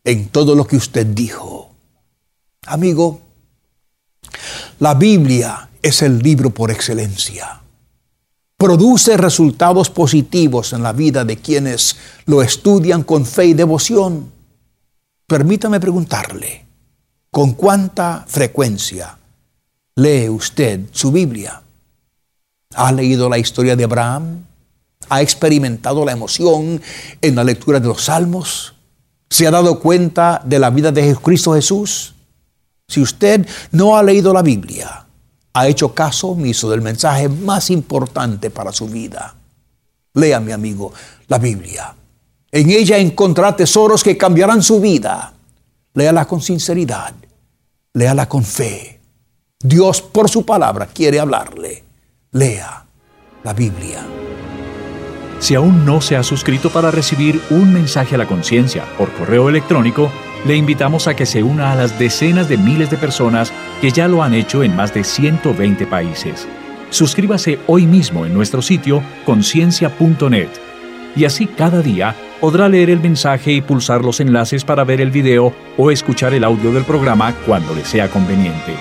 en 0.02 0.28
todo 0.30 0.54
lo 0.54 0.66
que 0.66 0.78
usted 0.78 1.04
dijo. 1.04 1.74
Amigo, 2.64 3.20
la 4.78 4.94
Biblia 4.94 5.68
es 5.82 6.00
el 6.00 6.20
libro 6.20 6.48
por 6.48 6.70
excelencia 6.70 7.60
produce 8.56 9.16
resultados 9.16 9.90
positivos 9.90 10.72
en 10.72 10.82
la 10.82 10.92
vida 10.92 11.24
de 11.24 11.36
quienes 11.36 11.96
lo 12.24 12.42
estudian 12.42 13.02
con 13.02 13.26
fe 13.26 13.46
y 13.46 13.54
devoción. 13.54 14.32
Permítame 15.26 15.80
preguntarle, 15.80 16.64
¿con 17.30 17.52
cuánta 17.52 18.24
frecuencia 18.26 19.18
lee 19.96 20.28
usted 20.28 20.80
su 20.92 21.12
Biblia? 21.12 21.62
¿Ha 22.74 22.92
leído 22.92 23.28
la 23.28 23.38
historia 23.38 23.76
de 23.76 23.84
Abraham? 23.84 24.44
¿Ha 25.08 25.20
experimentado 25.20 26.04
la 26.04 26.12
emoción 26.12 26.80
en 27.20 27.34
la 27.34 27.44
lectura 27.44 27.78
de 27.78 27.88
los 27.88 28.04
salmos? 28.04 28.74
¿Se 29.28 29.46
ha 29.46 29.50
dado 29.50 29.80
cuenta 29.80 30.40
de 30.44 30.58
la 30.58 30.70
vida 30.70 30.92
de 30.92 31.02
Jesucristo 31.02 31.54
Jesús? 31.54 32.14
Si 32.88 33.00
usted 33.02 33.46
no 33.72 33.96
ha 33.96 34.02
leído 34.02 34.32
la 34.32 34.42
Biblia, 34.42 35.05
ha 35.56 35.66
hecho 35.68 35.94
caso 35.94 36.28
omiso 36.28 36.68
del 36.68 36.82
mensaje 36.82 37.30
más 37.30 37.70
importante 37.70 38.50
para 38.50 38.72
su 38.72 38.88
vida. 38.88 39.34
Lea, 40.12 40.38
mi 40.38 40.52
amigo, 40.52 40.92
la 41.28 41.38
Biblia. 41.38 41.94
En 42.52 42.68
ella 42.68 42.98
encontrará 42.98 43.56
tesoros 43.56 44.04
que 44.04 44.18
cambiarán 44.18 44.62
su 44.62 44.82
vida. 44.82 45.32
Léala 45.94 46.26
con 46.26 46.42
sinceridad. 46.42 47.14
Léala 47.94 48.28
con 48.28 48.44
fe. 48.44 49.00
Dios 49.58 50.02
por 50.02 50.28
su 50.28 50.44
palabra 50.44 50.88
quiere 50.92 51.20
hablarle. 51.20 51.84
Lea 52.32 52.84
la 53.42 53.54
Biblia. 53.54 54.06
Si 55.38 55.54
aún 55.54 55.86
no 55.86 56.02
se 56.02 56.16
ha 56.16 56.22
suscrito 56.22 56.68
para 56.68 56.90
recibir 56.90 57.40
un 57.48 57.72
mensaje 57.72 58.14
a 58.14 58.18
la 58.18 58.28
conciencia 58.28 58.84
por 58.98 59.10
correo 59.14 59.48
electrónico, 59.48 60.12
le 60.46 60.56
invitamos 60.56 61.08
a 61.08 61.16
que 61.16 61.26
se 61.26 61.42
una 61.42 61.72
a 61.72 61.74
las 61.74 61.98
decenas 61.98 62.48
de 62.48 62.56
miles 62.56 62.88
de 62.88 62.96
personas 62.96 63.52
que 63.80 63.90
ya 63.90 64.06
lo 64.06 64.22
han 64.22 64.32
hecho 64.32 64.62
en 64.62 64.76
más 64.76 64.94
de 64.94 65.02
120 65.02 65.86
países. 65.86 66.46
Suscríbase 66.90 67.58
hoy 67.66 67.84
mismo 67.86 68.26
en 68.26 68.32
nuestro 68.32 68.62
sitio 68.62 69.02
conciencia.net 69.24 70.48
y 71.16 71.24
así 71.24 71.46
cada 71.46 71.82
día 71.82 72.14
podrá 72.40 72.68
leer 72.68 72.90
el 72.90 73.00
mensaje 73.00 73.52
y 73.52 73.60
pulsar 73.60 74.04
los 74.04 74.20
enlaces 74.20 74.64
para 74.64 74.84
ver 74.84 75.00
el 75.00 75.10
video 75.10 75.52
o 75.76 75.90
escuchar 75.90 76.32
el 76.32 76.44
audio 76.44 76.72
del 76.72 76.84
programa 76.84 77.34
cuando 77.44 77.74
le 77.74 77.84
sea 77.84 78.08
conveniente. 78.08 78.74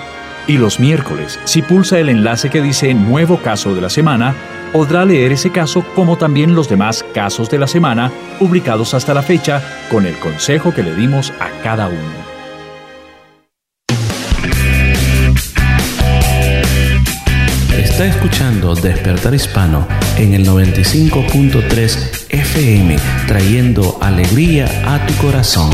Y 0.46 0.58
los 0.58 0.78
miércoles, 0.78 1.40
si 1.44 1.62
pulsa 1.62 1.98
el 1.98 2.08
enlace 2.08 2.48
que 2.48 2.62
dice 2.62 2.94
Nuevo 2.94 3.38
Caso 3.38 3.74
de 3.74 3.80
la 3.80 3.90
Semana, 3.90 4.36
podrá 4.76 5.06
leer 5.06 5.32
ese 5.32 5.50
caso 5.50 5.82
como 5.94 6.18
también 6.18 6.54
los 6.54 6.68
demás 6.68 7.02
casos 7.14 7.48
de 7.48 7.58
la 7.58 7.66
semana 7.66 8.12
publicados 8.38 8.92
hasta 8.92 9.14
la 9.14 9.22
fecha 9.22 9.62
con 9.90 10.04
el 10.04 10.14
consejo 10.16 10.74
que 10.74 10.82
le 10.82 10.94
dimos 10.94 11.32
a 11.40 11.48
cada 11.62 11.88
uno. 11.88 12.36
Está 17.74 18.04
escuchando 18.04 18.74
Despertar 18.74 19.32
Hispano 19.34 19.88
en 20.18 20.34
el 20.34 20.46
95.3 20.46 22.26
FM, 22.28 22.96
trayendo 23.26 23.96
alegría 24.02 24.66
a 24.84 25.06
tu 25.06 25.14
corazón. 25.14 25.70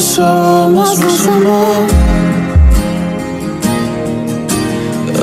Somos, 0.00 0.98
nos 0.98 1.26
amó. 1.26 1.86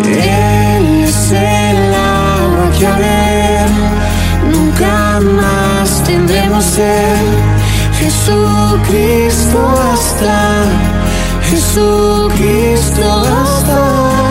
Él 0.04 1.04
es 1.04 1.32
el 1.32 1.94
agua 1.94 2.72
que 2.78 2.88
a 2.88 2.98
ver 2.98 3.70
nunca 4.52 5.20
más 5.20 6.04
tendremos 6.04 6.64
sed. 6.64 7.16
Jesucristo 8.00 9.60
basta, 9.76 10.64
Jesucristo 11.50 13.22
basta. 13.22 14.26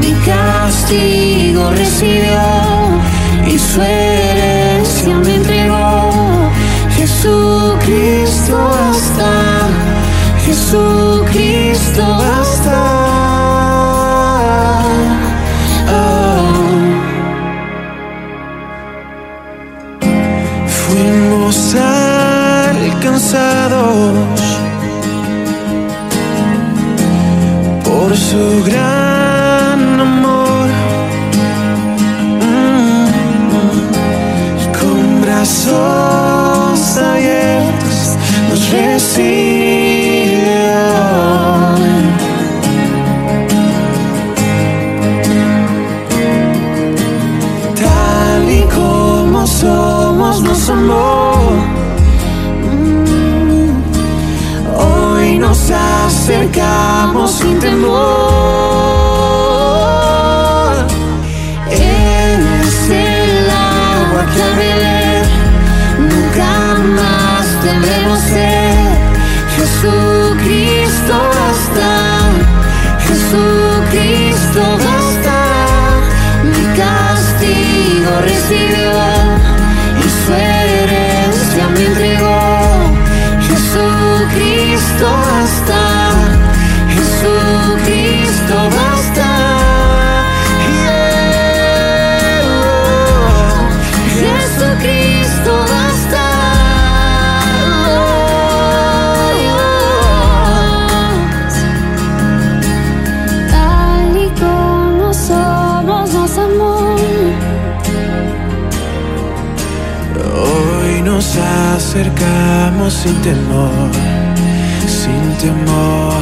Mi 0.00 0.12
castigo 0.24 1.70
recibió 1.72 2.69
su 3.72 3.80
herencia 3.82 5.14
me 5.14 5.34
entregó. 5.36 6.50
Jesucristo 6.96 8.56
basta, 8.56 9.30
Jesucristo 10.44 12.02
basta. 12.02 12.78
Oh. 15.88 15.94
Ah. 15.94 16.50
Fuimos 20.66 21.74
alcanzados 22.74 23.40
Jesucristo 83.48 85.06
basta, 85.06 85.82
Jesucristo 86.88 87.99
acercamos 111.90 112.92
sin 112.92 113.16
temor, 113.20 113.90
sin 114.86 115.36
temor. 115.38 116.14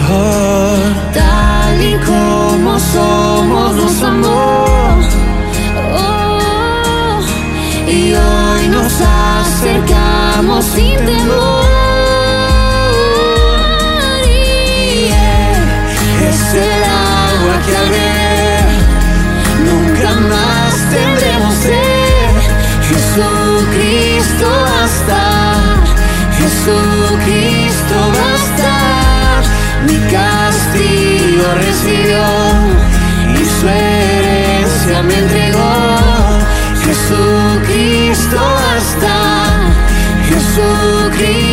Tal 1.12 1.84
y 1.84 1.94
como 2.06 2.78
somos 2.78 3.74
nos 3.76 4.02
amó. 4.02 4.64
Oh, 5.94 7.20
y 7.86 8.14
hoy 8.14 8.68
nos 8.68 8.94
acercamos 9.02 10.64
sin 10.64 10.96
temor. 11.04 11.66
Y 14.24 15.10
es 16.30 16.54
el 16.54 16.82
agua 16.82 17.54
que 17.66 17.72
beber 17.90 18.68
nunca 19.68 20.10
más 20.30 20.72
tendremos 20.94 21.54
sed. 21.56 22.08
Jesucristo 22.88 24.48
basta, 24.48 25.20
Jesucristo 26.68 27.96
basta. 28.18 28.74
Mi 29.86 29.98
castigo 30.12 31.46
recibió 31.54 32.24
y 33.34 33.44
su 33.44 33.68
herencia 33.68 35.02
me 35.02 35.14
entregó. 35.14 35.74
Jesucristo 36.84 38.36
basta, 38.36 39.14
Jesucristo 40.28 41.47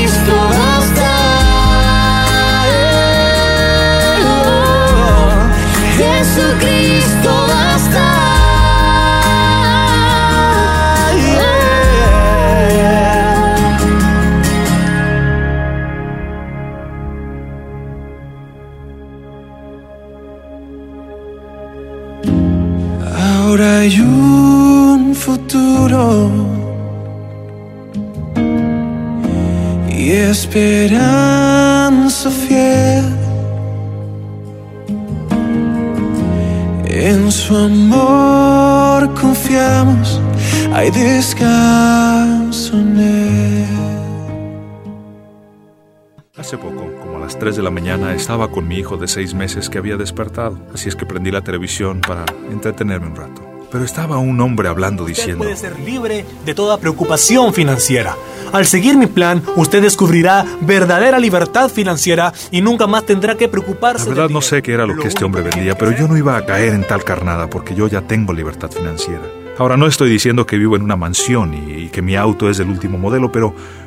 3 47.46 47.58
de 47.58 47.62
la 47.62 47.70
mañana, 47.70 48.16
estaba 48.16 48.50
con 48.50 48.68
mi 48.68 48.78
hijo 48.80 48.98
de 48.98 49.08
6 49.08 49.36
meses 49.36 49.70
que 49.70 49.78
había 49.78 49.98
despertado, 49.98 50.58
así 50.74 50.90
es 50.90 50.96
que 50.96 51.06
prendí 51.06 51.30
la 51.30 51.42
televisión 51.42 52.02
para 52.02 52.26
entretenerme 52.50 53.06
un 53.06 53.16
rato. 53.16 53.44
Pero 53.72 53.86
estaba 53.86 54.18
un 54.18 54.42
hombre 54.42 54.68
hablando 54.68 55.04
Usted 55.04 55.16
diciendo... 55.16 55.44
puede 55.44 55.56
ser 55.56 55.80
libre 55.80 56.26
de 56.44 56.56
toda 56.56 56.80
preocupación 56.80 57.54
financiera. 57.54 58.16
Al 58.52 58.66
seguir 58.66 58.98
mi 58.98 59.06
plan, 59.06 59.44
usted 59.58 59.84
descubrirá 59.84 60.44
verdadera 60.62 61.20
libertad 61.20 61.70
financiera 61.70 62.34
y 62.50 62.62
nunca 62.62 62.88
más 62.88 63.06
tendrá 63.06 63.36
que 63.36 63.48
preocuparse. 63.48 64.10
La 64.10 64.16
verdad 64.16 64.30
no 64.32 64.42
sé 64.42 64.64
qué 64.64 64.74
era 64.74 64.88
lo 64.88 64.98
que 64.98 65.08
este 65.08 65.24
hombre 65.24 65.44
vendía, 65.44 65.78
pero 65.78 65.92
yo 65.96 66.08
no 66.08 66.18
iba 66.18 66.36
a 66.38 66.48
caer 66.48 66.74
en 66.74 66.88
tal 66.88 67.04
carnada 67.04 67.48
porque 67.48 67.76
yo 67.76 67.88
ya 67.88 68.02
tengo 68.02 68.34
libertad 68.34 68.72
financiera. 68.72 69.22
Ahora 69.60 69.78
no 69.78 69.86
estoy 69.86 70.10
diciendo 70.10 70.48
que 70.48 70.58
vivo 70.58 70.76
en 70.76 70.82
una 70.82 70.96
mansión 70.96 71.54
y, 71.54 71.84
y 71.84 71.90
que 71.90 72.02
mi 72.02 72.16
auto 72.16 72.50
es 72.50 72.58
del 72.58 72.70
último 72.70 72.98
modelo, 72.98 73.32
pero 73.32 73.54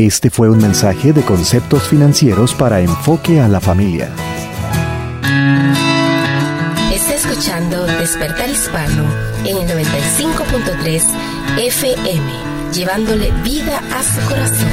Este 0.00 0.30
fue 0.30 0.48
un 0.48 0.56
mensaje 0.56 1.12
de 1.12 1.20
conceptos 1.20 1.86
financieros 1.86 2.54
para 2.54 2.80
enfoque 2.80 3.38
a 3.38 3.48
la 3.48 3.60
familia. 3.60 4.08
Está 6.90 7.14
escuchando 7.16 7.84
Despertar 7.84 8.48
Hispano 8.48 9.04
en 9.44 9.58
el 9.58 9.68
95.3 9.68 11.02
FM, 11.58 12.32
llevándole 12.72 13.30
vida 13.44 13.82
a 13.94 14.02
su 14.02 14.26
corazón. 14.26 14.68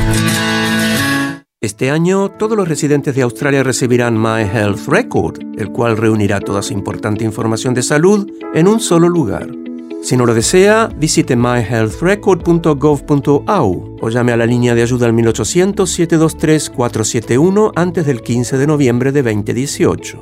Este 1.59 1.91
año, 1.91 2.29
todos 2.29 2.55
los 2.55 2.69
residentes 2.69 3.13
de 3.13 3.23
Australia 3.23 3.63
recibirán 3.63 4.17
My 4.17 4.43
Health 4.43 4.87
Record, 4.87 5.39
el 5.57 5.73
cual 5.73 5.97
reunirá 5.97 6.39
toda 6.39 6.61
su 6.61 6.71
importante 6.71 7.25
información 7.25 7.73
de 7.73 7.83
salud 7.83 8.31
en 8.53 8.69
un 8.69 8.79
solo 8.79 9.09
lugar. 9.09 9.66
Si 10.07 10.15
no 10.15 10.25
lo 10.25 10.33
desea, 10.33 10.89
visite 10.95 11.35
myhealthrecord.gov.au 11.35 13.97
o 13.99 14.09
llame 14.09 14.31
a 14.31 14.37
la 14.37 14.45
línea 14.45 14.73
de 14.73 14.81
ayuda 14.81 15.05
al 15.05 15.11
1800-723-471 15.11 17.73
antes 17.75 18.05
del 18.05 18.21
15 18.21 18.57
de 18.57 18.67
noviembre 18.67 19.11
de 19.11 19.21
2018. 19.21 20.21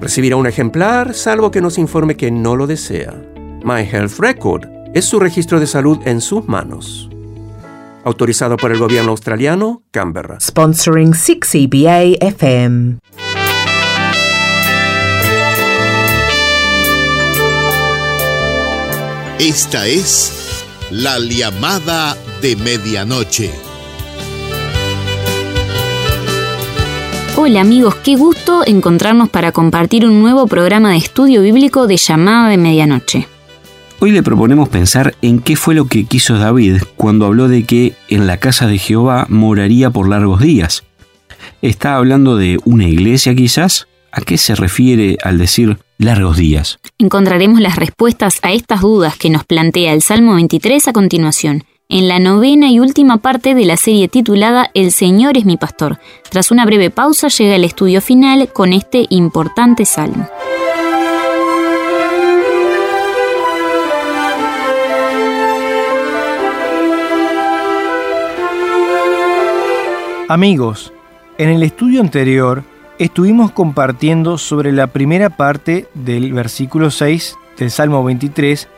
Recibirá 0.00 0.36
un 0.36 0.46
ejemplar, 0.46 1.12
salvo 1.12 1.50
que 1.50 1.60
nos 1.60 1.76
informe 1.76 2.16
que 2.16 2.30
no 2.30 2.56
lo 2.56 2.66
desea. 2.66 3.22
My 3.62 3.82
Health 3.82 4.18
Record 4.18 4.70
es 4.94 5.04
su 5.04 5.20
registro 5.20 5.60
de 5.60 5.66
salud 5.66 5.98
en 6.06 6.22
sus 6.22 6.48
manos. 6.48 7.10
Autorizado 8.04 8.56
por 8.56 8.72
el 8.72 8.78
gobierno 8.78 9.10
australiano, 9.10 9.82
Canberra. 9.90 10.40
Sponsoring 10.40 11.12
6EBA 11.12 12.16
FM. 12.22 12.96
Esta 19.40 19.86
es 19.86 20.66
la 20.90 21.18
llamada 21.18 22.14
de 22.42 22.56
medianoche. 22.56 23.50
Hola 27.38 27.62
amigos, 27.62 27.94
qué 28.04 28.16
gusto 28.16 28.60
encontrarnos 28.66 29.30
para 29.30 29.52
compartir 29.52 30.04
un 30.04 30.20
nuevo 30.20 30.46
programa 30.46 30.90
de 30.90 30.98
estudio 30.98 31.40
bíblico 31.40 31.86
de 31.86 31.96
llamada 31.96 32.50
de 32.50 32.58
medianoche. 32.58 33.28
Hoy 34.00 34.10
le 34.10 34.22
proponemos 34.22 34.68
pensar 34.68 35.14
en 35.22 35.38
qué 35.38 35.56
fue 35.56 35.74
lo 35.74 35.86
que 35.86 36.04
quiso 36.04 36.36
David 36.36 36.82
cuando 36.96 37.24
habló 37.24 37.48
de 37.48 37.64
que 37.64 37.94
en 38.08 38.26
la 38.26 38.36
casa 38.36 38.66
de 38.66 38.76
Jehová 38.76 39.24
moraría 39.30 39.88
por 39.88 40.06
largos 40.06 40.42
días. 40.42 40.84
¿Está 41.62 41.96
hablando 41.96 42.36
de 42.36 42.58
una 42.66 42.86
iglesia 42.86 43.34
quizás? 43.34 43.88
¿A 44.12 44.20
qué 44.20 44.36
se 44.36 44.54
refiere 44.54 45.16
al 45.24 45.38
decir 45.38 45.78
largos 46.00 46.38
días. 46.38 46.80
Encontraremos 46.98 47.60
las 47.60 47.76
respuestas 47.76 48.38
a 48.42 48.52
estas 48.52 48.80
dudas 48.80 49.16
que 49.16 49.28
nos 49.28 49.44
plantea 49.44 49.92
el 49.92 50.00
Salmo 50.00 50.34
23 50.34 50.88
a 50.88 50.92
continuación, 50.94 51.64
en 51.90 52.08
la 52.08 52.18
novena 52.18 52.70
y 52.70 52.80
última 52.80 53.18
parte 53.18 53.54
de 53.54 53.66
la 53.66 53.76
serie 53.76 54.08
titulada 54.08 54.70
El 54.72 54.92
Señor 54.92 55.36
es 55.36 55.44
mi 55.44 55.58
pastor. 55.58 55.98
Tras 56.30 56.50
una 56.50 56.64
breve 56.64 56.88
pausa 56.88 57.28
llega 57.28 57.56
el 57.56 57.64
estudio 57.64 58.00
final 58.00 58.50
con 58.52 58.72
este 58.72 59.06
importante 59.10 59.84
salmo. 59.84 60.26
Amigos, 70.28 70.92
en 71.38 71.48
el 71.50 71.62
estudio 71.62 72.00
anterior 72.00 72.62
estuvimos 73.00 73.50
compartiendo 73.50 74.36
sobre 74.36 74.72
la 74.72 74.88
primera 74.88 75.30
parte 75.30 75.88
del 75.94 76.34
versículo 76.34 76.90
6 76.90 77.34
del 77.58 77.70
Salmo 77.70 78.04
23, 78.04 78.68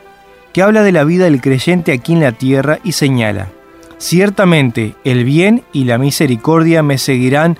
que 0.53 0.61
habla 0.61 0.81
de 0.81 0.93
la 0.93 1.03
vida 1.03 1.25
del 1.25 1.41
creyente 1.41 1.91
aquí 1.91 2.13
en 2.13 2.21
la 2.21 2.31
tierra 2.31 2.79
y 2.85 2.93
señala, 2.93 3.49
Ciertamente 3.97 4.95
el 5.03 5.25
bien 5.25 5.63
y 5.73 5.83
la 5.83 5.97
misericordia 5.97 6.83
me 6.83 6.97
seguirán 6.97 7.57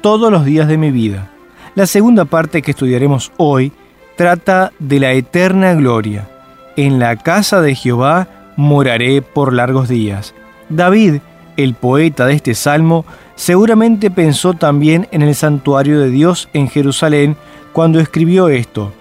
todos 0.00 0.32
los 0.32 0.44
días 0.44 0.66
de 0.66 0.78
mi 0.78 0.90
vida. 0.90 1.30
La 1.76 1.86
segunda 1.86 2.24
parte 2.24 2.60
que 2.62 2.72
estudiaremos 2.72 3.30
hoy 3.36 3.72
trata 4.16 4.72
de 4.80 4.98
la 4.98 5.12
eterna 5.12 5.74
gloria. 5.74 6.28
En 6.76 6.98
la 6.98 7.16
casa 7.16 7.60
de 7.60 7.74
Jehová 7.76 8.28
moraré 8.56 9.22
por 9.22 9.52
largos 9.52 9.88
días. 9.88 10.34
David, 10.68 11.20
el 11.62 11.74
poeta 11.74 12.26
de 12.26 12.34
este 12.34 12.54
salmo, 12.54 13.04
seguramente 13.34 14.10
pensó 14.10 14.54
también 14.54 15.08
en 15.12 15.22
el 15.22 15.34
santuario 15.34 16.00
de 16.00 16.10
Dios 16.10 16.48
en 16.52 16.68
Jerusalén 16.68 17.36
cuando 17.72 18.00
escribió 18.00 18.48
esto 18.48 18.92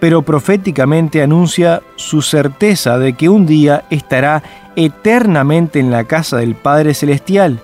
pero 0.00 0.22
proféticamente 0.22 1.22
anuncia 1.22 1.82
su 1.96 2.22
certeza 2.22 2.98
de 2.98 3.14
que 3.14 3.28
un 3.28 3.46
día 3.46 3.84
estará 3.90 4.42
eternamente 4.76 5.80
en 5.80 5.90
la 5.90 6.04
casa 6.04 6.36
del 6.38 6.54
Padre 6.54 6.94
Celestial. 6.94 7.60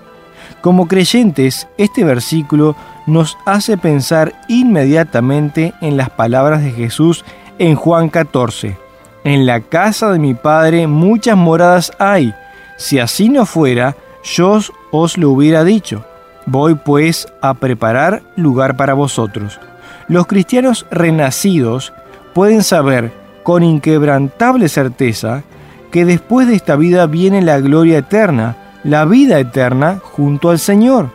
Como 0.61 0.87
creyentes, 0.87 1.67
este 1.77 2.03
versículo 2.03 2.75
nos 3.05 3.37
hace 3.45 3.77
pensar 3.77 4.33
inmediatamente 4.47 5.73
en 5.81 5.97
las 5.97 6.09
palabras 6.09 6.63
de 6.63 6.71
Jesús 6.71 7.23
en 7.59 7.75
Juan 7.75 8.09
14. 8.09 8.77
En 9.25 9.45
la 9.45 9.61
casa 9.61 10.11
de 10.11 10.19
mi 10.19 10.33
Padre 10.33 10.87
muchas 10.87 11.37
moradas 11.37 11.91
hay. 11.99 12.33
Si 12.77 12.99
así 12.99 13.29
no 13.29 13.45
fuera, 13.45 13.95
yo 14.23 14.59
os 14.91 15.17
lo 15.17 15.29
hubiera 15.31 15.63
dicho. 15.63 16.05
Voy 16.45 16.75
pues 16.75 17.27
a 17.41 17.53
preparar 17.53 18.21
lugar 18.35 18.75
para 18.75 18.93
vosotros. 18.93 19.59
Los 20.07 20.27
cristianos 20.27 20.85
renacidos 20.91 21.93
pueden 22.33 22.63
saber 22.63 23.11
con 23.43 23.63
inquebrantable 23.63 24.69
certeza 24.69 25.43
que 25.91 26.05
después 26.05 26.47
de 26.47 26.55
esta 26.55 26.75
vida 26.75 27.05
viene 27.05 27.41
la 27.41 27.59
gloria 27.59 27.99
eterna, 27.99 28.57
la 28.83 29.05
vida 29.05 29.39
eterna 29.39 29.99
junto 30.01 30.49
al 30.49 30.59
Señor. 30.59 31.09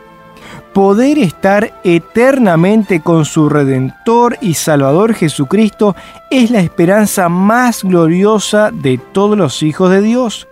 Poder 0.73 1.17
estar 1.17 1.73
eternamente 1.83 3.01
con 3.01 3.25
su 3.25 3.49
Redentor 3.49 4.37
y 4.39 4.53
Salvador 4.53 5.13
Jesucristo 5.13 5.95
es 6.29 6.51
la 6.51 6.61
esperanza 6.61 7.27
más 7.27 7.83
gloriosa 7.83 8.71
de 8.71 8.97
todos 8.97 9.37
los 9.37 9.61
hijos 9.63 9.89
de 9.89 10.01
Dios. 10.01 10.47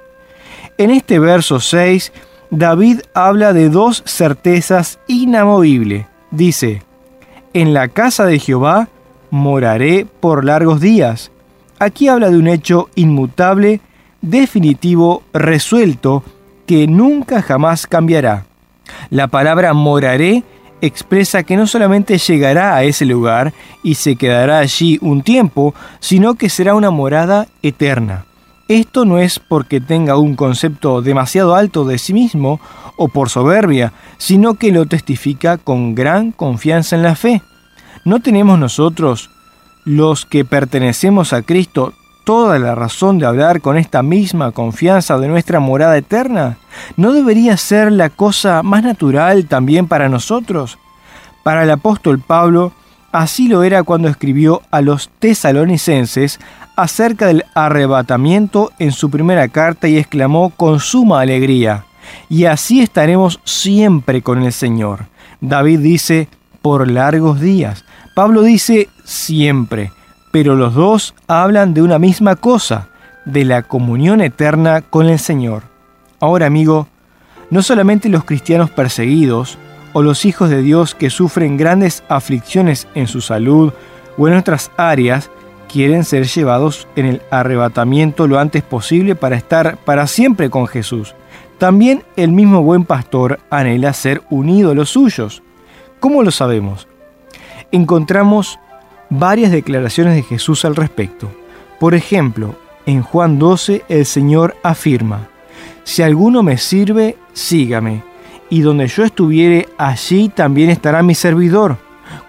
En 0.78 0.92
este 0.92 1.20
verso 1.20 1.60
6, 1.60 2.12
David 2.50 3.02
habla 3.14 3.52
de 3.52 3.70
dos 3.70 4.04
certezas 4.06 5.00
inamovibles. 5.08 6.06
Dice, 6.32 6.82
en 7.54 7.74
la 7.74 7.90
casa 7.90 8.26
de 8.26 8.40
Jehová 8.40 8.88
moraré 9.32 10.06
por 10.20 10.46
largos 10.46 10.80
días. 10.80 11.32
Aquí 11.80 12.08
habla 12.08 12.30
de 12.30 12.38
un 12.38 12.48
hecho 12.48 12.90
inmutable, 12.96 13.82
definitivo, 14.22 15.24
resuelto, 15.34 16.24
que 16.66 16.88
nunca 16.88 17.42
jamás 17.42 17.86
cambiará. 17.86 18.46
La 19.10 19.28
palabra 19.28 19.74
moraré 19.74 20.44
expresa 20.80 21.44
que 21.44 21.58
no 21.58 21.68
solamente 21.68 22.18
llegará 22.18 22.76
a 22.76 22.84
ese 22.84 23.06
lugar 23.06 23.54
y 23.84 23.96
se 23.96 24.16
quedará 24.16 24.60
allí 24.60 24.98
un 25.02 25.22
tiempo, 25.22 25.74
sino 26.00 26.36
que 26.36 26.50
será 26.50 26.76
una 26.76 26.92
morada 26.92 27.48
eterna. 27.62 28.26
Esto 28.68 29.06
no 29.06 29.18
es 29.18 29.40
porque 29.40 29.80
tenga 29.80 30.18
un 30.18 30.36
concepto 30.36 31.02
demasiado 31.02 31.56
alto 31.56 31.86
de 31.86 31.98
sí 31.98 32.14
mismo 32.14 32.60
o 32.98 33.08
por 33.08 33.30
soberbia, 33.30 33.94
sino 34.18 34.56
que 34.56 34.74
lo 34.74 34.86
testifica 34.86 35.58
con 35.58 35.96
gran 35.96 36.34
confianza 36.34 36.98
en 36.98 37.04
la 37.04 37.16
fe. 37.16 37.42
¿No 38.04 38.20
tenemos 38.20 38.60
nosotros, 38.60 39.30
los 39.86 40.26
que 40.26 40.44
pertenecemos 40.44 41.32
a 41.32 41.44
Cristo, 41.44 41.94
toda 42.26 42.60
la 42.60 42.76
razón 42.76 43.20
de 43.20 43.26
hablar 43.26 43.62
con 43.62 43.78
esta 43.78 44.04
misma 44.04 44.52
confianza 44.52 45.18
de 45.18 45.30
nuestra 45.30 45.62
morada 45.62 45.96
eterna? 45.96 46.58
¿No 46.98 47.14
debería 47.14 47.56
ser 47.56 47.90
la 47.94 48.10
cosa 48.10 48.64
más 48.64 48.84
natural 48.84 49.46
también 49.46 49.88
para 49.88 50.10
nosotros? 50.10 50.78
Para 51.44 51.64
el 51.64 51.72
apóstol 51.72 52.20
Pablo, 52.20 52.74
así 53.14 53.48
lo 53.48 53.64
era 53.64 53.84
cuando 53.84 54.10
escribió 54.10 54.62
a 54.72 54.82
los 54.82 55.10
tesalonicenses 55.20 56.42
acerca 56.78 57.28
del 57.28 57.44
arrebatamiento 57.56 58.72
en 58.80 58.94
su 58.94 59.10
primera 59.10 59.50
carta 59.50 59.90
y 59.90 59.98
exclamó 59.98 60.52
con 60.52 60.80
suma 60.80 61.20
alegría, 61.20 61.84
y 62.30 62.46
así 62.46 62.82
estaremos 62.82 63.42
siempre 63.44 64.22
con 64.22 64.44
el 64.44 64.54
Señor. 64.54 65.08
David 65.42 65.80
dice, 65.80 66.30
por 66.62 66.90
largos 66.90 67.42
días. 67.42 67.84
Pablo 68.16 68.42
dice 68.42 68.90
siempre, 69.04 69.92
pero 70.32 70.56
los 70.56 70.74
dos 70.74 71.16
hablan 71.28 71.74
de 71.74 71.82
una 71.82 72.00
misma 72.00 72.36
cosa, 72.36 72.90
de 73.26 73.44
la 73.44 73.64
comunión 73.64 74.22
eterna 74.22 74.82
con 74.82 75.08
el 75.08 75.20
Señor. 75.20 75.64
Ahora, 76.20 76.46
amigo, 76.46 76.88
no 77.50 77.62
solamente 77.62 78.10
los 78.10 78.24
cristianos 78.24 78.70
perseguidos 78.70 79.58
o 79.94 80.02
los 80.02 80.26
hijos 80.26 80.50
de 80.50 80.62
Dios 80.62 80.96
que 80.96 81.10
sufren 81.10 81.58
grandes 81.58 82.04
aflicciones 82.10 82.88
en 82.96 83.08
su 83.08 83.22
salud 83.22 83.74
o 84.18 84.28
en 84.28 84.36
otras 84.36 84.72
áreas 84.78 85.30
quieren 85.68 86.04
ser 86.04 86.26
llevados 86.26 86.88
en 86.96 87.06
el 87.06 87.22
arrebatamiento 87.32 88.28
lo 88.28 88.40
antes 88.40 88.64
posible 88.64 89.16
para 89.16 89.36
estar 89.36 89.78
para 89.78 90.08
siempre 90.08 90.50
con 90.50 90.68
Jesús. 90.68 91.16
También 91.58 92.04
el 92.16 92.32
mismo 92.32 92.62
buen 92.62 92.86
pastor 92.86 93.40
anhela 93.50 93.94
ser 93.94 94.22
unido 94.30 94.72
a 94.72 94.76
los 94.76 94.90
suyos. 94.90 95.42
¿Cómo 96.00 96.24
lo 96.24 96.32
sabemos? 96.32 96.88
encontramos 97.72 98.60
varias 99.10 99.52
declaraciones 99.52 100.16
de 100.16 100.24
Jesús 100.24 100.66
al 100.66 100.76
respecto. 100.76 101.30
Por 101.80 101.96
ejemplo, 101.96 102.56
en 102.86 103.02
Juan 103.02 103.40
12 103.40 103.84
el 103.90 104.06
Señor 104.06 104.56
afirma, 104.64 105.30
Si 105.84 106.02
alguno 106.02 106.44
me 106.44 106.58
sirve, 106.58 107.18
sígame, 107.34 108.04
y 108.50 108.62
donde 108.62 108.88
yo 108.88 109.04
estuviere, 109.04 109.68
allí 109.78 110.30
también 110.30 110.70
estará 110.70 111.04
mi 111.04 111.16
servidor. 111.16 111.78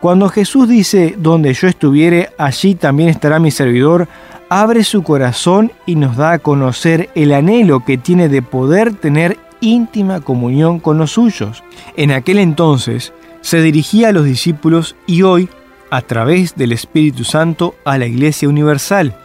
Cuando 0.01 0.29
Jesús 0.29 0.69
dice, 0.69 1.15
donde 1.19 1.53
yo 1.55 1.69
estuviere, 1.69 2.31
allí 2.39 2.75
también 2.75 3.09
estará 3.09 3.39
mi 3.39 3.51
servidor, 3.51 4.09
abre 4.49 4.85
su 4.85 5.03
corazón 5.03 5.73
y 5.87 5.97
nos 5.97 6.17
da 6.17 6.33
a 6.33 6.39
conocer 6.39 7.11
el 7.15 7.33
anhelo 7.33 7.85
que 7.85 7.99
tiene 7.99 8.29
de 8.29 8.43
poder 8.43 8.95
tener 8.95 9.39
íntima 9.61 10.21
comunión 10.21 10.79
con 10.81 10.99
los 10.99 11.13
suyos. 11.13 11.63
En 11.97 12.13
aquel 12.13 12.39
entonces, 12.39 13.13
se 13.41 13.61
dirigía 13.61 14.09
a 14.09 14.13
los 14.13 14.25
discípulos 14.25 14.97
y 15.07 15.23
hoy, 15.23 15.49
a 15.91 16.03
través 16.03 16.55
del 16.55 16.73
Espíritu 16.73 17.25
Santo, 17.25 17.75
a 17.85 17.99
la 17.99 18.07
Iglesia 18.07 18.49
Universal. 18.49 19.17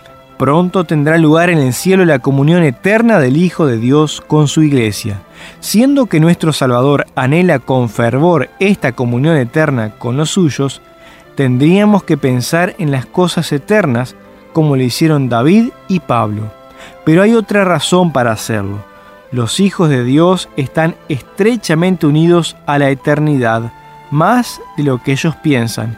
Pronto 0.44 0.84
tendrá 0.84 1.18
lugar 1.18 1.50
en 1.50 1.60
el 1.60 1.72
cielo 1.72 2.04
la 2.04 2.20
comunión 2.20 2.64
eterna 2.64 3.18
del 3.18 3.38
Hijo 3.38 3.66
de 3.66 3.78
Dios 3.78 4.20
con 4.20 4.50
su 4.50 4.62
Iglesia. 4.62 5.22
Siendo 5.62 6.08
que 6.08 6.20
nuestro 6.20 6.52
Salvador 6.52 7.06
anhela 7.16 7.60
con 7.60 7.88
fervor 7.88 8.50
esta 8.60 8.92
comunión 8.92 9.38
eterna 9.38 9.92
con 9.92 10.18
los 10.18 10.32
suyos, 10.32 10.82
tendríamos 11.36 12.04
que 12.04 12.18
pensar 12.18 12.76
en 12.78 12.92
las 12.92 13.06
cosas 13.06 13.54
eternas 13.54 14.18
como 14.52 14.76
le 14.76 14.84
hicieron 14.84 15.30
David 15.30 15.70
y 15.88 16.02
Pablo. 16.02 16.52
Pero 17.06 17.22
hay 17.22 17.36
otra 17.36 17.64
razón 17.64 18.12
para 18.12 18.34
hacerlo. 18.34 18.84
Los 19.32 19.62
hijos 19.62 19.88
de 19.88 20.04
Dios 20.04 20.50
están 20.58 20.96
estrechamente 21.08 22.06
unidos 22.06 22.58
a 22.66 22.80
la 22.80 22.90
eternidad 22.90 23.72
más 24.12 24.60
de 24.76 24.84
lo 24.84 25.02
que 25.02 25.14
ellos 25.14 25.38
piensan. 25.38 25.98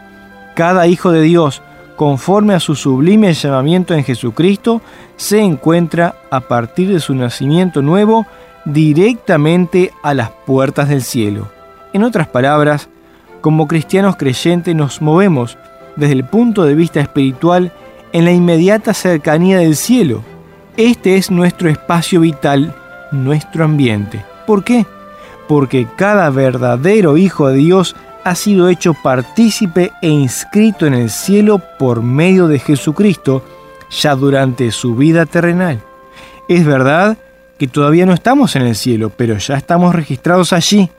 Cada 0.56 0.86
hijo 0.86 1.12
de 1.12 1.24
Dios, 1.24 1.64
conforme 1.96 2.54
a 2.54 2.60
su 2.60 2.76
sublime 2.76 3.34
llamamiento 3.34 3.94
en 3.94 4.04
Jesucristo, 4.04 4.82
se 5.16 5.40
encuentra 5.40 6.16
a 6.30 6.42
partir 6.42 6.92
de 6.92 7.00
su 7.00 7.16
nacimiento 7.16 7.82
nuevo 7.82 8.26
directamente 8.66 9.92
a 10.04 10.14
las 10.14 10.32
puertas 10.46 10.90
del 10.90 11.04
cielo. 11.04 11.50
En 11.94 12.04
otras 12.04 12.28
palabras, 12.28 12.90
como 13.42 13.68
cristianos 13.68 14.16
creyentes 14.18 14.76
nos 14.76 15.02
movemos 15.02 15.58
desde 15.96 16.14
el 16.14 16.26
punto 16.26 16.64
de 16.64 16.76
vista 16.76 17.00
espiritual 17.00 17.72
en 18.12 18.26
la 18.26 18.32
inmediata 18.32 18.94
cercanía 18.94 19.60
del 19.60 19.76
cielo. 19.76 20.24
Este 20.78 21.16
es 21.16 21.32
nuestro 21.32 21.70
espacio 21.70 22.22
vital, 22.22 22.76
nuestro 23.12 23.64
ambiente. 23.64 24.26
¿Por 24.46 24.64
qué? 24.64 24.86
Porque 25.48 25.88
cada 25.96 26.30
verdadero 26.32 27.18
hijo 27.18 27.48
de 27.50 27.58
Dios 27.58 27.96
ha 28.26 28.34
sido 28.34 28.70
hecho 28.70 28.96
partícipe 28.96 29.92
e 30.02 30.10
inscrito 30.10 30.88
en 30.88 30.96
el 30.96 31.12
cielo 31.12 31.62
por 31.78 32.02
medio 32.02 32.48
de 32.48 32.58
Jesucristo 32.58 33.44
ya 33.92 34.16
durante 34.16 34.72
su 34.72 34.96
vida 34.96 35.28
terrenal. 35.28 35.80
Es 36.50 36.66
verdad 36.66 37.20
que 37.60 37.68
todavía 37.68 38.08
no 38.08 38.14
estamos 38.14 38.56
en 38.56 38.64
el 38.64 38.76
cielo, 38.76 39.12
pero 39.16 39.38
ya 39.38 39.56
estamos 39.56 39.94
registrados 39.94 40.54
allí. 40.54 40.90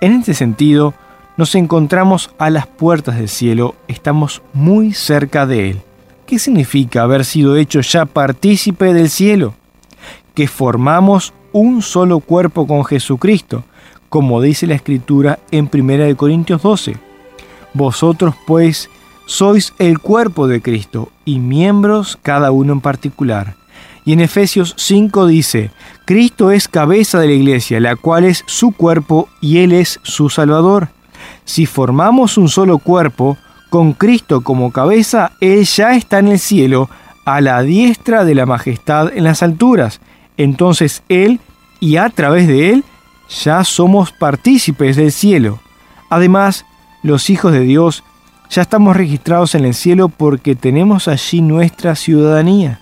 En 0.00 0.12
este 0.12 0.32
sentido, 0.32 0.94
nos 1.36 1.56
encontramos 1.56 2.30
a 2.38 2.50
las 2.50 2.68
puertas 2.68 3.16
del 3.16 3.28
cielo, 3.28 3.74
estamos 3.88 4.40
muy 4.52 4.92
cerca 4.92 5.46
de 5.46 5.70
él. 5.70 5.82
¿Qué 6.24 6.38
significa 6.38 7.02
haber 7.02 7.24
sido 7.24 7.56
hecho 7.56 7.80
ya 7.80 8.04
partícipe 8.04 8.94
del 8.94 9.10
cielo? 9.10 9.54
Que 10.34 10.46
formamos 10.46 11.34
un 11.50 11.82
solo 11.82 12.20
cuerpo 12.20 12.68
con 12.68 12.84
Jesucristo, 12.84 13.64
como 14.10 14.42
dice 14.42 14.66
la 14.66 14.74
escritura 14.74 15.38
en 15.50 15.70
1 15.72 16.16
Corintios 16.16 16.60
12. 16.62 16.96
Vosotros 17.72 18.34
pues 18.46 18.90
sois 19.24 19.72
el 19.78 20.00
cuerpo 20.00 20.48
de 20.48 20.60
Cristo 20.60 21.10
y 21.24 21.38
miembros 21.38 22.18
cada 22.20 22.50
uno 22.50 22.74
en 22.74 22.80
particular. 22.80 23.54
Y 24.04 24.12
en 24.12 24.20
Efesios 24.20 24.74
5 24.76 25.26
dice, 25.26 25.70
Cristo 26.04 26.50
es 26.50 26.66
cabeza 26.66 27.20
de 27.20 27.28
la 27.28 27.34
iglesia, 27.34 27.80
la 27.80 27.96
cual 27.96 28.24
es 28.24 28.42
su 28.46 28.72
cuerpo 28.72 29.28
y 29.40 29.58
Él 29.58 29.72
es 29.72 30.00
su 30.02 30.28
Salvador. 30.28 30.88
Si 31.44 31.66
formamos 31.66 32.36
un 32.36 32.48
solo 32.48 32.78
cuerpo, 32.78 33.38
con 33.68 33.92
Cristo 33.92 34.40
como 34.40 34.72
cabeza, 34.72 35.30
Él 35.40 35.64
ya 35.64 35.94
está 35.94 36.18
en 36.18 36.28
el 36.28 36.38
cielo, 36.40 36.90
a 37.24 37.40
la 37.40 37.62
diestra 37.62 38.24
de 38.24 38.34
la 38.34 38.46
majestad 38.46 39.16
en 39.16 39.22
las 39.22 39.44
alturas. 39.44 40.00
Entonces 40.36 41.04
Él, 41.08 41.38
y 41.78 41.96
a 41.96 42.08
través 42.08 42.48
de 42.48 42.70
Él, 42.70 42.84
ya 43.30 43.64
somos 43.64 44.12
partícipes 44.12 44.96
del 44.96 45.12
cielo. 45.12 45.60
Además, 46.08 46.66
los 47.02 47.30
hijos 47.30 47.52
de 47.52 47.60
Dios 47.60 48.02
ya 48.50 48.62
estamos 48.62 48.96
registrados 48.96 49.54
en 49.54 49.64
el 49.64 49.74
cielo 49.74 50.08
porque 50.08 50.56
tenemos 50.56 51.06
allí 51.06 51.40
nuestra 51.40 51.94
ciudadanía. 51.94 52.80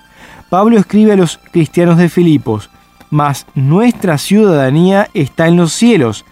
Pablo 0.49 0.79
escribe 0.79 1.13
a 1.13 1.17
los 1.17 1.39
cristianos 1.53 1.99
de 1.99 2.09
Filipos, 2.09 2.71
mas 3.11 3.47
nuestra 3.55 4.17
ciudadanía 4.17 5.11
está 5.13 5.47
en 5.47 5.57
los 5.57 5.73
cielos. 5.73 6.25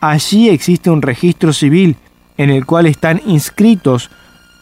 Allí 0.00 0.50
existe 0.50 0.90
un 0.90 1.00
registro 1.00 1.54
civil 1.54 1.96
en 2.36 2.50
el 2.50 2.66
cual 2.66 2.86
están 2.86 3.22
inscritos 3.26 4.10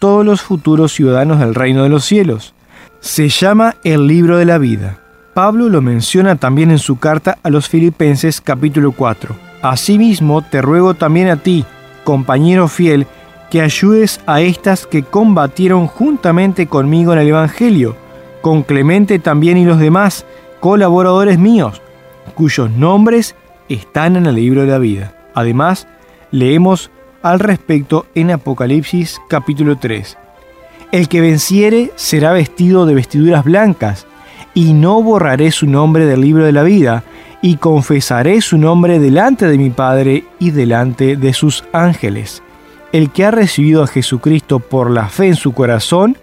todos 0.00 0.24
los 0.24 0.40
futuros 0.40 0.92
ciudadanos 0.92 1.40
del 1.40 1.54
reino 1.54 1.82
de 1.82 1.88
los 1.88 2.04
cielos. 2.04 2.54
Se 3.00 3.28
llama 3.28 3.76
el 3.82 4.06
libro 4.06 4.38
de 4.38 4.44
la 4.44 4.58
vida. 4.58 4.99
Pablo 5.40 5.70
lo 5.70 5.80
menciona 5.80 6.36
también 6.36 6.70
en 6.70 6.78
su 6.78 6.98
carta 6.98 7.38
a 7.42 7.48
los 7.48 7.66
Filipenses 7.66 8.42
capítulo 8.42 8.92
4. 8.92 9.34
Asimismo, 9.62 10.42
te 10.42 10.60
ruego 10.60 10.92
también 10.92 11.28
a 11.28 11.36
ti, 11.36 11.64
compañero 12.04 12.68
fiel, 12.68 13.06
que 13.50 13.62
ayudes 13.62 14.20
a 14.26 14.42
estas 14.42 14.86
que 14.86 15.02
combatieron 15.02 15.86
juntamente 15.86 16.66
conmigo 16.66 17.14
en 17.14 17.20
el 17.20 17.28
Evangelio, 17.28 17.96
con 18.42 18.62
Clemente 18.62 19.18
también 19.18 19.56
y 19.56 19.64
los 19.64 19.78
demás, 19.78 20.26
colaboradores 20.60 21.38
míos, 21.38 21.80
cuyos 22.34 22.70
nombres 22.72 23.34
están 23.70 24.16
en 24.16 24.26
el 24.26 24.34
libro 24.34 24.60
de 24.60 24.66
la 24.66 24.78
vida. 24.78 25.14
Además, 25.34 25.88
leemos 26.32 26.90
al 27.22 27.40
respecto 27.40 28.04
en 28.14 28.30
Apocalipsis 28.30 29.18
capítulo 29.30 29.78
3. 29.78 30.18
El 30.92 31.08
que 31.08 31.22
venciere 31.22 31.92
será 31.96 32.32
vestido 32.32 32.84
de 32.84 32.92
vestiduras 32.92 33.42
blancas, 33.42 34.06
y 34.54 34.72
no 34.72 35.02
borraré 35.02 35.50
su 35.50 35.66
nombre 35.66 36.06
del 36.06 36.20
libro 36.20 36.44
de 36.44 36.52
la 36.52 36.62
vida, 36.62 37.04
y 37.42 37.56
confesaré 37.56 38.40
su 38.40 38.58
nombre 38.58 38.98
delante 38.98 39.46
de 39.46 39.56
mi 39.56 39.70
Padre 39.70 40.24
y 40.38 40.50
delante 40.50 41.16
de 41.16 41.32
sus 41.32 41.64
ángeles. 41.72 42.42
El 42.92 43.10
que 43.10 43.24
ha 43.24 43.30
recibido 43.30 43.82
a 43.82 43.86
Jesucristo 43.86 44.58
por 44.58 44.90
la 44.90 45.08
fe 45.08 45.28
en 45.28 45.36
su 45.36 45.52
corazón, 45.52 46.18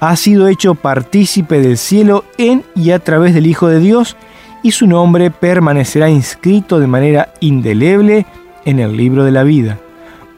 ha 0.00 0.16
sido 0.16 0.48
hecho 0.48 0.74
partícipe 0.74 1.60
del 1.60 1.76
cielo 1.76 2.24
en 2.38 2.64
y 2.74 2.92
a 2.92 3.00
través 3.00 3.34
del 3.34 3.46
Hijo 3.46 3.68
de 3.68 3.80
Dios, 3.80 4.16
y 4.62 4.70
su 4.70 4.86
nombre 4.86 5.30
permanecerá 5.30 6.08
inscrito 6.08 6.78
de 6.78 6.86
manera 6.86 7.34
indeleble 7.40 8.24
en 8.64 8.78
el 8.78 8.96
libro 8.96 9.24
de 9.24 9.32
la 9.32 9.42
vida. 9.42 9.78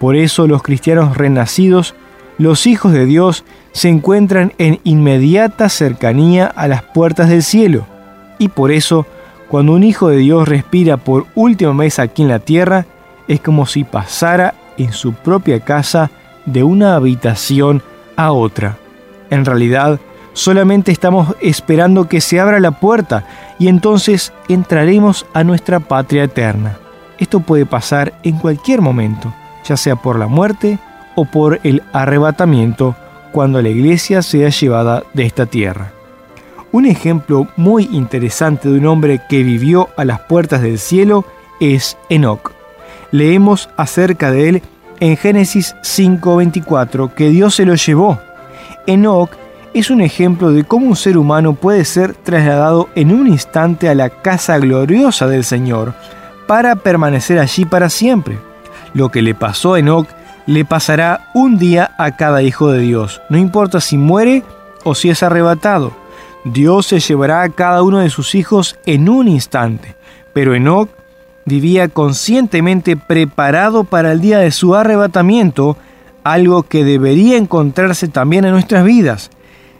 Por 0.00 0.16
eso 0.16 0.46
los 0.46 0.62
cristianos 0.62 1.16
renacidos, 1.16 1.94
los 2.38 2.66
hijos 2.66 2.92
de 2.92 3.06
Dios, 3.06 3.44
se 3.76 3.90
encuentran 3.90 4.54
en 4.56 4.80
inmediata 4.84 5.68
cercanía 5.68 6.46
a 6.46 6.66
las 6.66 6.80
puertas 6.80 7.28
del 7.28 7.42
cielo. 7.42 7.86
Y 8.38 8.48
por 8.48 8.72
eso, 8.72 9.04
cuando 9.50 9.74
un 9.74 9.84
hijo 9.84 10.08
de 10.08 10.16
Dios 10.16 10.48
respira 10.48 10.96
por 10.96 11.26
última 11.34 11.74
vez 11.74 11.98
aquí 11.98 12.22
en 12.22 12.28
la 12.28 12.38
tierra, 12.38 12.86
es 13.28 13.38
como 13.40 13.66
si 13.66 13.84
pasara 13.84 14.54
en 14.78 14.94
su 14.94 15.12
propia 15.12 15.60
casa 15.60 16.10
de 16.46 16.62
una 16.64 16.94
habitación 16.94 17.82
a 18.16 18.32
otra. 18.32 18.78
En 19.28 19.44
realidad, 19.44 20.00
solamente 20.32 20.90
estamos 20.90 21.36
esperando 21.42 22.08
que 22.08 22.22
se 22.22 22.40
abra 22.40 22.60
la 22.60 22.70
puerta 22.70 23.26
y 23.58 23.68
entonces 23.68 24.32
entraremos 24.48 25.26
a 25.34 25.44
nuestra 25.44 25.80
patria 25.80 26.24
eterna. 26.24 26.78
Esto 27.18 27.40
puede 27.40 27.66
pasar 27.66 28.14
en 28.22 28.38
cualquier 28.38 28.80
momento, 28.80 29.34
ya 29.66 29.76
sea 29.76 29.96
por 29.96 30.18
la 30.18 30.28
muerte 30.28 30.78
o 31.14 31.26
por 31.26 31.60
el 31.62 31.82
arrebatamiento 31.92 32.96
cuando 33.32 33.60
la 33.62 33.68
iglesia 33.68 34.22
sea 34.22 34.48
llevada 34.48 35.04
de 35.14 35.24
esta 35.24 35.46
tierra. 35.46 35.92
Un 36.72 36.86
ejemplo 36.86 37.46
muy 37.56 37.88
interesante 37.92 38.68
de 38.68 38.78
un 38.78 38.86
hombre 38.86 39.20
que 39.28 39.42
vivió 39.42 39.88
a 39.96 40.04
las 40.04 40.20
puertas 40.20 40.62
del 40.62 40.78
cielo 40.78 41.24
es 41.60 41.96
Enoch. 42.08 42.52
Leemos 43.12 43.70
acerca 43.76 44.30
de 44.30 44.48
él 44.48 44.62
en 45.00 45.16
Génesis 45.16 45.74
5:24 45.82 47.14
que 47.14 47.30
Dios 47.30 47.54
se 47.54 47.64
lo 47.64 47.74
llevó. 47.74 48.18
Enoch 48.86 49.30
es 49.74 49.90
un 49.90 50.00
ejemplo 50.00 50.52
de 50.52 50.64
cómo 50.64 50.86
un 50.86 50.96
ser 50.96 51.18
humano 51.18 51.54
puede 51.54 51.84
ser 51.84 52.14
trasladado 52.14 52.88
en 52.94 53.12
un 53.12 53.26
instante 53.26 53.88
a 53.88 53.94
la 53.94 54.08
casa 54.10 54.58
gloriosa 54.58 55.26
del 55.26 55.44
Señor 55.44 55.94
para 56.46 56.76
permanecer 56.76 57.38
allí 57.38 57.64
para 57.64 57.90
siempre. 57.90 58.38
Lo 58.94 59.10
que 59.10 59.22
le 59.22 59.34
pasó 59.34 59.74
a 59.74 59.78
Enoch 59.78 60.08
le 60.46 60.64
pasará 60.64 61.28
un 61.34 61.58
día 61.58 61.92
a 61.98 62.16
cada 62.16 62.42
hijo 62.42 62.70
de 62.70 62.80
Dios, 62.80 63.20
no 63.28 63.36
importa 63.36 63.80
si 63.80 63.98
muere 63.98 64.44
o 64.84 64.94
si 64.94 65.10
es 65.10 65.22
arrebatado. 65.22 65.92
Dios 66.44 66.86
se 66.86 67.00
llevará 67.00 67.42
a 67.42 67.48
cada 67.48 67.82
uno 67.82 67.98
de 67.98 68.10
sus 68.10 68.36
hijos 68.36 68.78
en 68.86 69.08
un 69.08 69.26
instante, 69.26 69.96
pero 70.32 70.54
Enoch 70.54 70.88
vivía 71.44 71.88
conscientemente 71.88 72.96
preparado 72.96 73.84
para 73.84 74.12
el 74.12 74.20
día 74.20 74.38
de 74.38 74.52
su 74.52 74.74
arrebatamiento, 74.76 75.76
algo 76.22 76.62
que 76.62 76.84
debería 76.84 77.36
encontrarse 77.36 78.08
también 78.08 78.44
en 78.44 78.52
nuestras 78.52 78.84
vidas. 78.84 79.30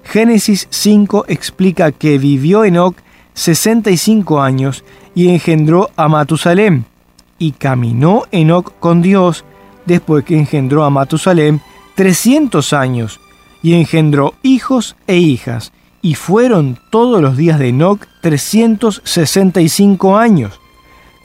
Génesis 0.03 0.67
5 0.71 1.27
explica 1.29 1.93
que 1.93 2.19
vivió 2.19 2.65
Enoch 2.65 2.97
65 3.35 4.41
años 4.41 4.85
y 5.15 5.29
engendró 5.29 5.91
a 5.97 6.09
Matusalem, 6.09 6.85
y 7.39 7.53
caminó 7.53 8.23
Enoch 8.33 8.73
con 8.81 9.03
Dios 9.03 9.45
después 9.87 10.25
que 10.25 10.39
engendró 10.39 10.85
a 10.85 10.91
Matusalem 10.91 11.61
300 11.95 12.73
años, 12.73 13.21
y 13.63 13.75
engendró 13.75 14.35
hijos 14.43 14.97
e 15.07 15.17
hijas, 15.17 15.73
y 16.03 16.15
fueron 16.15 16.79
todos 16.91 17.21
los 17.21 17.37
días 17.37 17.59
de 17.59 17.71
Enoch 17.71 18.07
365 18.21 20.17
años. 20.17 20.61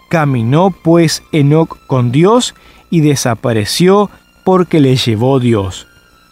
Caminó 0.09 0.71
pues 0.71 1.23
Enoch 1.31 1.77
con 1.87 2.11
Dios 2.11 2.55
y 2.89 3.01
desapareció 3.01 4.09
porque 4.43 4.79
le 4.79 4.95
llevó 4.95 5.39
Dios. 5.39 5.87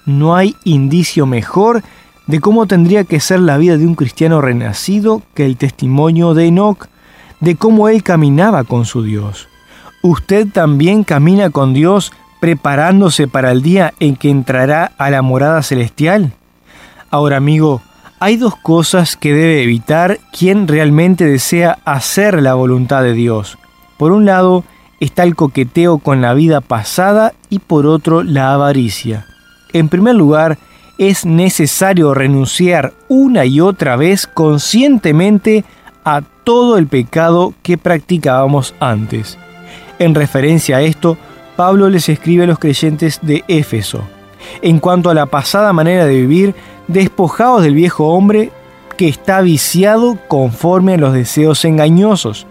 No 0.05 0.35
hay 0.35 0.55
indicio 0.63 1.25
mejor 1.25 1.83
de 2.25 2.39
cómo 2.39 2.65
tendría 2.65 3.03
que 3.03 3.19
ser 3.19 3.39
la 3.39 3.57
vida 3.57 3.77
de 3.77 3.85
un 3.85 3.95
cristiano 3.95 4.41
renacido 4.41 5.21
que 5.33 5.45
el 5.45 5.57
testimonio 5.57 6.33
de 6.33 6.47
Enoch, 6.47 6.87
de 7.39 7.55
cómo 7.55 7.87
él 7.87 8.03
caminaba 8.03 8.63
con 8.63 8.85
su 8.85 9.03
Dios. 9.03 9.47
Usted 10.01 10.47
también 10.47 11.03
camina 11.03 11.49
con 11.49 11.73
Dios 11.73 12.11
preparándose 12.39 13.27
para 13.27 13.51
el 13.51 13.61
día 13.61 13.93
en 13.99 14.15
que 14.15 14.29
entrará 14.29 14.91
a 14.97 15.09
la 15.09 15.21
morada 15.21 15.61
celestial. 15.63 16.33
Ahora 17.11 17.37
amigo, 17.37 17.81
hay 18.19 18.37
dos 18.37 18.55
cosas 18.55 19.15
que 19.15 19.33
debe 19.33 19.63
evitar 19.63 20.19
quien 20.37 20.67
realmente 20.67 21.25
desea 21.25 21.79
hacer 21.85 22.41
la 22.41 22.53
voluntad 22.53 23.03
de 23.03 23.13
Dios. 23.13 23.57
Por 23.97 24.11
un 24.11 24.25
lado 24.25 24.63
está 24.99 25.23
el 25.23 25.35
coqueteo 25.35 25.99
con 25.99 26.21
la 26.21 26.33
vida 26.33 26.61
pasada 26.61 27.33
y 27.49 27.59
por 27.59 27.85
otro 27.85 28.23
la 28.23 28.53
avaricia. 28.53 29.25
En 29.71 29.89
primer 29.89 30.15
lugar, 30.15 30.57
es 30.97 31.25
necesario 31.25 32.13
renunciar 32.13 32.93
una 33.07 33.45
y 33.45 33.61
otra 33.61 33.95
vez 33.95 34.27
conscientemente 34.27 35.63
a 36.03 36.21
todo 36.43 36.77
el 36.77 36.87
pecado 36.87 37.53
que 37.63 37.77
practicábamos 37.77 38.75
antes. 38.81 39.37
En 39.97 40.13
referencia 40.13 40.77
a 40.77 40.81
esto, 40.81 41.17
Pablo 41.59 41.89
les 41.89 42.07
escribe 42.07 42.45
a 42.45 42.47
los 42.47 42.57
creyentes 42.57 43.19
de 43.21 43.43
Éfeso. 43.49 44.07
En 44.61 44.79
cuanto 44.79 45.09
a 45.09 45.13
la 45.13 45.25
pasada 45.25 45.73
manera 45.73 46.05
de 46.05 46.13
vivir, 46.13 46.55
despojados 46.87 47.63
del 47.63 47.73
viejo 47.73 48.13
hombre 48.13 48.53
que 48.95 49.09
está 49.09 49.41
viciado 49.41 50.17
conforme 50.29 50.93
a 50.93 50.97
los 50.97 51.11
deseos 51.11 51.65
engañosos. 51.65 52.47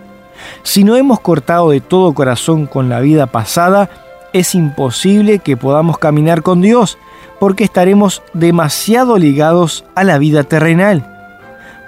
Si 0.62 0.84
no 0.84 0.94
hemos 0.94 1.20
cortado 1.20 1.70
de 1.70 1.80
todo 1.80 2.12
corazón 2.12 2.66
con 2.66 2.90
la 2.90 3.00
vida 3.00 3.26
pasada, 3.26 3.88
es 4.34 4.54
imposible 4.54 5.38
que 5.38 5.56
podamos 5.56 5.96
caminar 5.96 6.42
con 6.42 6.60
Dios, 6.60 6.98
porque 7.40 7.64
estaremos 7.64 8.22
demasiado 8.34 9.16
ligados 9.16 9.86
a 9.94 10.04
la 10.04 10.18
vida 10.18 10.44
terrenal. 10.44 11.38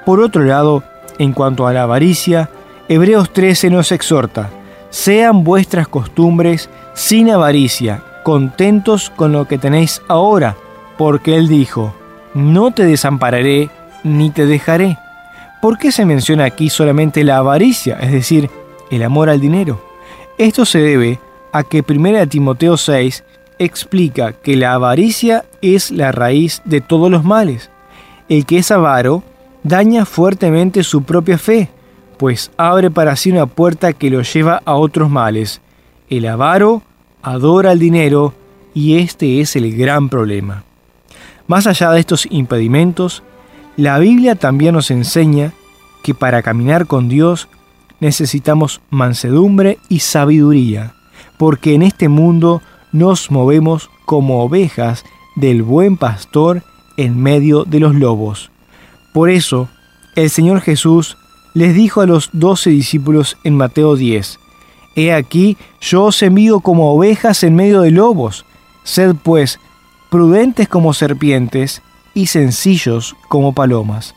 Por 0.07 0.21
otro 0.21 0.43
lado, 0.43 0.85
en 1.18 1.35
cuanto 1.35 1.66
a 1.66 1.75
la 1.75 1.83
avaricia, 1.83 2.49
Hebreos 2.89 3.31
13 3.31 3.68
nos 3.68 3.93
exhorta, 3.93 4.49
sean 4.91 5.45
vuestras 5.45 5.88
costumbres 5.88 6.68
sin 6.95 7.30
avaricia, 7.30 8.03
contentos 8.24 9.11
con 9.11 9.32
lo 9.32 9.47
que 9.49 9.59
tenéis 9.59 10.03
ahora, 10.09 10.57
porque 10.99 11.36
Él 11.36 11.49
dijo, 11.49 11.95
no 12.34 12.72
te 12.72 12.84
desampararé 12.84 13.70
ni 14.05 14.30
te 14.30 14.47
dejaré. 14.47 14.99
¿Por 15.62 15.78
qué 15.78 15.93
se 15.93 16.07
menciona 16.07 16.45
aquí 16.45 16.70
solamente 16.70 17.24
la 17.24 17.38
avaricia, 17.38 17.99
es 18.01 18.12
decir, 18.12 18.51
el 18.91 19.03
amor 19.03 19.28
al 19.30 19.41
dinero? 19.41 19.80
Esto 20.38 20.64
se 20.64 20.78
debe 20.78 21.18
a 21.53 21.62
que 21.62 21.84
1 21.86 22.28
Timoteo 22.28 22.76
6 22.76 23.24
explica 23.59 24.32
que 24.32 24.57
la 24.57 24.72
avaricia 24.72 25.45
es 25.61 25.91
la 25.91 26.12
raíz 26.12 26.62
de 26.64 26.80
todos 26.80 27.11
los 27.11 27.24
males. 27.24 27.70
El 28.28 28.47
que 28.47 28.59
es 28.59 28.70
avaro 28.70 29.22
daña 29.62 30.07
fuertemente 30.07 30.82
su 30.82 31.03
propia 31.03 31.36
fe, 31.36 31.68
pues 32.21 32.51
abre 32.59 32.91
para 32.91 33.16
sí 33.16 33.31
una 33.31 33.47
puerta 33.47 33.95
que 33.95 34.11
lo 34.11 34.21
lleva 34.21 34.61
a 34.66 34.75
otros 34.75 35.09
males. 35.09 35.62
El 36.11 36.27
avaro 36.27 36.83
adora 37.23 37.73
el 37.73 37.79
dinero 37.79 38.35
y 38.75 38.99
este 38.99 39.41
es 39.41 39.57
el 39.57 39.75
gran 39.75 40.11
problema. 40.11 40.64
Más 41.47 41.66
allá 41.66 41.91
de 41.93 42.01
estos 42.01 42.29
impedimentos, 42.31 43.23
la 43.79 43.99
Biblia 43.99 44.35
también 44.35 44.75
nos 44.75 44.91
enseña 44.91 45.55
que 46.03 46.12
para 46.12 46.43
caminar 46.43 46.87
con 46.87 47.09
Dios 47.09 47.49
necesitamos 48.01 48.83
mansedumbre 48.91 49.79
y 49.89 50.01
sabiduría, 50.01 50.93
porque 51.39 51.73
en 51.73 51.81
este 51.81 52.11
mundo 52.11 52.61
nos 52.93 53.31
movemos 53.31 53.89
como 54.05 54.43
ovejas 54.43 55.07
del 55.37 55.62
buen 55.62 55.97
pastor 55.97 56.64
en 56.99 57.18
medio 57.18 57.64
de 57.64 57.81
los 57.81 57.95
lobos. 57.95 58.51
Por 59.14 59.31
eso, 59.31 59.71
el 60.16 60.29
Señor 60.29 60.61
Jesús 60.61 61.16
les 61.55 61.74
dijo 61.74 62.01
a 62.01 62.07
los 62.07 62.30
doce 62.32 62.70
discípulos 62.70 63.36
en 63.44 63.57
Mateo 63.57 63.96
10, 63.96 64.38
He 64.96 65.12
aquí, 65.12 65.57
yo 65.80 66.05
os 66.05 66.22
envío 66.22 66.61
como 66.61 66.92
ovejas 66.92 67.42
en 67.44 67.55
medio 67.55 67.80
de 67.82 67.90
lobos. 67.90 68.44
Sed 68.82 69.14
pues 69.22 69.61
prudentes 70.11 70.68
como 70.68 70.94
serpientes 70.94 71.82
y 72.12 72.26
sencillos 72.26 73.14
como 73.28 73.55
palomas. 73.55 74.14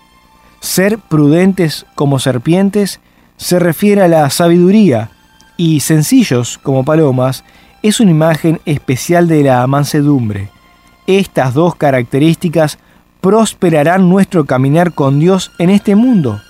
Ser 0.60 0.98
prudentes 0.98 1.86
como 1.96 2.20
serpientes 2.20 3.00
se 3.38 3.60
refiere 3.60 4.02
a 4.02 4.08
la 4.08 4.30
sabiduría 4.30 5.12
y 5.58 5.82
sencillos 5.82 6.58
como 6.58 6.84
palomas 6.84 7.44
es 7.84 8.00
una 8.00 8.12
imagen 8.12 8.60
especial 8.66 9.28
de 9.28 9.44
la 9.44 9.66
mansedumbre. 9.68 10.50
Estas 11.06 11.54
dos 11.54 11.76
características 11.76 12.80
prosperarán 13.22 14.10
nuestro 14.10 14.46
caminar 14.46 14.94
con 14.94 15.20
Dios 15.20 15.52
en 15.60 15.70
este 15.70 15.96
mundo 15.96 16.42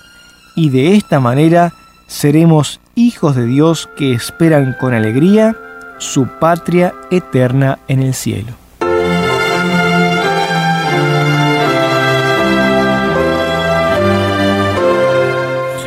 y 0.54 0.70
de 0.70 0.94
esta 0.94 1.20
manera 1.20 1.72
seremos 2.06 2.80
hijos 2.94 3.36
de 3.36 3.46
Dios 3.46 3.88
que 3.96 4.12
esperan 4.12 4.76
con 4.78 4.94
alegría 4.94 5.56
su 5.98 6.26
patria 6.26 6.94
eterna 7.10 7.78
en 7.88 8.02
el 8.02 8.14
cielo. 8.14 8.52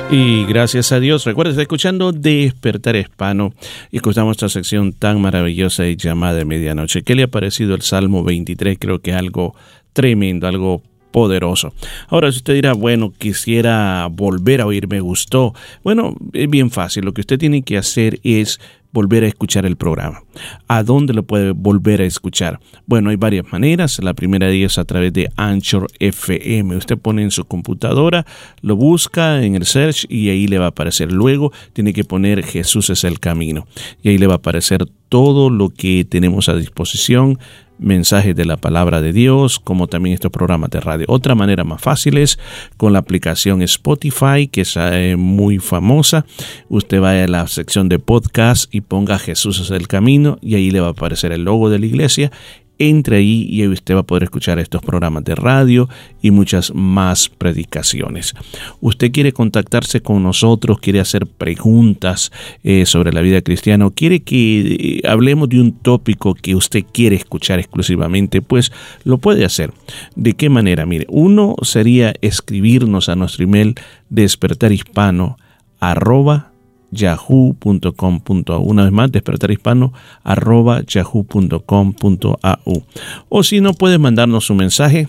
Y 0.10 0.46
gracias 0.46 0.94
a 0.94 1.02
Dios, 1.02 1.26
recuerda, 1.26 1.52
está 1.52 1.64
escuchando 1.64 2.14
Despertar 2.14 2.96
Hispano 2.96 3.54
y 3.92 3.98
escuchamos 3.98 4.38
esta 4.38 4.48
sección 4.48 4.94
tan 4.94 5.20
maravillosa 5.22 5.86
y 5.86 5.98
llamada 5.98 6.38
de 6.38 6.46
medianoche. 6.46 7.04
¿Qué 7.04 7.14
le 7.14 7.24
ha 7.24 7.28
parecido 7.28 7.76
el 7.76 7.82
Salmo 7.82 8.24
23? 8.24 8.78
Creo 8.80 9.00
que 9.00 9.14
algo 9.14 9.54
tremendo, 9.92 10.48
algo 10.48 10.82
poderoso. 11.12 11.74
Ahora, 12.08 12.32
si 12.32 12.38
usted 12.38 12.54
dirá, 12.54 12.74
bueno, 12.74 13.12
quisiera 13.18 14.08
volver 14.12 14.62
a 14.62 14.66
oír, 14.66 14.88
me 14.88 15.00
gustó. 15.00 15.54
Bueno, 15.84 16.16
es 16.34 16.50
bien 16.50 16.72
fácil. 16.72 17.06
Lo 17.06 17.14
que 17.14 17.22
usted 17.22 17.38
tiene 17.38 17.62
que 17.62 17.78
hacer 17.78 18.20
es 18.24 18.60
volver 18.92 19.24
a 19.24 19.28
escuchar 19.28 19.66
el 19.66 19.76
programa. 19.76 20.24
¿A 20.68 20.84
dónde 20.84 21.14
lo 21.14 21.24
puede 21.24 21.52
volver 21.52 22.02
a 22.02 22.06
escuchar? 22.06 22.60
Bueno, 22.86 23.10
hay 23.10 23.16
varias 23.16 23.46
maneras. 23.52 24.00
La 24.02 24.14
primera 24.14 24.48
de 24.48 24.56
ellas 24.56 24.74
es 24.74 24.78
a 24.80 24.86
través 24.86 25.14
de 25.14 25.30
Anchor 25.36 25.88
FM. 26.00 26.76
Usted 26.76 26.98
pone 26.98 27.22
en 27.24 27.32
su 27.32 27.46
computadora, 27.46 28.26
lo 28.62 28.76
busca 28.76 29.44
en 29.44 29.56
el 29.56 29.66
search 29.66 30.06
y 30.10 30.30
ahí 30.30 30.48
le 30.48 30.58
va 30.58 30.66
a 30.66 30.70
aparecer. 30.70 31.12
Luego 31.12 31.52
tiene 31.74 31.94
que 31.94 32.04
poner 32.04 32.44
Jesús 32.44 32.90
es 32.90 33.04
el 33.04 33.20
camino 33.20 33.68
y 34.02 34.10
ahí 34.10 34.18
le 34.18 34.28
va 34.28 34.34
a 34.34 34.38
aparecer 34.38 34.88
todo 35.10 35.50
lo 35.50 35.70
que 35.70 36.06
tenemos 36.06 36.50
a 36.50 36.56
disposición 36.56 37.40
mensajes 37.80 38.36
de 38.36 38.46
la 38.46 38.58
palabra 38.58 39.02
de 39.02 39.14
Dios, 39.14 39.60
como 39.60 39.88
también 39.88 40.14
estos 40.14 40.32
programas 40.32 40.70
de 40.70 40.80
radio. 40.80 41.06
Otra 41.10 41.36
manera 41.36 41.64
más 41.64 41.82
fácil 41.82 42.18
es 42.18 42.40
con 42.78 42.94
la 42.94 43.00
aplicación 43.00 43.62
Spotify, 43.62 44.48
que 44.48 44.62
es 44.62 44.76
eh, 44.78 45.16
muy 45.18 45.60
famosa. 45.60 46.26
Usted 46.70 47.02
va 47.02 47.12
a 47.12 47.28
la 47.28 47.48
sección 47.48 47.90
de 47.90 48.00
podcast 48.00 48.74
y 48.74 48.82
ponga 48.82 49.20
Jesús 49.20 49.60
es 49.60 49.72
el 49.72 49.88
camino 49.88 50.38
y 50.42 50.56
ahí 50.56 50.72
le 50.72 50.80
va 50.80 50.88
a 50.88 50.92
aparecer 50.92 51.32
el 51.32 51.44
logo 51.44 51.70
de 51.70 51.80
la 51.80 51.86
iglesia 51.86 52.32
entre 52.80 53.18
ahí 53.18 53.48
y 53.50 53.68
usted 53.68 53.96
va 53.96 54.02
a 54.02 54.04
poder 54.04 54.24
escuchar 54.24 54.60
estos 54.60 54.82
programas 54.82 55.24
de 55.24 55.36
radio 55.36 55.90
y 56.22 56.32
muchas 56.32 56.74
más 56.74 57.30
predicaciones. 57.30 58.34
Usted 58.82 59.12
quiere 59.12 59.32
contactarse 59.32 60.02
con 60.02 60.24
nosotros, 60.24 60.80
quiere 60.80 61.00
hacer 61.00 61.28
preguntas 61.28 62.32
eh, 62.64 62.86
sobre 62.86 63.12
la 63.14 63.22
vida 63.22 63.42
cristiana 63.42 63.86
o 63.86 63.92
quiere 63.92 64.22
que 64.22 65.02
eh, 65.04 65.08
hablemos 65.08 65.50
de 65.50 65.62
un 65.62 65.74
tópico 65.74 66.34
que 66.34 66.56
usted 66.56 66.84
quiere 66.92 67.16
escuchar 67.16 67.60
exclusivamente, 67.60 68.42
pues 68.42 68.72
lo 69.04 69.18
puede 69.18 69.46
hacer. 69.46 69.72
¿De 70.16 70.34
qué 70.34 70.50
manera? 70.50 70.86
Mire, 70.86 71.06
uno 71.10 71.56
sería 71.62 72.14
escribirnos 72.22 73.10
a 73.10 73.16
nuestro 73.16 73.44
email 73.44 73.76
despertarhispano 74.10 75.38
arroba 75.80 76.47
yahoo.com.au. 76.92 78.62
Una 78.62 78.84
vez 78.84 78.92
más, 78.92 79.12
despertar 79.12 79.52
hispano 79.52 79.94
arroba 80.24 80.82
yahoo.com.au. 80.86 82.84
O 83.30 83.44
si 83.44 83.62
no, 83.62 83.74
puede 83.74 83.98
mandarnos 83.98 84.50
un 84.50 84.58
mensaje 84.58 85.08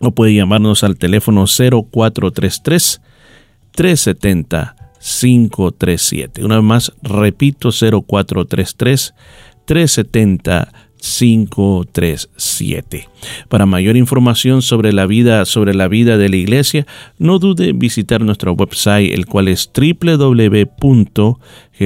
o 0.00 0.12
puede 0.12 0.34
llamarnos 0.34 0.84
al 0.84 0.96
teléfono 0.96 1.44
0433 1.46 3.00
370 3.72 4.76
537. 4.98 6.44
Una 6.44 6.56
vez 6.56 6.64
más, 6.64 6.92
repito, 7.02 7.70
0433 7.70 9.14
370 9.64 10.68
537. 10.68 10.91
Para 13.48 13.66
mayor 13.66 13.96
información 13.96 14.62
sobre 14.62 14.92
la 14.92 15.06
vida 15.06 15.44
sobre 15.44 15.74
la 15.74 15.88
vida 15.88 16.16
de 16.16 16.28
la 16.28 16.36
iglesia, 16.36 16.86
no 17.18 17.38
dude 17.38 17.72
visitar 17.72 18.22
nuestro 18.22 18.52
website, 18.52 19.12
el 19.12 19.26
cual 19.26 19.48
es 19.48 19.72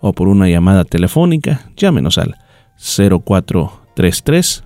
o 0.00 0.12
por 0.12 0.28
una 0.28 0.48
llamada 0.48 0.84
telefónica, 0.84 1.70
llámenos 1.76 2.18
al 2.18 2.36
0433 2.76 4.64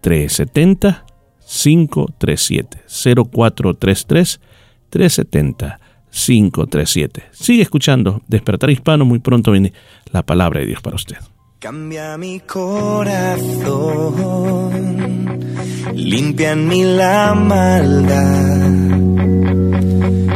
370 0.00 1.04
537 1.46 2.78
0433 2.86 4.40
370 4.90 5.79
537. 6.10 7.24
Sigue 7.32 7.62
escuchando 7.62 8.22
Despertar 8.28 8.70
Hispano, 8.70 9.04
muy 9.04 9.18
pronto 9.18 9.52
viene 9.52 9.72
la 10.12 10.22
palabra 10.22 10.60
de 10.60 10.66
Dios 10.66 10.80
para 10.80 10.96
usted. 10.96 11.16
Cambia 11.60 12.16
mi 12.16 12.40
corazón, 12.40 13.10
limpia 15.94 16.52
en 16.52 16.68
mí 16.68 16.82
la 16.84 17.34
maldad, 17.34 18.70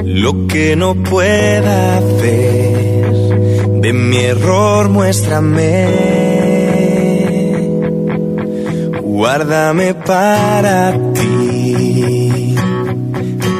lo 0.04 0.46
que 0.46 0.76
no 0.76 1.02
pueda 1.02 2.00
ver, 2.20 3.80
de 3.80 3.92
mi 3.94 4.18
error 4.18 4.90
muéstrame, 4.90 5.88
guárdame 9.00 9.94
para 9.94 10.92
ti, 11.14 12.23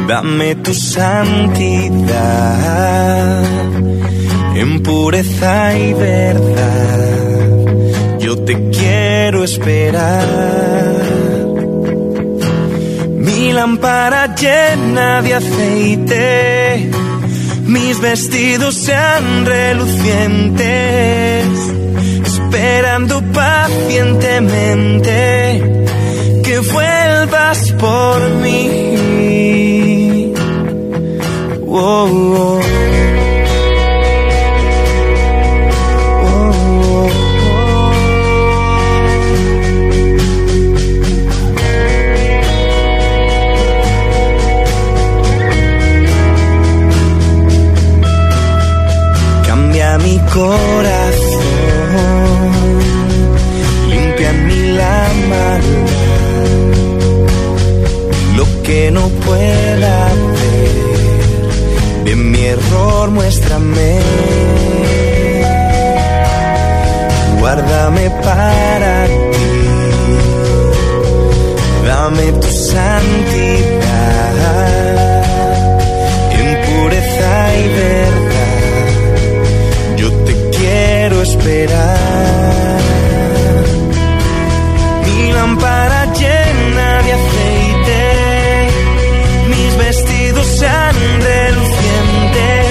dame 0.07 0.57
tu 0.57 0.75
santidad, 0.75 1.95
en 4.57 4.83
pureza 4.83 5.79
y 5.79 5.95
verdad 5.95 7.15
yo 8.25 8.37
te 8.39 8.71
quiero 8.71 9.45
esperar. 9.45 10.25
Mi 13.19 13.53
lámpara 13.53 14.35
llena 14.35 15.21
de 15.21 15.35
aceite, 15.35 16.89
mis 17.67 18.01
vestidos 18.01 18.77
sean 18.77 19.45
relucientes, 19.45 21.45
esperando 22.25 23.23
pacientemente 23.33 25.63
que 26.43 26.59
vuelvas 26.61 27.73
por 27.73 28.31
mí. 28.43 29.14
Oh. 31.77 32.61
Cambia 49.45 49.99
mi 49.99 50.19
corazón, 50.33 51.43
limpia 53.91 54.33
mí 54.33 54.77
la 54.77 55.09
maldad, 55.29 55.65
lo 58.37 58.63
que 58.63 58.93
no 58.93 59.09
pueda 59.27 60.34
error 62.75 63.11
muéstrame, 63.11 64.01
guárdame 67.39 68.11
para 68.11 69.07
ti, 69.07 69.53
dame 71.87 72.33
tu 72.33 72.49
santidad, 72.49 74.35
en 76.39 76.49
pureza 76.67 77.35
y 77.57 77.69
verdad. 77.69 78.35
Yo 79.97 80.09
te 80.27 80.33
quiero 80.57 81.23
esperar. 81.23 82.83
Mi 85.05 85.33
lámpara 85.33 86.01
llena 86.13 87.03
de 87.03 87.13
aceite, 87.21 88.01
mis 89.49 89.77
vestidos 89.79 90.47
sean 90.47 90.97
relucientes, 91.21 92.64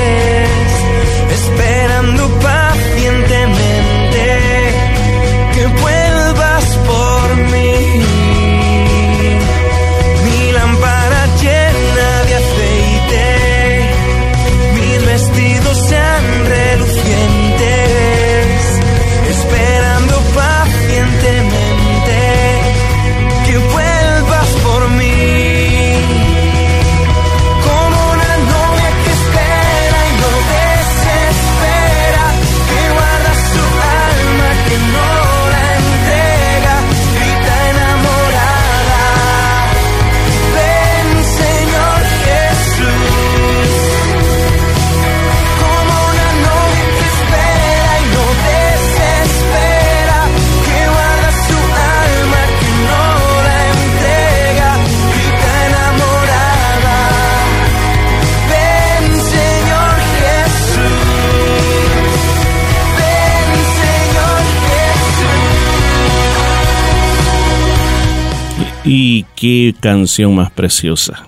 canción 69.84 70.34
más 70.34 70.50
preciosa. 70.50 71.28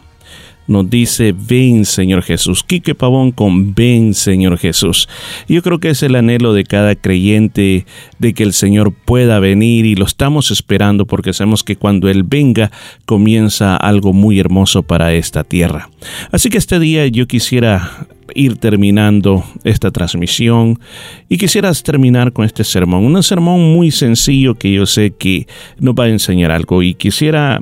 Nos 0.65 0.89
dice, 0.89 1.35
ven 1.37 1.83
Señor 1.83 2.23
Jesús. 2.23 2.63
Quique 2.63 2.95
Pavón 2.95 3.33
con 3.33 3.75
ven 3.75 4.13
Señor 4.13 4.57
Jesús. 4.57 5.09
Yo 5.49 5.61
creo 5.61 5.79
que 5.79 5.89
es 5.89 6.01
el 6.03 6.15
anhelo 6.15 6.53
de 6.53 6.63
cada 6.63 6.95
creyente 6.95 7.85
de 8.17 8.33
que 8.33 8.43
el 8.43 8.53
Señor 8.53 8.93
pueda 8.93 9.39
venir 9.39 9.85
y 9.85 9.95
lo 9.95 10.05
estamos 10.05 10.51
esperando 10.51 11.05
porque 11.05 11.33
sabemos 11.33 11.63
que 11.63 11.75
cuando 11.75 12.07
Él 12.07 12.23
venga 12.23 12.71
comienza 13.05 13.75
algo 13.75 14.13
muy 14.13 14.39
hermoso 14.39 14.83
para 14.83 15.13
esta 15.13 15.43
tierra. 15.43 15.89
Así 16.31 16.47
que 16.47 16.57
este 16.57 16.79
día 16.79 17.05
yo 17.07 17.27
quisiera 17.27 18.07
ir 18.33 18.57
terminando 18.57 19.43
esta 19.65 19.91
transmisión 19.91 20.79
y 21.27 21.37
quisieras 21.37 21.83
terminar 21.83 22.31
con 22.31 22.45
este 22.45 22.63
sermón. 22.63 23.03
Un 23.03 23.21
sermón 23.21 23.73
muy 23.73 23.91
sencillo 23.91 24.55
que 24.55 24.71
yo 24.71 24.85
sé 24.85 25.11
que 25.11 25.45
nos 25.77 25.93
va 25.93 26.05
a 26.05 26.09
enseñar 26.09 26.51
algo 26.51 26.81
y 26.81 26.93
quisiera 26.95 27.61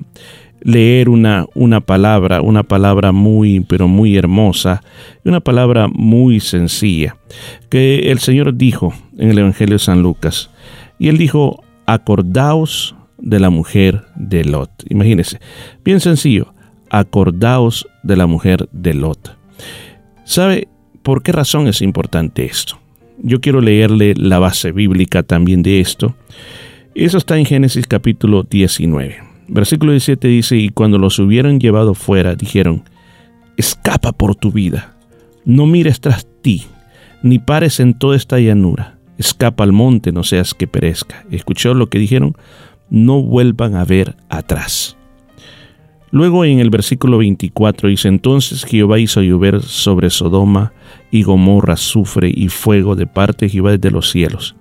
leer 0.64 1.10
una, 1.10 1.46
una 1.54 1.82
palabra, 1.82 2.42
una 2.42 2.64
palabra 2.64 3.12
muy, 3.12 3.60
pero 3.62 3.88
muy 3.88 4.18
hermosa, 4.18 4.84
una 5.24 5.40
palabra 5.40 5.88
muy 5.88 6.40
sencilla, 6.40 7.18
que 7.70 8.12
el 8.12 8.20
Señor 8.20 8.56
dijo 8.56 8.94
en 9.18 9.30
el 9.30 9.38
Evangelio 9.40 9.76
de 9.76 9.80
San 9.80 10.02
Lucas. 10.02 10.50
Y 11.00 11.10
él 11.10 11.18
dijo, 11.18 11.64
acordaos 11.86 12.96
de 13.18 13.40
la 13.40 13.50
mujer 13.50 14.04
de 14.16 14.46
Lot. 14.46 14.72
Imagínense, 14.90 15.40
bien 15.84 16.00
sencillo, 16.00 16.54
acordaos 16.90 17.88
de 18.04 18.18
la 18.18 18.28
mujer 18.28 18.68
de 18.72 18.94
Lot. 18.94 19.38
¿Sabe 20.24 20.68
por 21.02 21.24
qué 21.24 21.32
razón 21.32 21.68
es 21.68 21.82
importante 21.82 22.46
esto? 22.46 22.80
yo 23.22 23.42
quiero 23.42 23.62
leerle 23.62 24.14
la 24.16 24.40
base 24.40 24.72
bíblica 24.72 25.24
también 25.24 25.64
de 25.64 25.80
esto. 25.80 26.16
Eso 26.96 27.18
está 27.18 27.38
en 27.38 27.46
Génesis 27.46 27.88
capítulo 27.88 28.44
19. 28.44 29.33
Versículo 29.48 29.92
17 29.92 30.28
dice, 30.28 30.58
y 30.58 30.70
cuando 30.70 30.98
los 30.98 31.20
hubieron 31.20 31.60
llevado 31.60 31.94
fuera, 31.94 32.36
dijeron, 32.36 32.84
escapa 33.58 34.12
por 34.12 34.36
tu 34.36 34.52
vida, 34.52 34.96
no 35.46 35.66
mires 35.66 36.00
tras 36.00 36.26
ti, 36.42 36.64
ni 37.22 37.40
pares 37.40 37.80
en 37.80 37.94
toda 37.94 38.16
esta 38.16 38.40
llanura, 38.40 38.98
escapa 39.18 39.64
al 39.64 39.74
monte, 39.74 40.12
no 40.12 40.24
seas 40.24 40.54
que 40.54 40.68
perezca. 40.68 41.26
¿Escuchó 41.32 41.74
lo 41.74 41.88
que 41.88 42.00
dijeron? 42.00 42.36
No 42.90 43.22
vuelvan 43.22 43.76
a 43.76 43.86
ver 43.86 44.16
atrás. 44.30 44.98
Luego 46.12 46.46
en 46.46 46.60
el 46.60 46.70
versículo 46.70 47.18
24 47.18 47.90
dice, 47.90 48.08
entonces 48.08 48.66
Jehová 48.66 49.00
hizo 49.00 49.24
llover 49.24 49.64
sobre 49.64 50.12
Sodoma 50.12 50.72
y 51.10 51.24
Gomorra 51.24 51.74
azufre 51.74 52.32
y 52.32 52.50
fuego 52.50 52.96
de 52.96 53.08
parte 53.08 53.46
de 53.46 53.50
Jehová 53.50 53.72
desde 53.72 53.90
los 53.90 54.12
cielos, 54.12 54.56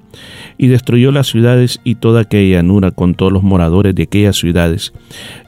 y 0.59 0.69
destruyó 0.69 1.13
las 1.13 1.29
ciudades 1.29 1.81
y 1.85 1.97
toda 1.97 2.23
aquella 2.23 2.59
llanura 2.59 2.91
con 2.91 3.15
todos 3.15 3.33
los 3.33 3.43
moradores 3.43 3.95
de 3.95 4.05
aquellas 4.05 4.37
ciudades, 4.37 4.93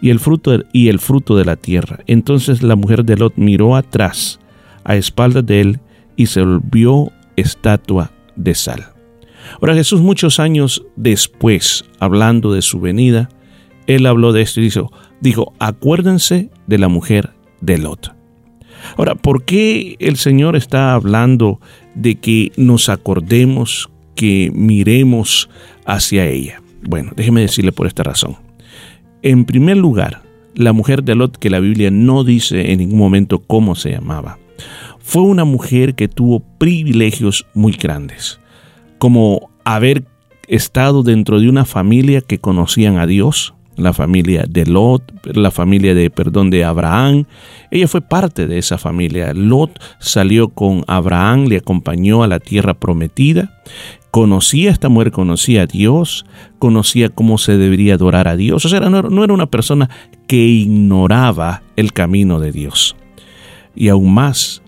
y 0.00 0.10
el 0.10 0.20
fruto 0.20 0.50
de, 0.50 0.66
y 0.72 0.88
el 0.88 0.98
fruto 0.98 1.36
de 1.36 1.44
la 1.44 1.56
tierra. 1.56 2.00
Entonces 2.06 2.62
la 2.62 2.76
mujer 2.76 3.04
de 3.04 3.16
Lot 3.16 3.34
miró 3.36 3.76
atrás, 3.76 4.40
a 4.84 4.96
espaldas 4.96 5.46
de 5.46 5.60
él, 5.60 5.80
y 6.16 6.26
se 6.26 6.42
volvió 6.42 7.12
estatua 7.36 8.12
de 8.36 8.54
sal. 8.54 8.94
Ahora 9.60 9.74
Jesús 9.74 10.00
muchos 10.00 10.40
años 10.40 10.84
después, 10.96 11.84
hablando 11.98 12.52
de 12.52 12.62
su 12.62 12.80
venida, 12.80 13.28
él 13.86 14.06
habló 14.06 14.32
de 14.32 14.42
esto 14.42 14.60
y 14.60 14.64
dijo, 14.64 14.90
dijo, 15.20 15.52
acuérdense 15.58 16.50
de 16.66 16.78
la 16.78 16.88
mujer 16.88 17.30
de 17.60 17.78
Lot. 17.78 18.14
Ahora, 18.96 19.14
¿por 19.14 19.44
qué 19.44 19.96
el 19.98 20.16
Señor 20.16 20.56
está 20.56 20.94
hablando 20.94 21.60
de 21.94 22.16
que 22.16 22.52
nos 22.56 22.88
acordemos, 22.88 23.90
que 24.14 24.50
miremos 24.54 25.48
hacia 25.84 26.26
ella? 26.26 26.62
Bueno, 26.82 27.12
déjeme 27.16 27.40
decirle 27.40 27.72
por 27.72 27.86
esta 27.86 28.02
razón. 28.02 28.36
En 29.22 29.44
primer 29.44 29.76
lugar, 29.76 30.22
la 30.54 30.72
mujer 30.72 31.02
de 31.02 31.14
Lot, 31.14 31.38
que 31.38 31.50
la 31.50 31.60
Biblia 31.60 31.90
no 31.90 32.24
dice 32.24 32.72
en 32.72 32.78
ningún 32.78 32.98
momento 32.98 33.40
cómo 33.40 33.74
se 33.74 33.90
llamaba, 33.90 34.38
fue 35.00 35.22
una 35.22 35.44
mujer 35.44 35.94
que 35.94 36.08
tuvo 36.08 36.40
privilegios 36.58 37.46
muy 37.54 37.72
grandes, 37.72 38.40
como 38.98 39.50
haber 39.64 40.04
estado 40.48 41.02
dentro 41.02 41.40
de 41.40 41.48
una 41.48 41.64
familia 41.64 42.20
que 42.20 42.38
conocían 42.38 42.98
a 42.98 43.06
Dios, 43.06 43.54
la 43.76 43.92
familia 43.92 44.44
de 44.48 44.66
Lot, 44.66 45.02
la 45.34 45.50
familia 45.50 45.94
de, 45.94 46.10
perdón, 46.10 46.50
de 46.50 46.64
Abraham. 46.64 47.24
Ella 47.70 47.88
fue 47.88 48.00
parte 48.00 48.46
de 48.46 48.58
esa 48.58 48.78
familia. 48.78 49.32
Lot 49.34 49.80
salió 49.98 50.48
con 50.48 50.84
Abraham, 50.86 51.46
le 51.46 51.56
acompañó 51.56 52.22
a 52.22 52.28
la 52.28 52.38
tierra 52.38 52.74
prometida. 52.74 53.62
Conocía 54.14 54.70
a 54.70 54.72
esta 54.72 54.88
mujer, 54.88 55.10
conocía 55.10 55.62
a 55.62 55.66
Dios, 55.66 56.24
conocía 56.60 57.08
cómo 57.08 57.36
se 57.36 57.58
debería 57.58 57.94
adorar 57.94 58.28
a 58.28 58.36
Dios. 58.36 58.64
O 58.64 58.68
sea, 58.68 58.78
no, 58.78 59.24
era 59.24 59.34
una 59.34 59.46
persona 59.46 59.90
que 60.28 60.36
ignoraba 60.36 61.64
el 61.74 61.92
camino 61.92 62.38
de 62.38 62.52
Dios. 62.52 62.94
Y 63.74 63.88
aún 63.88 64.14
más, 64.14 64.62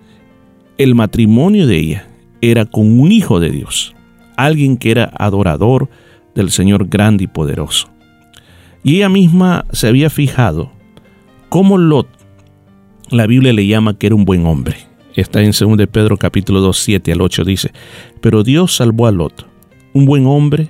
el 0.79 0.97
matrimonio 0.97 1.69
de 1.69 1.79
ella 1.79 2.09
era 2.41 2.65
con 2.65 2.99
un 2.99 3.13
hijo 3.13 3.39
de 3.39 3.51
Dios, 3.51 3.95
alguien 4.37 4.77
que 4.77 4.91
era 4.91 5.13
adorador 5.17 5.89
del 6.35 6.51
Señor 6.51 6.89
grande 6.89 7.23
y 7.23 7.29
poderoso. 7.29 7.89
Y 8.83 8.97
ella 8.97 9.09
misma 9.09 9.65
se 9.71 9.87
había 9.87 10.11
fijado 10.11 10.73
cómo 11.51 11.79
Lot, 11.79 12.09
la 13.11 13.29
Biblia 13.29 13.53
le 13.53 13.65
llama 13.65 13.97
que 13.97 14.09
era 14.09 14.17
un 14.17 14.25
buen 14.25 14.45
hombre. 14.45 14.86
Está 15.17 15.41
en 15.41 15.53
2 15.53 15.79
de 15.79 15.87
Pedro 15.87 16.19
capítulo 16.19 16.61
2, 16.61 16.77
7 16.79 17.13
al 17.13 17.23
8 17.23 17.45
dice, 17.45 17.73
pero 18.21 18.43
Dios 18.43 18.77
salvó 18.77 19.07
a 19.07 19.13
Lot, 19.13 19.47
un 19.95 20.05
buen 20.05 20.27
hombre 20.27 20.69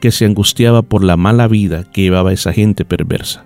que 0.00 0.12
se 0.12 0.24
angustiaba 0.24 0.82
por 0.82 1.02
la 1.02 1.16
mala 1.16 1.48
vida 1.48 1.82
que 1.90 2.02
llevaba 2.02 2.32
esa 2.32 2.52
gente 2.52 2.84
perversa. 2.84 3.44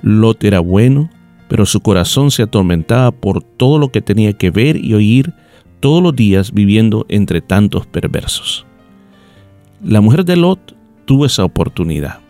Lot 0.00 0.42
era 0.42 0.60
bueno, 0.60 1.10
pero 1.48 1.66
su 1.66 1.80
corazón 1.80 2.30
se 2.30 2.42
atormentaba 2.42 3.10
por 3.10 3.42
todo 3.42 3.78
lo 3.78 3.90
que 3.90 4.00
tenía 4.00 4.32
que 4.32 4.50
ver 4.50 4.82
y 4.82 4.94
oír 4.94 5.34
todos 5.80 6.02
los 6.02 6.16
días 6.16 6.52
viviendo 6.52 7.04
entre 7.10 7.42
tantos 7.42 7.86
perversos. 7.86 8.64
La 9.82 10.00
mujer 10.00 10.24
de 10.24 10.36
Lot 10.36 10.74
tuvo 11.04 11.26
esa 11.26 11.44
oportunidad 11.44 12.20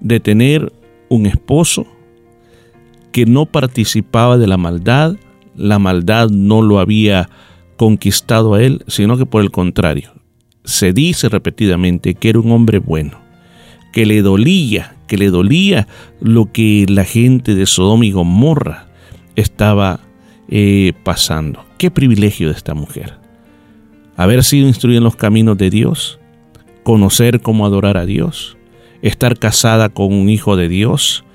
de 0.00 0.18
tener 0.18 0.72
un 1.08 1.26
esposo 1.26 1.86
que 3.12 3.24
no 3.24 3.46
participaba 3.46 4.36
de 4.36 4.48
la 4.48 4.56
maldad, 4.56 5.14
la 5.56 5.78
maldad 5.78 6.30
no 6.30 6.62
lo 6.62 6.78
había 6.78 7.28
conquistado 7.76 8.54
a 8.54 8.62
él, 8.62 8.84
sino 8.86 9.16
que 9.16 9.26
por 9.26 9.42
el 9.42 9.50
contrario, 9.50 10.12
se 10.64 10.92
dice 10.92 11.28
repetidamente 11.28 12.14
que 12.14 12.30
era 12.30 12.40
un 12.40 12.50
hombre 12.52 12.78
bueno, 12.78 13.20
que 13.92 14.06
le 14.06 14.22
dolía, 14.22 14.96
que 15.06 15.16
le 15.16 15.30
dolía 15.30 15.86
lo 16.20 16.52
que 16.52 16.86
la 16.88 17.04
gente 17.04 17.54
de 17.54 17.66
Sodoma 17.66 18.04
y 18.06 18.12
Gomorra 18.12 18.88
estaba 19.36 20.00
eh, 20.48 20.92
pasando. 21.04 21.64
Qué 21.78 21.90
privilegio 21.90 22.48
de 22.48 22.54
esta 22.54 22.74
mujer. 22.74 23.18
Haber 24.16 24.44
sido 24.44 24.66
instruida 24.66 24.98
en 24.98 25.04
los 25.04 25.16
caminos 25.16 25.58
de 25.58 25.70
Dios, 25.70 26.18
conocer 26.82 27.40
cómo 27.40 27.66
adorar 27.66 27.96
a 27.96 28.06
Dios, 28.06 28.56
estar 29.02 29.38
casada 29.38 29.90
con 29.90 30.12
un 30.12 30.30
hijo 30.30 30.56
de 30.56 30.68
Dios 30.68 31.25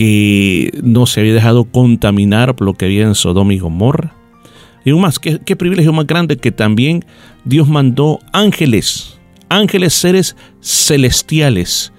que 0.00 0.72
no 0.82 1.04
se 1.04 1.20
había 1.20 1.34
dejado 1.34 1.64
contaminar 1.64 2.56
por 2.56 2.64
lo 2.64 2.72
que 2.72 2.86
había 2.86 3.02
en 3.02 3.14
Sodoma 3.14 3.52
y 3.52 3.58
Gomorra. 3.58 4.14
Y 4.82 4.92
aún 4.92 5.02
más, 5.02 5.18
qué, 5.18 5.40
qué 5.44 5.56
privilegio 5.56 5.92
más 5.92 6.06
grande 6.06 6.38
que 6.38 6.52
también 6.52 7.04
Dios 7.44 7.68
mandó 7.68 8.18
ángeles, 8.32 9.20
ángeles 9.50 9.92
seres 9.92 10.36
celestiales 10.62 11.92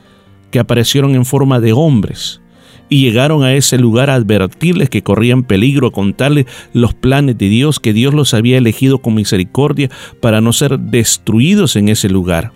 que 0.50 0.58
aparecieron 0.58 1.14
en 1.14 1.26
forma 1.26 1.60
de 1.60 1.74
hombres 1.74 2.42
y 2.90 3.02
llegaron 3.02 3.44
a 3.44 3.54
ese 3.54 3.78
lugar 3.78 4.10
a 4.10 4.16
advertirles 4.16 4.90
que 4.90 5.04
corrían 5.04 5.44
peligro, 5.44 5.90
a 5.90 5.92
contarles 5.92 6.48
los 6.74 6.96
planes 6.96 7.38
de 7.38 7.50
Dios, 7.50 7.80
que 7.80 7.94
Dios 7.94 8.16
los 8.16 8.34
había 8.34 8.58
elegido 8.58 8.98
con 8.98 9.14
misericordia 9.14 9.92
para 10.22 10.42
no 10.42 10.54
ser 10.54 10.80
destruidos 10.80 11.76
en 11.76 11.88
ese 11.88 12.10
lugar. 12.10 12.52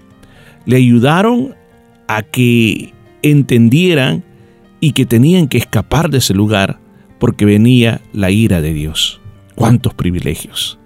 Le 0.65 0.77
ayudaron 0.77 1.53
a 2.07 2.23
que 2.23 2.95
entendieran 3.22 4.23
y 4.86 4.91
que 4.91 5.07
tenían 5.07 5.48
que 5.48 5.57
escapar 5.57 6.12
de 6.12 6.20
ese 6.20 6.36
lugar 6.36 6.78
porque 7.18 7.44
venía 7.44 8.02
la 8.14 8.30
ira 8.30 8.62
de 8.62 8.72
Dios. 8.72 9.20
¿Cuántos 9.56 9.95
privilegios? 9.95 10.78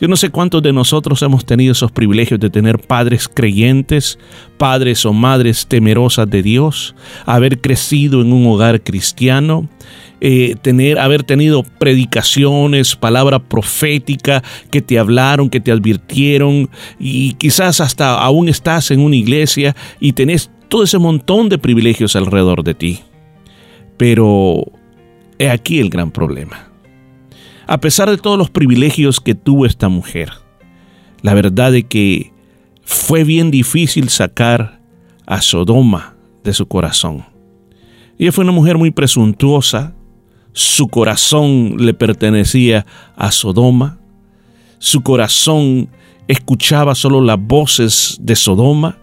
Yo 0.00 0.06
no 0.06 0.14
sé 0.14 0.30
cuántos 0.30 0.62
de 0.62 0.72
nosotros 0.72 1.20
hemos 1.22 1.44
tenido 1.44 1.72
esos 1.72 1.90
privilegios 1.90 2.38
de 2.38 2.48
tener 2.48 2.78
padres 2.78 3.28
creyentes, 3.28 4.20
padres 4.56 5.04
o 5.04 5.12
madres 5.12 5.66
temerosas 5.66 6.30
de 6.30 6.44
Dios, 6.44 6.94
haber 7.26 7.60
crecido 7.60 8.22
en 8.22 8.32
un 8.32 8.46
hogar 8.46 8.82
cristiano, 8.82 9.68
eh, 10.20 10.54
tener, 10.62 11.00
haber 11.00 11.24
tenido 11.24 11.64
predicaciones, 11.64 12.94
palabra 12.94 13.40
profética 13.40 14.44
que 14.70 14.80
te 14.80 14.96
hablaron, 14.96 15.50
que 15.50 15.58
te 15.58 15.72
advirtieron 15.72 16.70
y 17.00 17.32
quizás 17.32 17.80
hasta 17.80 18.16
aún 18.16 18.48
estás 18.48 18.92
en 18.92 19.00
una 19.00 19.16
iglesia 19.16 19.74
y 19.98 20.12
tenés 20.12 20.52
todo 20.68 20.84
ese 20.84 20.98
montón 20.98 21.48
de 21.48 21.58
privilegios 21.58 22.14
alrededor 22.14 22.62
de 22.62 22.74
ti. 22.74 23.00
Pero 23.98 24.64
he 25.38 25.50
aquí 25.50 25.78
el 25.78 25.90
gran 25.90 26.10
problema 26.10 26.68
a 27.68 27.78
pesar 27.78 28.08
de 28.08 28.16
todos 28.16 28.38
los 28.38 28.48
privilegios 28.48 29.20
que 29.20 29.34
tuvo 29.34 29.66
esta 29.66 29.90
mujer. 29.90 30.32
La 31.20 31.34
verdad 31.34 31.74
es 31.76 31.84
que 31.84 32.32
fue 32.82 33.24
bien 33.24 33.50
difícil 33.50 34.08
sacar 34.08 34.80
a 35.26 35.42
Sodoma 35.42 36.16
de 36.42 36.54
su 36.54 36.66
corazón. 36.66 37.26
Ella 38.18 38.32
fue 38.32 38.44
una 38.44 38.52
mujer 38.52 38.78
muy 38.78 38.90
presuntuosa, 38.90 39.94
su 40.54 40.88
corazón 40.88 41.76
le 41.76 41.92
pertenecía 41.92 42.86
a 43.16 43.30
Sodoma, 43.30 43.98
su 44.78 45.02
corazón 45.02 45.90
escuchaba 46.26 46.94
solo 46.94 47.20
las 47.20 47.38
voces 47.38 48.16
de 48.22 48.34
Sodoma, 48.34 48.96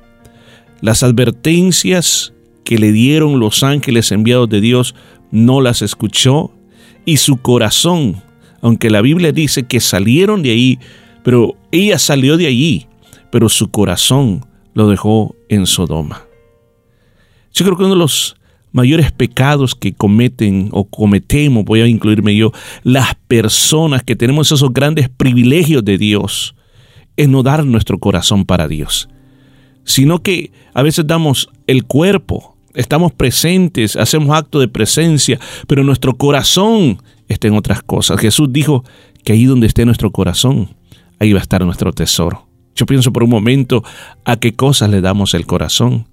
las 0.81 1.03
advertencias 1.03 2.33
que 2.65 2.77
le 2.77 2.91
dieron 2.91 3.39
los 3.39 3.63
ángeles 3.63 4.11
enviados 4.11 4.49
de 4.49 4.59
Dios 4.59 4.95
no 5.31 5.61
las 5.61 5.81
escuchó 5.81 6.51
y 7.05 7.17
su 7.17 7.37
corazón 7.37 8.21
aunque 8.65 8.89
la 8.89 9.03
Biblia 9.03 9.31
dice 9.31 9.67
que 9.67 9.79
salieron 9.79 10.41
de 10.41 10.49
ahí, 10.49 10.79
pero 11.23 11.55
ella 11.71 11.99
salió 11.99 12.35
de 12.35 12.47
allí, 12.47 12.87
pero 13.29 13.47
su 13.47 13.69
corazón 13.69 14.43
lo 14.73 14.89
dejó 14.89 15.35
en 15.49 15.67
Sodoma. 15.67 16.23
Yo 17.53 17.63
creo 17.63 17.77
que 17.77 17.83
uno 17.83 17.93
de 17.93 17.99
los 17.99 18.37
mayores 18.71 19.11
pecados 19.11 19.75
que 19.75 19.93
cometen 19.93 20.69
o 20.71 20.85
cometemos, 20.85 21.63
voy 21.63 21.81
a 21.81 21.87
incluirme 21.87 22.35
yo, 22.35 22.53
las 22.81 23.13
personas 23.27 24.01
que 24.01 24.15
tenemos 24.15 24.51
esos 24.51 24.73
grandes 24.73 25.09
privilegios 25.09 25.85
de 25.85 25.99
Dios, 25.99 26.55
es 27.17 27.29
no 27.29 27.43
dar 27.43 27.63
nuestro 27.67 27.99
corazón 27.99 28.45
para 28.45 28.67
Dios, 28.67 29.09
sino 29.83 30.23
que 30.23 30.51
a 30.73 30.81
veces 30.81 31.05
damos 31.05 31.49
el 31.67 31.85
cuerpo, 31.85 32.54
estamos 32.75 33.11
presentes, 33.11 33.95
hacemos 33.95 34.35
acto 34.35 34.59
de 34.59 34.67
presencia, 34.67 35.39
pero 35.67 35.83
nuestro 35.83 36.15
corazón 36.15 37.01
está 37.27 37.47
en 37.47 37.55
otras 37.55 37.81
cosas. 37.81 38.19
Jesús 38.19 38.49
dijo 38.51 38.83
que 39.23 39.33
ahí 39.33 39.45
donde 39.45 39.67
esté 39.67 39.85
nuestro 39.85 40.11
corazón, 40.11 40.75
ahí 41.19 41.33
va 41.33 41.39
a 41.39 41.41
estar 41.41 41.63
nuestro 41.65 41.91
tesoro. 41.91 42.47
Yo 42.75 42.85
pienso 42.85 43.11
por 43.13 43.23
un 43.23 43.29
momento 43.29 43.83
a 44.25 44.37
qué 44.37 44.53
cosas 44.53 44.89
le 44.89 45.01
damos 45.01 45.33
el 45.33 45.45
corazón. 45.45 46.07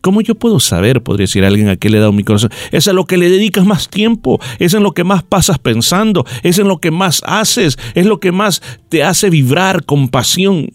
¿Cómo 0.00 0.20
yo 0.20 0.36
puedo 0.36 0.60
saber, 0.60 1.02
podría 1.02 1.24
decir 1.24 1.44
alguien, 1.44 1.68
a 1.68 1.76
qué 1.76 1.90
le 1.90 1.98
he 1.98 2.00
dado 2.00 2.12
mi 2.12 2.24
corazón? 2.24 2.50
Es 2.70 2.86
a 2.86 2.92
lo 2.92 3.04
que 3.04 3.16
le 3.16 3.30
dedicas 3.30 3.64
más 3.64 3.88
tiempo, 3.88 4.40
es 4.58 4.74
en 4.74 4.82
lo 4.82 4.92
que 4.92 5.04
más 5.04 5.22
pasas 5.22 5.58
pensando, 5.58 6.24
es 6.42 6.58
en 6.58 6.68
lo 6.68 6.78
que 6.78 6.90
más 6.90 7.22
haces, 7.24 7.78
es 7.94 8.06
lo 8.06 8.20
que 8.20 8.30
más 8.30 8.62
te 8.88 9.02
hace 9.02 9.30
vibrar 9.30 9.84
con 9.84 10.08
pasión. 10.08 10.70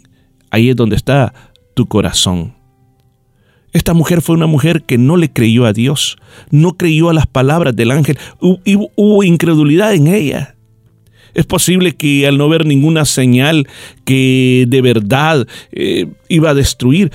Ahí 0.49 0.70
es 0.70 0.76
donde 0.76 0.95
está 0.95 1.34
tu 1.74 1.88
corazón. 1.88 2.53
Esta 3.74 3.95
mujer 3.95 4.22
fue 4.22 4.36
una 4.36 4.45
mujer 4.45 4.84
que 4.84 5.00
no 5.00 5.18
le 5.18 5.32
creyó 5.32 5.66
a 5.66 5.74
Dios, 5.74 6.18
no 6.52 6.74
creyó 6.74 7.10
a 7.10 7.14
las 7.14 7.26
palabras 7.26 7.76
del 7.76 7.90
ángel, 7.90 8.20
hubo, 8.40 9.24
incredulidad 9.24 9.95
en 9.95 10.08
ella. 10.08 10.56
Es 11.34 11.48
posible 11.48 11.95
que 11.95 12.28
al 12.28 12.38
no 12.38 12.48
ver 12.48 12.68
ninguna 12.68 13.06
señal 13.06 13.68
que 14.06 14.66
de 14.68 14.82
verdad 14.84 15.48
eh, 15.72 16.06
iba 16.30 16.52
a 16.52 16.54
destruir, 16.54 17.12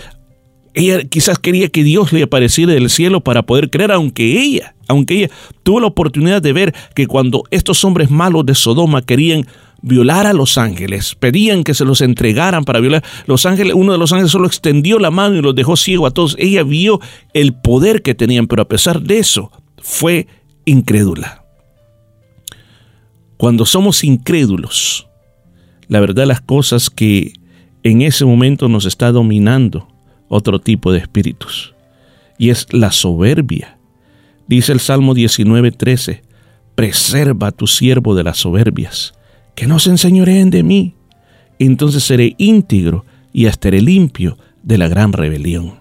ella 0.74 1.04
quizás 1.04 1.38
quería 1.38 1.68
que 1.68 1.84
Dios 1.84 2.12
le 2.12 2.24
apareciera 2.24 2.72
del 2.72 2.90
cielo 2.90 3.20
para 3.20 3.42
poder 3.42 3.70
creer, 3.70 3.92
aunque 3.92 4.40
ella, 4.40 4.74
aunque 4.88 5.14
ella 5.14 5.30
tuvo 5.62 5.78
la 5.78 5.86
oportunidad 5.86 6.42
de 6.42 6.52
ver 6.52 6.74
que 6.96 7.06
cuando 7.06 7.44
estos 7.52 7.84
hombres 7.84 8.10
malos 8.10 8.44
de 8.46 8.56
Sodoma 8.56 9.02
querían 9.02 9.46
violar 9.82 10.26
a 10.26 10.32
los 10.32 10.58
ángeles, 10.58 11.14
pedían 11.14 11.64
que 11.64 11.74
se 11.74 11.84
los 11.84 12.00
entregaran 12.00 12.64
para 12.64 12.80
violar. 12.80 13.04
Los 13.26 13.46
ángeles, 13.46 13.74
uno 13.74 13.92
de 13.92 13.98
los 13.98 14.12
ángeles 14.12 14.32
solo 14.32 14.46
extendió 14.46 14.98
la 14.98 15.10
mano 15.10 15.36
y 15.36 15.42
los 15.42 15.54
dejó 15.54 15.76
ciego 15.76 16.06
a 16.06 16.10
todos. 16.10 16.36
Ella 16.38 16.62
vio 16.62 17.00
el 17.32 17.54
poder 17.54 18.02
que 18.02 18.14
tenían, 18.14 18.46
pero 18.46 18.62
a 18.62 18.68
pesar 18.68 19.00
de 19.02 19.18
eso, 19.18 19.50
fue 19.78 20.26
incrédula. 20.64 21.44
Cuando 23.36 23.64
somos 23.64 24.02
incrédulos, 24.02 25.06
la 25.86 26.00
verdad 26.00 26.26
las 26.26 26.40
cosas 26.40 26.90
que 26.90 27.32
en 27.84 28.02
ese 28.02 28.24
momento 28.24 28.68
nos 28.68 28.84
está 28.84 29.12
dominando 29.12 29.88
otro 30.28 30.58
tipo 30.58 30.92
de 30.92 30.98
espíritus, 30.98 31.74
y 32.36 32.50
es 32.50 32.66
la 32.72 32.90
soberbia. 32.90 33.78
Dice 34.48 34.72
el 34.72 34.80
Salmo 34.80 35.14
19:13, 35.14 36.22
preserva 36.74 37.48
a 37.48 37.52
tu 37.52 37.66
siervo 37.66 38.14
de 38.14 38.24
las 38.24 38.38
soberbias 38.38 39.14
que 39.58 39.66
no 39.66 39.80
se 39.80 39.90
enseñoreen 39.90 40.50
de 40.50 40.62
mí. 40.62 40.94
Entonces 41.58 42.04
seré 42.04 42.36
íntegro 42.38 43.04
y 43.32 43.46
estaré 43.46 43.82
limpio 43.82 44.38
de 44.62 44.78
la 44.78 44.86
gran 44.86 45.12
rebelión. 45.12 45.80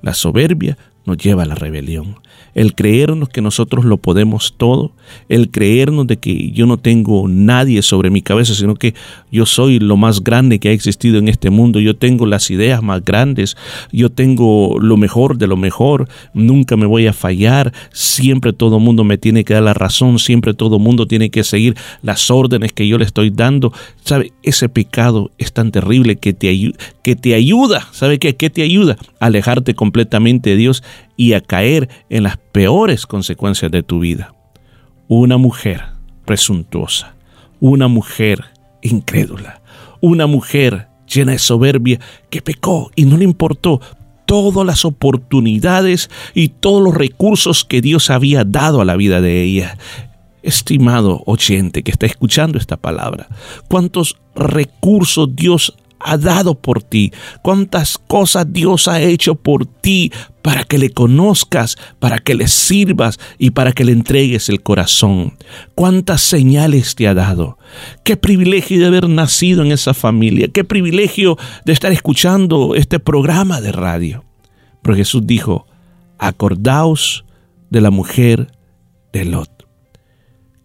La 0.00 0.14
soberbia 0.14 0.78
nos 1.04 1.18
lleva 1.18 1.42
a 1.42 1.46
la 1.46 1.54
rebelión 1.54 2.16
el 2.54 2.74
creernos 2.74 3.28
que 3.28 3.40
nosotros 3.40 3.84
lo 3.84 3.96
podemos 3.96 4.54
todo, 4.56 4.92
el 5.28 5.50
creernos 5.50 6.06
de 6.06 6.18
que 6.18 6.50
yo 6.52 6.66
no 6.66 6.78
tengo 6.78 7.28
nadie 7.28 7.82
sobre 7.82 8.10
mi 8.10 8.22
cabeza, 8.22 8.54
sino 8.54 8.76
que 8.76 8.94
yo 9.30 9.46
soy 9.46 9.78
lo 9.80 9.96
más 9.96 10.22
grande 10.22 10.58
que 10.58 10.68
ha 10.68 10.72
existido 10.72 11.18
en 11.18 11.28
este 11.28 11.50
mundo, 11.50 11.80
yo 11.80 11.96
tengo 11.96 12.26
las 12.26 12.50
ideas 12.50 12.82
más 12.82 13.04
grandes, 13.04 13.56
yo 13.92 14.10
tengo 14.10 14.78
lo 14.80 14.96
mejor 14.96 15.38
de 15.38 15.46
lo 15.46 15.56
mejor, 15.56 16.08
nunca 16.32 16.76
me 16.76 16.86
voy 16.86 17.06
a 17.06 17.12
fallar, 17.12 17.72
siempre 17.92 18.52
todo 18.52 18.78
mundo 18.78 19.04
me 19.04 19.18
tiene 19.18 19.44
que 19.44 19.54
dar 19.54 19.62
la 19.62 19.74
razón, 19.74 20.18
siempre 20.18 20.54
todo 20.54 20.78
mundo 20.78 21.06
tiene 21.06 21.30
que 21.30 21.44
seguir 21.44 21.76
las 22.02 22.30
órdenes 22.30 22.72
que 22.72 22.86
yo 22.86 22.98
le 22.98 23.04
estoy 23.04 23.30
dando. 23.30 23.72
¿Sabe? 24.04 24.32
Ese 24.42 24.68
pecado 24.68 25.30
es 25.38 25.52
tan 25.52 25.72
terrible 25.72 26.16
que 26.16 26.34
te, 26.34 26.72
que 27.02 27.16
te 27.16 27.34
ayuda, 27.34 27.88
¿sabe 27.92 28.18
qué? 28.18 28.36
¿Qué 28.36 28.50
te 28.50 28.62
ayuda? 28.62 28.96
Alejarte 29.18 29.74
completamente 29.74 30.50
de 30.50 30.56
Dios 30.56 30.82
y 31.16 31.34
a 31.34 31.40
caer 31.40 31.88
en 32.08 32.24
las 32.24 32.36
peores 32.36 33.06
consecuencias 33.06 33.70
de 33.70 33.82
tu 33.82 34.00
vida. 34.00 34.34
Una 35.08 35.36
mujer 35.36 35.82
presuntuosa, 36.24 37.14
una 37.60 37.88
mujer 37.88 38.44
incrédula, 38.82 39.62
una 40.00 40.26
mujer 40.26 40.88
llena 41.06 41.32
de 41.32 41.38
soberbia 41.38 42.00
que 42.30 42.42
pecó 42.42 42.90
y 42.96 43.04
no 43.04 43.16
le 43.16 43.24
importó 43.24 43.80
todas 44.26 44.66
las 44.66 44.84
oportunidades 44.84 46.10
y 46.34 46.48
todos 46.48 46.82
los 46.82 46.94
recursos 46.94 47.64
que 47.64 47.80
Dios 47.80 48.10
había 48.10 48.44
dado 48.44 48.80
a 48.80 48.84
la 48.84 48.96
vida 48.96 49.20
de 49.20 49.42
ella. 49.42 49.78
Estimado 50.42 51.22
oyente 51.26 51.82
que 51.82 51.90
está 51.90 52.06
escuchando 52.06 52.58
esta 52.58 52.76
palabra, 52.76 53.28
¿cuántos 53.68 54.16
recursos 54.34 55.34
Dios 55.34 55.76
ha 56.04 56.18
dado 56.18 56.54
por 56.54 56.82
ti, 56.82 57.12
cuántas 57.42 57.96
cosas 57.96 58.52
Dios 58.52 58.88
ha 58.88 59.00
hecho 59.00 59.34
por 59.34 59.64
ti 59.64 60.12
para 60.42 60.62
que 60.62 60.76
le 60.76 60.90
conozcas, 60.90 61.76
para 61.98 62.18
que 62.18 62.34
le 62.34 62.46
sirvas 62.46 63.18
y 63.38 63.50
para 63.50 63.72
que 63.72 63.84
le 63.84 63.92
entregues 63.92 64.50
el 64.50 64.62
corazón. 64.62 65.32
Cuántas 65.74 66.20
señales 66.20 66.94
te 66.94 67.08
ha 67.08 67.14
dado. 67.14 67.56
Qué 68.04 68.18
privilegio 68.18 68.78
de 68.78 68.86
haber 68.86 69.08
nacido 69.08 69.62
en 69.62 69.72
esa 69.72 69.94
familia. 69.94 70.48
Qué 70.48 70.62
privilegio 70.62 71.38
de 71.64 71.72
estar 71.72 71.90
escuchando 71.90 72.74
este 72.74 73.00
programa 73.00 73.62
de 73.62 73.72
radio. 73.72 74.24
Pero 74.82 74.96
Jesús 74.96 75.26
dijo, 75.26 75.66
acordaos 76.18 77.24
de 77.70 77.80
la 77.80 77.90
mujer 77.90 78.52
de 79.14 79.24
Lot. 79.24 79.50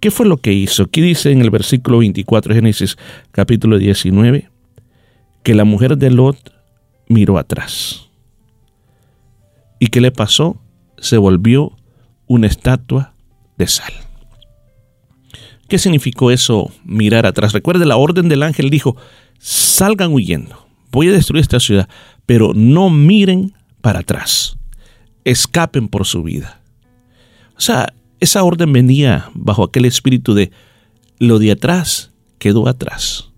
¿Qué 0.02 0.11
fue 0.11 0.26
lo 0.26 0.36
que 0.36 0.52
hizo? 0.52 0.88
¿Qué 0.88 1.02
dice 1.02 1.32
en 1.32 1.40
el 1.40 1.49
versículo 1.49 1.99
24 1.99 2.53
de 2.53 2.56
Génesis 2.56 2.98
capítulo 3.32 3.78
19? 3.78 4.49
Que 5.44 5.53
la 5.53 5.64
mujer 5.64 5.98
de 5.98 6.11
Lot 6.11 6.53
miró 7.07 7.38
atrás. 7.38 8.10
¿Y 9.80 9.88
qué 9.88 10.02
le 10.02 10.11
pasó? 10.11 10.61
Se 10.98 11.18
volvió 11.18 11.76
una 12.28 12.48
estatua 12.48 13.14
de 13.57 13.68
sal. 13.68 13.94
¿Qué 15.68 15.78
significó 15.78 16.32
eso 16.32 16.72
mirar 16.84 17.26
atrás? 17.26 17.53
Recuerde, 17.53 17.86
la 17.86 17.98
orden 17.98 18.28
del 18.28 18.44
ángel 18.44 18.70
dijo, 18.70 18.98
salgan 19.38 20.11
huyendo, 20.11 20.68
voy 20.91 21.10
a 21.10 21.11
destruir 21.11 21.41
esta 21.41 21.60
ciudad, 21.60 21.88
pero 22.26 22.53
no 22.53 22.90
miren 22.90 23.53
para 23.82 23.99
atrás, 23.99 24.57
escapen 25.26 25.88
por 25.88 26.06
su 26.06 26.24
vida. 26.24 26.61
O 27.56 27.61
sea, 27.61 27.94
esa 28.20 28.44
orden 28.44 28.74
venía 28.74 29.30
bajo 29.34 29.64
aquel 29.64 29.86
espíritu 29.86 30.34
de 30.34 30.52
lo 31.20 31.40
de 31.40 31.52
atrás 31.52 32.11
quedó 32.40 32.68
atrás. 32.68 33.28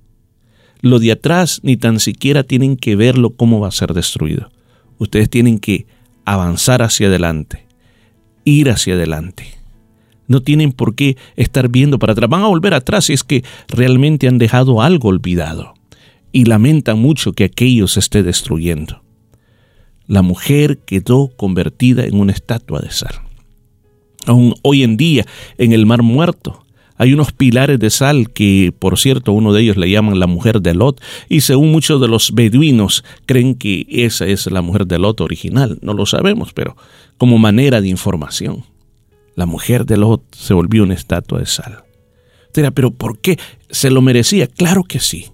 Lo 0.81 0.99
de 0.99 1.11
atrás 1.11 1.59
ni 1.63 1.77
tan 1.77 1.99
siquiera 1.99 2.43
tienen 2.43 2.75
que 2.75 2.95
verlo 2.95 3.31
cómo 3.31 3.59
va 3.59 3.67
a 3.67 3.71
ser 3.71 3.93
destruido. 3.93 4.51
Ustedes 4.97 5.29
tienen 5.29 5.59
que 5.59 5.85
avanzar 6.25 6.81
hacia 6.81 7.07
adelante, 7.07 7.65
ir 8.45 8.69
hacia 8.69 8.95
adelante. 8.95 9.45
No 10.27 10.41
tienen 10.41 10.71
por 10.71 10.95
qué 10.95 11.17
estar 11.35 11.69
viendo 11.69 11.99
para 11.99 12.13
atrás. 12.13 12.29
Van 12.29 12.43
a 12.43 12.47
volver 12.47 12.73
atrás 12.73 13.05
si 13.05 13.13
es 13.13 13.23
que 13.23 13.43
realmente 13.67 14.27
han 14.27 14.37
dejado 14.37 14.81
algo 14.81 15.09
olvidado. 15.09 15.73
Y 16.31 16.45
lamentan 16.45 16.99
mucho 16.99 17.33
que 17.33 17.43
aquello 17.43 17.87
se 17.87 17.99
esté 17.99 18.23
destruyendo. 18.23 19.03
La 20.07 20.21
mujer 20.21 20.79
quedó 20.79 21.29
convertida 21.35 22.05
en 22.05 22.19
una 22.19 22.31
estatua 22.31 22.79
de 22.79 22.91
sal. 22.91 23.15
Aún 24.25 24.55
hoy 24.61 24.83
en 24.83 24.97
día, 24.97 25.25
en 25.57 25.73
el 25.73 25.85
Mar 25.85 26.01
Muerto, 26.01 26.65
hay 27.01 27.15
unos 27.15 27.31
pilares 27.31 27.79
de 27.79 27.89
sal 27.89 28.29
que, 28.29 28.71
por 28.77 28.99
cierto, 28.99 29.31
uno 29.31 29.53
de 29.53 29.63
ellos 29.63 29.75
le 29.75 29.89
llaman 29.89 30.19
la 30.19 30.27
mujer 30.27 30.61
de 30.61 30.75
Lot, 30.75 31.01
y 31.29 31.41
según 31.41 31.71
muchos 31.71 31.99
de 31.99 32.07
los 32.07 32.35
beduinos 32.35 33.03
creen 33.25 33.55
que 33.55 33.87
esa 33.89 34.27
es 34.27 34.45
la 34.51 34.61
mujer 34.61 34.85
de 34.85 34.99
Lot 34.99 35.19
original. 35.19 35.79
No 35.81 35.95
lo 35.95 36.05
sabemos, 36.05 36.53
pero 36.53 36.77
como 37.17 37.39
manera 37.39 37.81
de 37.81 37.87
información. 37.87 38.65
La 39.33 39.47
mujer 39.47 39.87
de 39.87 39.97
Lot 39.97 40.21
se 40.35 40.53
volvió 40.53 40.83
una 40.83 40.93
estatua 40.93 41.39
de 41.39 41.47
sal. 41.47 41.85
pero 42.75 42.91
¿por 42.91 43.17
qué? 43.17 43.39
¿Se 43.71 43.89
lo 43.89 44.03
merecía? 44.03 44.45
Claro 44.45 44.83
que 44.83 44.99
sí. 44.99 45.31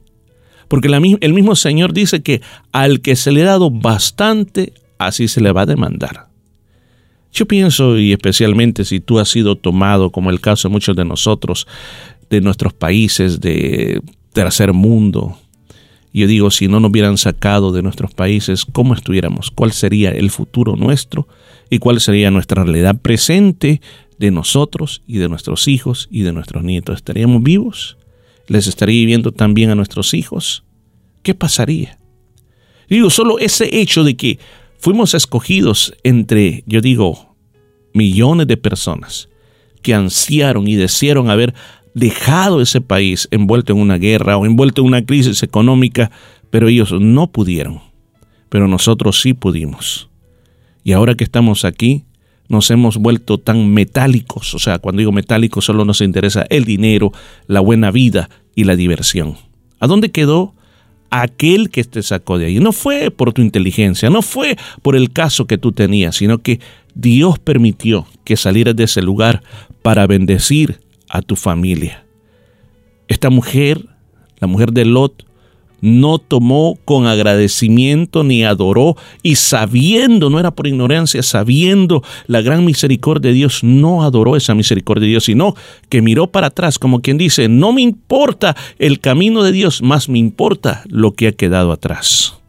Porque 0.70 0.88
el 0.88 1.34
mismo 1.34 1.58
Señor 1.58 1.92
dice 1.92 2.24
que 2.24 2.42
al 2.72 3.02
que 3.02 3.18
se 3.18 3.34
le 3.34 3.42
ha 3.42 3.48
dado 3.48 3.72
bastante, 3.72 4.72
así 5.00 5.28
se 5.28 5.42
le 5.42 5.52
va 5.52 5.64
a 5.64 5.66
demandar. 5.66 6.27
Yo 7.32 7.46
pienso, 7.46 7.98
y 7.98 8.14
especialmente 8.14 8.86
si 8.86 9.00
tú 9.00 9.20
has 9.20 9.30
sido 9.30 9.56
tomado, 9.56 10.12
como 10.12 10.30
el 10.30 10.40
caso 10.40 10.68
de 10.68 10.72
muchos 10.72 10.96
de 10.96 11.06
nosotros, 11.06 11.68
de 12.30 12.42
nuestros 12.42 12.74
países 12.74 13.40
de 13.40 14.02
tercer 14.34 14.74
mundo, 14.74 15.38
yo 16.18 16.26
digo, 16.26 16.50
si 16.50 16.68
no 16.68 16.80
nos 16.80 16.90
hubieran 16.90 17.18
sacado 17.20 17.72
de 17.72 17.84
nuestros 17.84 18.12
países, 18.12 18.66
¿cómo 18.66 18.96
estuviéramos? 18.96 19.52
¿Cuál 19.52 19.72
sería 19.72 20.10
el 20.10 20.32
futuro 20.32 20.76
nuestro? 20.76 21.28
¿Y 21.70 21.78
cuál 21.78 22.00
sería 22.00 22.32
nuestra 22.32 22.64
realidad 22.64 23.00
presente 23.00 23.82
de 24.18 24.32
nosotros 24.32 25.04
y 25.06 25.20
de 25.20 25.30
nuestros 25.30 25.68
hijos 25.68 26.08
y 26.10 26.22
de 26.22 26.34
nuestros 26.34 26.64
nietos? 26.64 26.96
¿Estaríamos 26.96 27.44
vivos? 27.44 27.98
¿Les 28.48 28.66
estaría 28.66 29.00
viviendo 29.00 29.32
también 29.32 29.70
a 29.70 29.76
nuestros 29.76 30.16
hijos? 30.16 30.64
¿Qué 31.22 31.36
pasaría? 31.36 32.00
Digo, 32.90 33.12
solo 33.12 33.38
ese 33.38 33.80
hecho 33.80 34.04
de 34.04 34.16
que 34.16 34.40
fuimos 34.78 35.14
escogidos 35.14 35.94
entre, 36.04 36.64
yo 36.66 36.82
digo, 36.82 37.36
millones 37.94 38.48
de 38.48 38.58
personas 38.58 39.30
que 39.82 39.94
ansiaron 39.94 40.68
y 40.68 40.76
desearon 40.76 41.30
haber 41.30 41.54
dejado 41.94 42.62
ese 42.62 42.82
país 42.82 43.28
envuelto 43.32 43.74
en 43.74 43.80
una 43.80 43.98
guerra 43.98 44.38
o 44.38 44.46
envuelto 44.46 44.82
en 44.82 44.88
una 44.88 45.06
crisis 45.06 45.42
económica, 45.44 46.12
pero 46.50 46.68
ellos 46.68 46.92
no 46.92 47.28
pudieron. 47.28 47.82
Pero 48.50 48.68
nosotros 48.68 49.22
sí 49.22 49.34
pudimos. 49.34 50.10
Y 50.84 50.94
ahora 50.94 51.16
que 51.16 51.24
estamos 51.24 51.66
aquí, 51.66 52.06
nos 52.50 52.72
hemos 52.72 52.98
vuelto 52.98 53.38
tan 53.40 53.74
metálicos. 53.74 54.54
O 54.54 54.60
sea, 54.60 54.80
cuando 54.80 55.00
digo 55.00 55.12
metálicos 55.12 55.66
solo 55.66 55.86
nos 55.86 56.02
interesa 56.02 56.46
el 56.50 56.64
dinero, 56.66 57.12
la 57.48 57.60
buena 57.60 57.92
vida 57.92 58.30
y 58.56 58.64
la 58.64 58.76
diversión. 58.76 59.36
¿A 59.80 59.88
dónde 59.88 60.12
quedó 60.12 60.54
aquel 61.10 61.70
que 61.70 61.84
te 61.84 62.04
sacó 62.04 62.38
de 62.38 62.48
ahí. 62.48 62.60
No 62.60 62.72
fue 62.72 63.12
por 63.12 63.34
tu 63.34 63.42
inteligencia, 63.42 64.10
no 64.10 64.22
fue 64.22 64.58
por 64.82 64.96
el 64.96 65.12
caso 65.12 65.46
que 65.46 65.58
tú 65.58 65.72
tenías, 65.72 66.16
sino 66.16 66.40
que 66.40 66.60
Dios 66.96 67.40
permitió 67.40 68.08
que 68.24 68.38
salieras 68.38 68.76
de 68.76 68.86
ese 68.86 69.02
lugar 69.02 69.44
para 69.82 70.08
bendecir 70.08 70.80
a 71.10 71.22
tu 71.22 71.36
familia. 71.36 72.06
Esta 73.08 73.30
mujer, 73.30 73.86
la 74.40 74.48
mujer 74.48 74.72
de 74.72 74.86
Lot, 74.86 75.27
no 75.82 76.18
tomó 76.18 76.78
con 76.86 77.06
agradecimiento 77.06 78.24
ni 78.24 78.44
adoró 78.44 78.96
y 79.24 79.36
sabiendo, 79.36 80.30
no 80.30 80.40
era 80.40 80.52
por 80.52 80.68
ignorancia, 80.68 81.22
sabiendo 81.24 82.04
la 82.28 82.42
gran 82.42 82.66
misericordia 82.66 83.32
de 83.32 83.36
Dios, 83.36 83.64
no 83.64 84.04
adoró 84.04 84.36
esa 84.36 84.56
misericordia 84.56 85.06
de 85.06 85.12
Dios, 85.12 85.26
sino 85.26 85.56
que 85.90 86.02
miró 86.02 86.28
para 86.28 86.48
atrás 86.48 86.80
como 86.80 87.02
quien 87.02 87.18
dice, 87.18 87.48
no 87.48 87.74
me 87.74 87.82
importa 87.82 88.56
el 88.80 89.00
camino 89.00 89.44
de 89.44 89.52
Dios, 89.52 89.82
más 89.82 90.10
me 90.10 90.20
importa 90.20 90.84
lo 90.88 91.14
que 91.14 91.28
ha 91.28 91.32
quedado 91.32 91.72
atrás. 91.72 92.40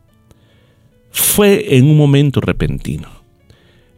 Fue 1.10 1.76
en 1.76 1.86
un 1.86 1.96
momento 1.96 2.40
repentino. 2.40 3.08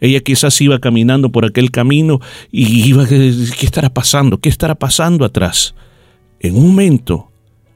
Ella 0.01 0.21
quizás 0.21 0.59
iba 0.63 0.79
caminando 0.79 1.31
por 1.31 1.45
aquel 1.45 1.71
camino 1.71 2.21
y 2.51 2.89
iba, 2.89 3.07
¿qué 3.07 3.67
estará 3.67 3.91
pasando? 3.91 4.39
¿Qué 4.39 4.49
estará 4.49 4.75
pasando 4.75 5.27
atrás? 5.27 5.75
En 6.41 6.57
un 6.57 6.69
momento 6.69 7.31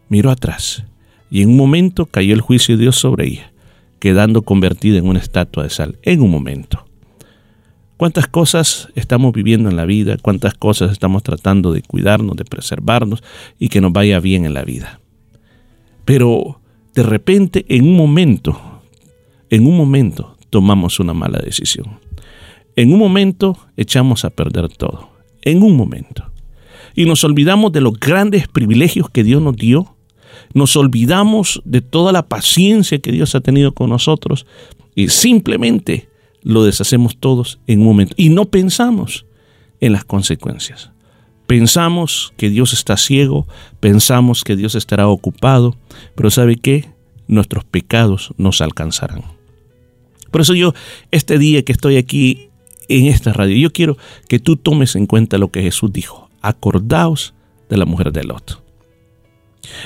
miró 0.09 0.31
atrás 0.31 0.85
y 1.35 1.43
en 1.43 1.49
un 1.49 1.57
momento 1.57 2.07
cayó 2.07 2.33
el 2.33 2.41
juicio 2.41 2.77
de 2.77 2.83
Dios 2.83 2.95
sobre 2.95 3.27
ella, 3.27 3.53
quedando 3.99 4.43
convertida 4.43 4.99
en 4.99 5.09
una 5.09 5.19
estatua 5.19 5.65
de 5.65 5.71
sal, 5.71 5.99
en 6.03 6.23
un 6.23 6.31
momento. 6.31 6.87
¿Cuántas 7.97 8.29
cosas 8.29 8.87
estamos 8.95 9.33
viviendo 9.33 9.69
en 9.69 9.75
la 9.75 9.85
vida? 9.85 10.17
¿Cuántas 10.23 10.55
cosas 10.55 10.93
estamos 10.93 11.25
tratando 11.25 11.73
de 11.73 11.83
cuidarnos, 11.83 12.37
de 12.37 12.45
preservarnos 12.45 13.25
y 13.59 13.69
que 13.69 13.81
nos 13.81 13.93
vaya 13.93 14.21
bien 14.21 14.47
en 14.47 14.55
la 14.55 14.63
vida? 14.63 15.01
Pero 16.05 16.61
de 16.95 17.03
repente, 17.03 17.67
en 17.69 17.89
un 17.89 17.97
momento, 17.97 18.83
en 19.51 19.67
un 19.67 19.77
momento 19.77 20.37
tomamos 20.51 21.01
una 21.01 21.15
mala 21.15 21.41
decisión. 21.41 21.99
En 22.77 22.93
un 22.93 23.01
momento 23.01 23.59
echamos 23.77 24.25
a 24.25 24.31
perder 24.31 24.69
todo. 24.69 25.11
En 25.43 25.65
un 25.65 25.77
momento. 25.77 26.31
Y 26.95 27.07
nos 27.07 27.25
olvidamos 27.25 27.73
de 27.73 27.81
los 27.81 27.99
grandes 27.99 28.47
privilegios 28.47 29.11
que 29.11 29.25
Dios 29.25 29.43
nos 29.43 29.57
dio 29.57 29.94
nos 30.53 30.77
olvidamos 30.77 31.63
de 31.65 31.81
toda 31.81 32.13
la 32.13 32.27
paciencia 32.27 32.99
que 32.99 33.13
Dios 33.13 33.35
ha 33.35 33.41
tenido 33.41 33.73
con 33.73 33.91
nosotros 33.91 34.47
y 34.95 35.09
simplemente 35.09 36.09
lo 36.43 36.65
deshacemos 36.65 37.17
todos 37.17 37.59
en 37.67 37.81
un 37.81 37.87
momento. 37.87 38.15
Y 38.17 38.29
no 38.29 38.45
pensamos 38.47 39.27
en 39.81 39.93
las 39.93 40.05
consecuencias. 40.05 40.91
Pensamos 41.47 42.33
que 42.37 42.49
Dios 42.49 42.73
está 42.73 42.97
ciego, 42.97 43.47
pensamos 43.81 44.45
que 44.45 44.57
Dios 44.57 44.75
estará 44.75 45.09
ocupado, 45.09 45.77
pero 46.15 46.31
¿sabe 46.31 46.57
qué? 46.57 46.89
Nuestros 47.27 47.65
pecados 47.65 48.33
nos 48.39 48.61
alcanzarán. 48.61 49.23
Por 50.31 50.41
eso 50.41 50.55
yo, 50.55 50.75
este 51.11 51.39
día 51.39 51.63
que 51.63 51.73
estoy 51.73 51.97
aquí 51.97 52.49
en 52.89 53.07
esta 53.07 53.33
radio, 53.33 53.57
yo 53.57 53.73
quiero 53.73 53.97
que 54.29 54.39
tú 54.39 54.57
tomes 54.57 54.97
en 54.97 55.07
cuenta 55.07 55.39
lo 55.39 55.51
que 55.51 55.63
Jesús 55.63 55.93
dijo. 55.93 56.31
Acordaos 56.41 57.35
de 57.69 57.77
la 57.77 57.85
mujer 57.85 58.13
de 58.13 58.25
Lot. 58.25 58.64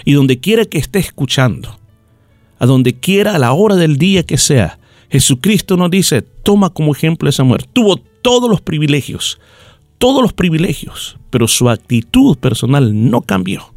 Y 0.04 0.12
donde 0.12 0.38
quiera 0.38 0.64
que 0.64 0.78
esté 0.78 0.98
escuchando, 0.98 1.78
a 2.58 2.66
donde 2.66 2.94
quiera 2.94 3.34
a 3.34 3.38
la 3.38 3.52
hora 3.52 3.76
del 3.76 3.98
día 3.98 4.22
que 4.22 4.38
sea, 4.38 4.78
Jesucristo 5.10 5.76
nos 5.76 5.90
dice, 5.90 6.22
toma 6.22 6.70
como 6.70 6.92
ejemplo 6.94 7.28
esa 7.28 7.44
mujer. 7.44 7.64
Tuvo 7.64 7.96
todos 7.96 8.50
los 8.50 8.60
privilegios, 8.60 9.38
todos 9.98 10.22
los 10.22 10.32
privilegios, 10.32 11.16
pero 11.30 11.48
su 11.48 11.68
actitud 11.68 12.36
personal 12.36 13.10
no 13.10 13.22
cambió. 13.22 13.72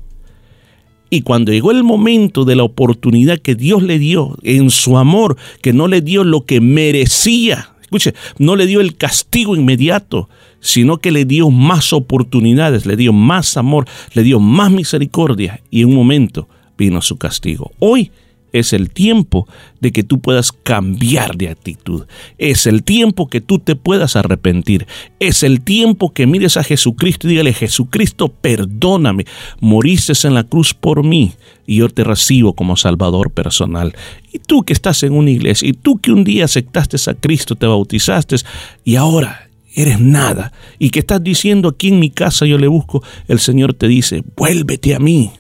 Y 1.10 1.23
cuando 1.23 1.52
llegó 1.52 1.72
el 1.72 1.84
momento 1.84 2.45
de 2.45 2.56
la 2.56 2.64
oportunidad 2.64 3.40
que 3.40 3.56
Dios 3.56 3.84
le 3.84 3.99
dio 3.99 4.38
en 4.44 4.69
su 4.69 4.98
amor, 4.98 5.36
que 5.61 5.73
no 5.73 5.88
le 5.88 6.02
dio 6.02 6.23
lo 6.23 6.45
que 6.45 6.61
merecía, 6.61 7.76
escuche, 7.82 8.14
no 8.38 8.56
le 8.56 8.65
dio 8.65 8.80
el 8.80 8.95
castigo 8.95 9.57
inmediato, 9.57 10.30
sino 10.62 10.98
que 10.98 11.12
le 11.12 11.26
dio 11.26 11.50
más 11.50 11.92
oportunidades, 11.92 12.86
le 12.86 12.96
dio 12.96 13.12
más 13.12 13.58
amor, 13.58 13.86
le 14.14 14.24
dio 14.24 14.40
más 14.40 14.72
misericordia 14.72 15.62
y 15.70 15.82
en 15.82 15.90
un 15.90 15.96
momento 15.96 16.48
vino 16.78 17.02
su 17.02 17.18
castigo. 17.18 17.72
Hoy 17.80 18.12
es 18.54 18.74
el 18.74 18.90
tiempo 18.90 19.48
de 19.80 19.92
que 19.92 20.04
tú 20.04 20.20
puedas 20.20 20.52
cambiar 20.52 21.38
de 21.38 21.50
actitud. 21.50 22.06
Es 22.38 22.68
el 22.68 22.84
tiempo 22.84 23.30
que 23.30 23.42
tú 23.42 23.60
te 23.60 23.76
puedas 23.76 24.16
arrepentir. 24.16 24.88
Es 25.20 25.44
el 25.44 25.62
tiempo 25.62 26.14
que 26.14 26.28
mires 26.28 26.58
a 26.58 26.64
Jesucristo 26.64 27.28
y 27.28 27.32
dígale, 27.32 27.54
Jesucristo, 27.54 28.28
perdóname. 28.28 29.26
Moriste 29.60 30.14
en 30.28 30.34
la 30.34 30.44
cruz 30.44 30.74
por 30.74 31.04
mí 31.04 31.34
y 31.66 31.78
yo 31.78 31.90
te 31.90 32.04
recibo 32.04 32.54
como 32.54 32.76
Salvador 32.76 33.32
personal. 33.32 33.96
Y 34.34 34.40
tú 34.40 34.64
que 34.64 34.74
estás 34.74 35.04
en 35.04 35.14
una 35.14 35.32
iglesia, 35.32 35.70
y 35.70 35.74
tú 35.74 35.98
que 35.98 36.12
un 36.12 36.24
día 36.24 36.46
aceptaste 36.46 36.98
a 37.10 37.14
Cristo, 37.14 37.56
te 37.56 37.68
bautizaste 37.68 38.36
y 38.84 38.96
ahora 38.96 39.51
eres 39.73 39.99
nada 39.99 40.52
y 40.80 40.89
que 40.89 40.99
estás 40.99 41.23
diciendo 41.23 41.69
aquí 41.69 41.89
en 41.89 41.99
mi 41.99 42.10
casa 42.10 42.45
yo 42.45 42.57
le 42.57 42.68
busco, 42.68 43.03
el 43.27 43.39
Señor 43.39 43.73
te 43.73 43.88
dice, 43.88 44.23
vuélvete 44.35 44.95
a 44.95 44.99
mí, 44.99 45.31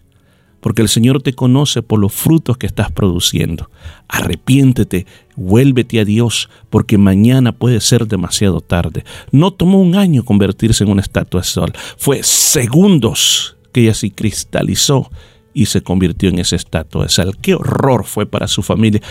porque 0.59 0.81
el 0.81 0.89
Señor 0.89 1.21
te 1.21 1.33
conoce 1.33 1.81
por 1.81 1.99
los 1.99 2.13
frutos 2.13 2.57
que 2.57 2.67
estás 2.67 2.91
produciendo. 2.91 3.69
Arrepiéntete, 4.07 5.07
vuélvete 5.35 5.99
a 5.99 6.05
Dios, 6.05 6.49
porque 6.69 6.97
mañana 6.97 7.51
puede 7.51 7.81
ser 7.81 8.07
demasiado 8.07 8.61
tarde. 8.61 9.03
No 9.31 9.51
tomó 9.51 9.81
un 9.81 9.95
año 9.95 10.23
convertirse 10.23 10.83
en 10.83 10.91
una 10.91 11.01
estatua 11.01 11.41
de 11.41 11.47
sol, 11.47 11.73
fue 11.97 12.21
segundos 12.23 13.57
que 13.71 13.81
ella 13.81 13.93
se 13.93 14.11
cristalizó 14.11 15.09
y 15.53 15.65
se 15.65 15.81
convirtió 15.81 16.29
en 16.29 16.39
esa 16.39 16.55
estatua 16.55 17.03
de 17.03 17.09
sal. 17.09 17.35
Qué 17.41 17.55
horror 17.55 18.05
fue 18.05 18.25
para 18.25 18.47
su 18.47 18.61
familia 18.61 19.01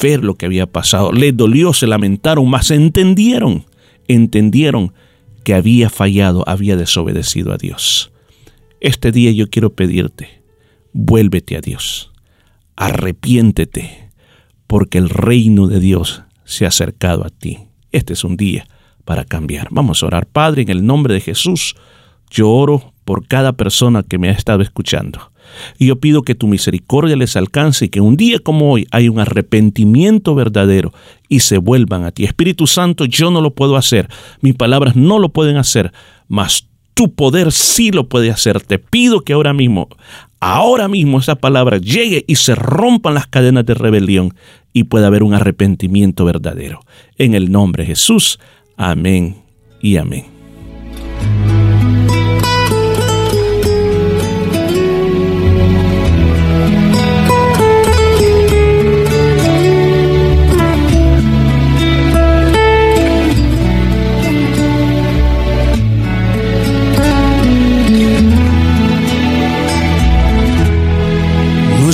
ver 0.00 0.22
lo 0.22 0.34
que 0.34 0.46
había 0.46 0.66
pasado. 0.66 1.12
Le 1.12 1.32
dolió, 1.32 1.72
se 1.72 1.86
lamentaron, 1.86 2.48
mas 2.48 2.70
entendieron 2.70 3.64
entendieron 4.08 4.92
que 5.44 5.54
había 5.54 5.90
fallado, 5.90 6.44
había 6.46 6.76
desobedecido 6.76 7.52
a 7.52 7.58
Dios. 7.58 8.10
Este 8.80 9.12
día 9.12 9.30
yo 9.30 9.48
quiero 9.48 9.74
pedirte, 9.74 10.42
vuélvete 10.92 11.56
a 11.56 11.60
Dios, 11.60 12.12
arrepiéntete, 12.76 14.10
porque 14.66 14.98
el 14.98 15.08
reino 15.08 15.66
de 15.66 15.80
Dios 15.80 16.22
se 16.44 16.64
ha 16.64 16.68
acercado 16.68 17.24
a 17.24 17.30
ti. 17.30 17.58
Este 17.92 18.12
es 18.12 18.24
un 18.24 18.36
día 18.36 18.66
para 19.04 19.24
cambiar. 19.24 19.68
Vamos 19.70 20.02
a 20.02 20.06
orar, 20.06 20.26
Padre, 20.26 20.62
en 20.62 20.68
el 20.68 20.84
nombre 20.84 21.14
de 21.14 21.20
Jesús. 21.20 21.74
Yo 22.30 22.50
oro 22.50 22.92
por 23.04 23.26
cada 23.26 23.54
persona 23.54 24.02
que 24.02 24.18
me 24.18 24.28
ha 24.28 24.32
estado 24.32 24.62
escuchando. 24.62 25.32
Y 25.78 25.86
yo 25.86 25.96
pido 25.96 26.22
que 26.22 26.34
tu 26.34 26.46
misericordia 26.46 27.16
les 27.16 27.36
alcance 27.36 27.86
y 27.86 27.88
que 27.88 28.00
un 28.00 28.16
día 28.16 28.38
como 28.38 28.72
hoy 28.72 28.86
hay 28.90 29.08
un 29.08 29.20
arrepentimiento 29.20 30.34
verdadero 30.34 30.92
y 31.28 31.40
se 31.40 31.58
vuelvan 31.58 32.04
a 32.04 32.10
ti. 32.10 32.24
Espíritu 32.24 32.66
Santo, 32.66 33.04
yo 33.04 33.30
no 33.30 33.40
lo 33.40 33.54
puedo 33.54 33.76
hacer, 33.76 34.08
mis 34.40 34.54
palabras 34.54 34.96
no 34.96 35.18
lo 35.18 35.30
pueden 35.30 35.56
hacer, 35.56 35.92
mas 36.28 36.68
tu 36.94 37.14
poder 37.14 37.52
sí 37.52 37.92
lo 37.92 38.08
puede 38.08 38.30
hacer. 38.30 38.60
Te 38.60 38.78
pido 38.78 39.20
que 39.20 39.32
ahora 39.32 39.52
mismo, 39.52 39.88
ahora 40.40 40.88
mismo 40.88 41.20
esa 41.20 41.36
palabra 41.36 41.78
llegue 41.78 42.24
y 42.26 42.34
se 42.34 42.54
rompan 42.54 43.14
las 43.14 43.28
cadenas 43.28 43.64
de 43.66 43.74
rebelión 43.74 44.34
y 44.72 44.84
pueda 44.84 45.06
haber 45.06 45.22
un 45.22 45.34
arrepentimiento 45.34 46.24
verdadero. 46.24 46.80
En 47.16 47.34
el 47.34 47.52
nombre 47.52 47.84
de 47.84 47.90
Jesús, 47.90 48.40
amén 48.76 49.36
y 49.80 49.96
amén. 49.96 50.24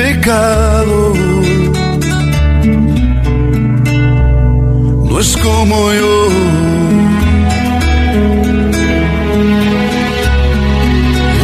pecado. 0.00 1.12
No 5.08 5.20
es 5.20 5.36
como 5.36 5.76
yo. 5.92 6.28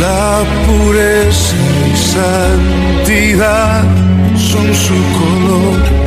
La 0.01 0.43
pureza 0.65 1.57
y 1.93 1.97
santidad 2.15 3.85
son 4.37 4.75
su 4.85 4.99
color 5.19 6.06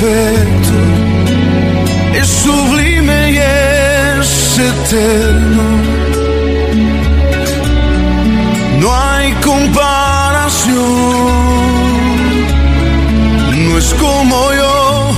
perfecto, 0.00 0.76
es 2.14 2.26
sublime 2.26 3.32
y 3.32 3.36
es 3.36 4.58
eterno. 4.58 5.62
No 8.80 8.94
hay 8.94 9.32
comparación, 9.34 10.74
no 13.68 13.78
es 13.78 13.94
como 13.94 14.52
yo, 14.52 15.10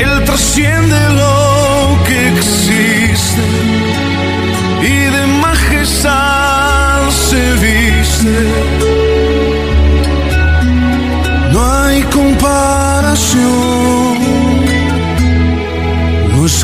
Él 0.00 0.24
trasciende 0.24 0.81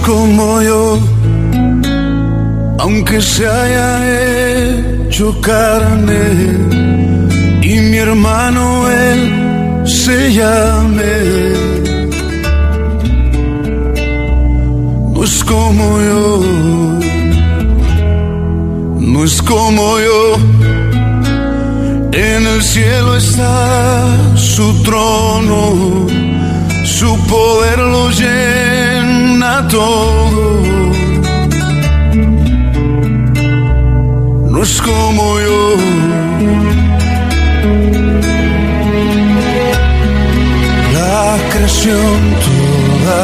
como 0.09 0.62
yo, 0.62 0.98
aunque 2.78 3.20
se 3.20 3.47
haya 3.47 3.89
hecho 5.05 5.39
carne 5.43 6.22
y 7.60 7.78
mi 7.89 7.98
hermano 7.98 8.90
él 8.90 9.20
se 9.85 10.32
llame. 10.32 11.14
No 15.12 15.24
es 15.24 15.44
como 15.44 15.86
yo, 16.09 16.40
no 19.12 19.24
es 19.24 19.43
como 19.43 19.98
yo. 20.06 20.22
En 22.12 22.47
el 22.47 22.62
cielo 22.62 23.14
está 23.14 24.06
su 24.36 24.82
trono, 24.85 26.06
su 26.97 27.10
poder 27.26 27.78
lo 27.78 28.09
llena 28.09 28.98
todo. 29.69 30.62
No 34.51 34.62
es 34.62 34.82
como 34.82 35.40
yo. 35.40 35.77
La 40.93 41.36
creación 41.52 42.19
toda 42.47 43.23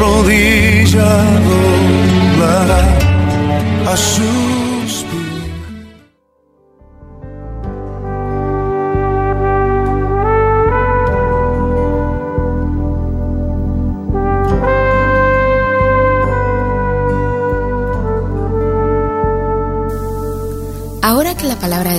rodilla 0.00 1.10
doblará 2.36 2.84
a 3.92 3.96
sus 3.96 4.27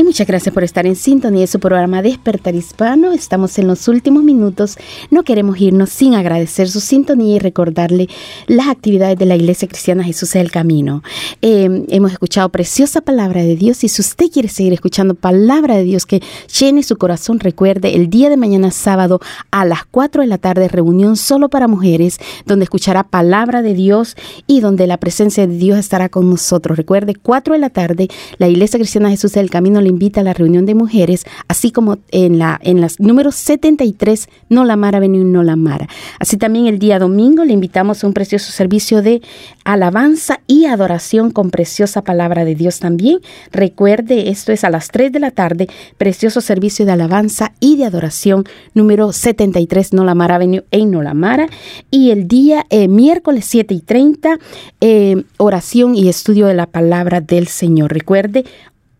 Y 0.00 0.02
muchas 0.02 0.26
gracias 0.26 0.54
por 0.54 0.64
estar 0.64 0.86
en 0.86 0.96
sintonía 0.96 1.42
de 1.42 1.46
su 1.46 1.60
programa 1.60 2.00
Despertar 2.00 2.54
Hispano. 2.54 3.12
Estamos 3.12 3.58
en 3.58 3.66
los 3.66 3.86
últimos 3.86 4.24
minutos. 4.24 4.78
No 5.10 5.24
queremos 5.24 5.60
irnos 5.60 5.90
sin 5.90 6.14
agradecer 6.14 6.70
su 6.70 6.80
sintonía 6.80 7.36
y 7.36 7.38
recordarle 7.38 8.08
las 8.46 8.68
actividades 8.68 9.18
de 9.18 9.26
la 9.26 9.36
Iglesia 9.36 9.68
Cristiana 9.68 10.02
Jesús 10.02 10.30
es 10.30 10.36
el 10.36 10.50
Camino. 10.50 11.02
Eh, 11.42 11.84
hemos 11.88 12.12
escuchado 12.12 12.48
preciosa 12.48 13.02
palabra 13.02 13.42
de 13.42 13.56
Dios 13.56 13.84
y 13.84 13.90
si 13.90 14.00
usted 14.00 14.30
quiere 14.32 14.48
seguir 14.48 14.72
escuchando 14.72 15.14
palabra 15.14 15.76
de 15.76 15.84
Dios 15.84 16.06
que 16.06 16.22
llene 16.58 16.82
su 16.82 16.96
corazón, 16.96 17.38
recuerde 17.38 17.94
el 17.94 18.08
día 18.08 18.30
de 18.30 18.38
mañana 18.38 18.70
sábado 18.70 19.20
a 19.50 19.66
las 19.66 19.84
4 19.84 20.22
de 20.22 20.28
la 20.28 20.38
tarde 20.38 20.68
reunión 20.68 21.18
solo 21.18 21.50
para 21.50 21.68
mujeres 21.68 22.20
donde 22.46 22.64
escuchará 22.64 23.02
palabra 23.02 23.60
de 23.60 23.74
Dios 23.74 24.16
y 24.46 24.60
donde 24.60 24.86
la 24.86 24.96
presencia 24.96 25.46
de 25.46 25.58
Dios 25.58 25.78
estará 25.78 26.08
con 26.08 26.30
nosotros. 26.30 26.78
Recuerde 26.78 27.16
4 27.16 27.52
de 27.52 27.60
la 27.60 27.68
tarde 27.68 28.08
la 28.38 28.48
Iglesia 28.48 28.78
Cristiana 28.78 29.10
Jesús 29.10 29.32
es 29.32 29.36
el 29.36 29.50
Camino 29.50 29.89
invita 29.90 30.20
a 30.20 30.24
la 30.24 30.32
reunión 30.32 30.66
de 30.66 30.74
mujeres, 30.74 31.24
así 31.48 31.70
como 31.70 31.98
en 32.10 32.38
la 32.38 32.58
en 32.62 32.80
las 32.80 33.00
números 33.00 33.34
73 33.36 34.28
No 34.48 34.64
la 34.64 34.76
Mara 34.76 34.98
Avenue 34.98 35.24
No 35.24 35.42
la 35.42 35.56
Mara. 35.56 35.88
Así 36.18 36.36
también 36.36 36.66
el 36.66 36.78
día 36.78 36.98
domingo 36.98 37.44
le 37.44 37.52
invitamos 37.52 38.02
a 38.02 38.06
un 38.06 38.12
precioso 38.12 38.52
servicio 38.52 39.02
de 39.02 39.22
alabanza 39.64 40.40
y 40.46 40.66
adoración 40.66 41.30
con 41.30 41.50
preciosa 41.50 42.02
palabra 42.02 42.44
de 42.44 42.54
Dios 42.54 42.80
también. 42.80 43.18
Recuerde, 43.52 44.30
esto 44.30 44.52
es 44.52 44.64
a 44.64 44.70
las 44.70 44.88
3 44.88 45.12
de 45.12 45.20
la 45.20 45.30
tarde, 45.30 45.68
precioso 45.98 46.40
servicio 46.40 46.86
de 46.86 46.92
alabanza 46.92 47.52
y 47.60 47.76
de 47.76 47.84
adoración 47.84 48.44
número 48.74 49.12
73 49.12 49.92
No 49.92 50.04
la 50.04 50.14
Mara 50.14 50.36
Avenue 50.36 50.64
en 50.70 50.90
No 50.90 51.02
la 51.02 51.14
Mara. 51.14 51.48
Y 51.90 52.10
el 52.10 52.28
día 52.28 52.66
eh, 52.70 52.88
miércoles 52.88 53.44
7 53.46 53.74
y 53.74 53.80
30, 53.80 54.38
eh, 54.80 55.24
oración 55.38 55.94
y 55.94 56.08
estudio 56.08 56.46
de 56.46 56.54
la 56.54 56.66
palabra 56.66 57.20
del 57.20 57.46
Señor. 57.46 57.92
Recuerde, 57.92 58.44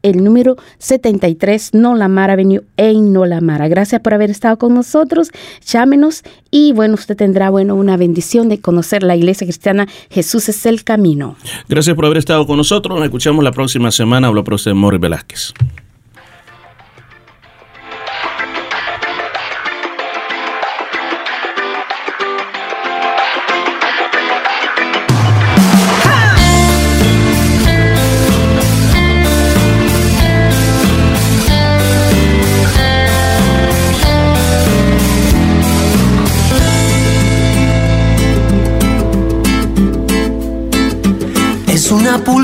el 0.03 0.25
número 0.25 0.57
73 0.79 1.75
Nolamara 1.75 2.35
Avenue 2.35 2.63
en 2.77 3.13
Nolamara. 3.13 3.69
Gracias 3.69 4.01
por 4.01 4.15
haber 4.15 4.31
estado 4.31 4.59
con 4.59 4.75
nosotros. 4.75 5.31
Llámenos 5.65 6.23
y 6.51 6.73
bueno, 6.73 6.95
usted 6.95 7.17
tendrá 7.17 7.51
bueno 7.51 7.75
una 7.75 7.97
bendición 7.97 8.49
de 8.49 8.61
conocer 8.61 9.03
la 9.03 9.17
iglesia 9.17 9.47
cristiana 9.47 9.87
Jesús 10.11 10.49
es 10.49 10.67
el 10.67 10.85
camino. 10.85 11.37
Gracias 11.69 11.95
por 11.95 12.07
haber 12.07 12.19
estado 12.19 12.47
con 12.47 12.57
nosotros. 12.57 12.97
Nos 12.97 13.05
escuchamos 13.05 13.45
la 13.45 13.53
próxima 13.53 13.91
semana. 13.91 14.29
Hablo 14.29 14.45
por 14.45 14.55
usted, 14.55 14.73
Morris 14.73 15.01
Velázquez. 15.01 15.55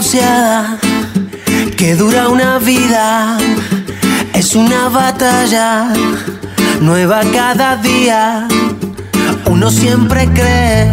Pulseada 0.06 0.78
que 1.76 1.96
dura 1.96 2.28
una 2.28 2.58
vida. 2.58 3.38
Es 4.34 4.54
una 4.54 4.88
batalla 4.88 5.88
nueva 6.80 7.22
cada 7.32 7.76
día. 7.76 8.46
Uno 9.46 9.68
siempre 9.68 10.28
cree 10.28 10.88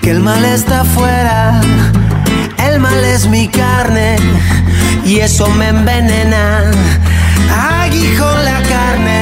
que 0.00 0.10
el 0.10 0.20
mal 0.20 0.42
está 0.46 0.80
afuera. 0.80 1.60
El 2.66 2.80
mal 2.80 3.04
es 3.04 3.26
mi 3.26 3.46
carne 3.46 4.16
y 5.04 5.18
eso 5.18 5.46
me 5.50 5.68
envenena. 5.68 6.70
Aguijón 7.82 8.42
la 8.42 8.62
carne, 8.62 9.20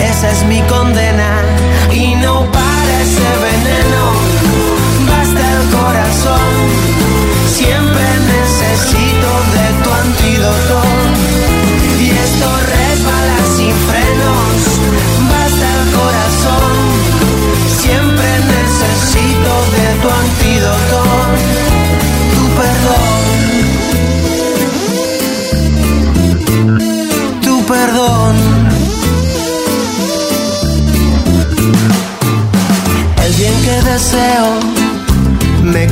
esa 0.00 0.30
es 0.30 0.44
mi 0.44 0.60
condena. 0.62 1.30
Y 1.92 2.14
no 2.14 2.44
para 2.52 2.92
ese 3.06 3.28
veneno, 3.48 4.02
basta 5.08 5.42
el 5.56 5.70
corazón. 5.70 6.71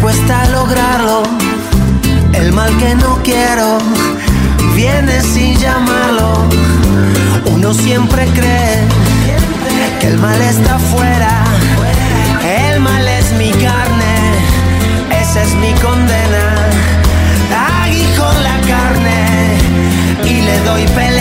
Cuesta 0.00 0.48
lograrlo. 0.48 1.22
El 2.32 2.52
mal 2.52 2.74
que 2.78 2.94
no 2.94 3.20
quiero 3.22 3.78
viene 4.74 5.20
sin 5.20 5.54
llamarlo. 5.58 6.48
Uno 7.52 7.74
siempre 7.74 8.24
cree 8.28 8.78
que 10.00 10.06
el 10.06 10.18
mal 10.18 10.40
está 10.40 10.76
afuera. 10.76 11.44
El 12.42 12.80
mal 12.80 13.06
es 13.06 13.32
mi 13.32 13.50
carne, 13.50 14.14
esa 15.20 15.42
es 15.42 15.54
mi 15.56 15.72
condena. 15.74 16.44
Aguijo 17.82 18.26
la 18.42 18.56
carne 18.72 19.20
y 20.24 20.40
le 20.42 20.58
doy 20.60 20.86
pelea. 20.94 21.19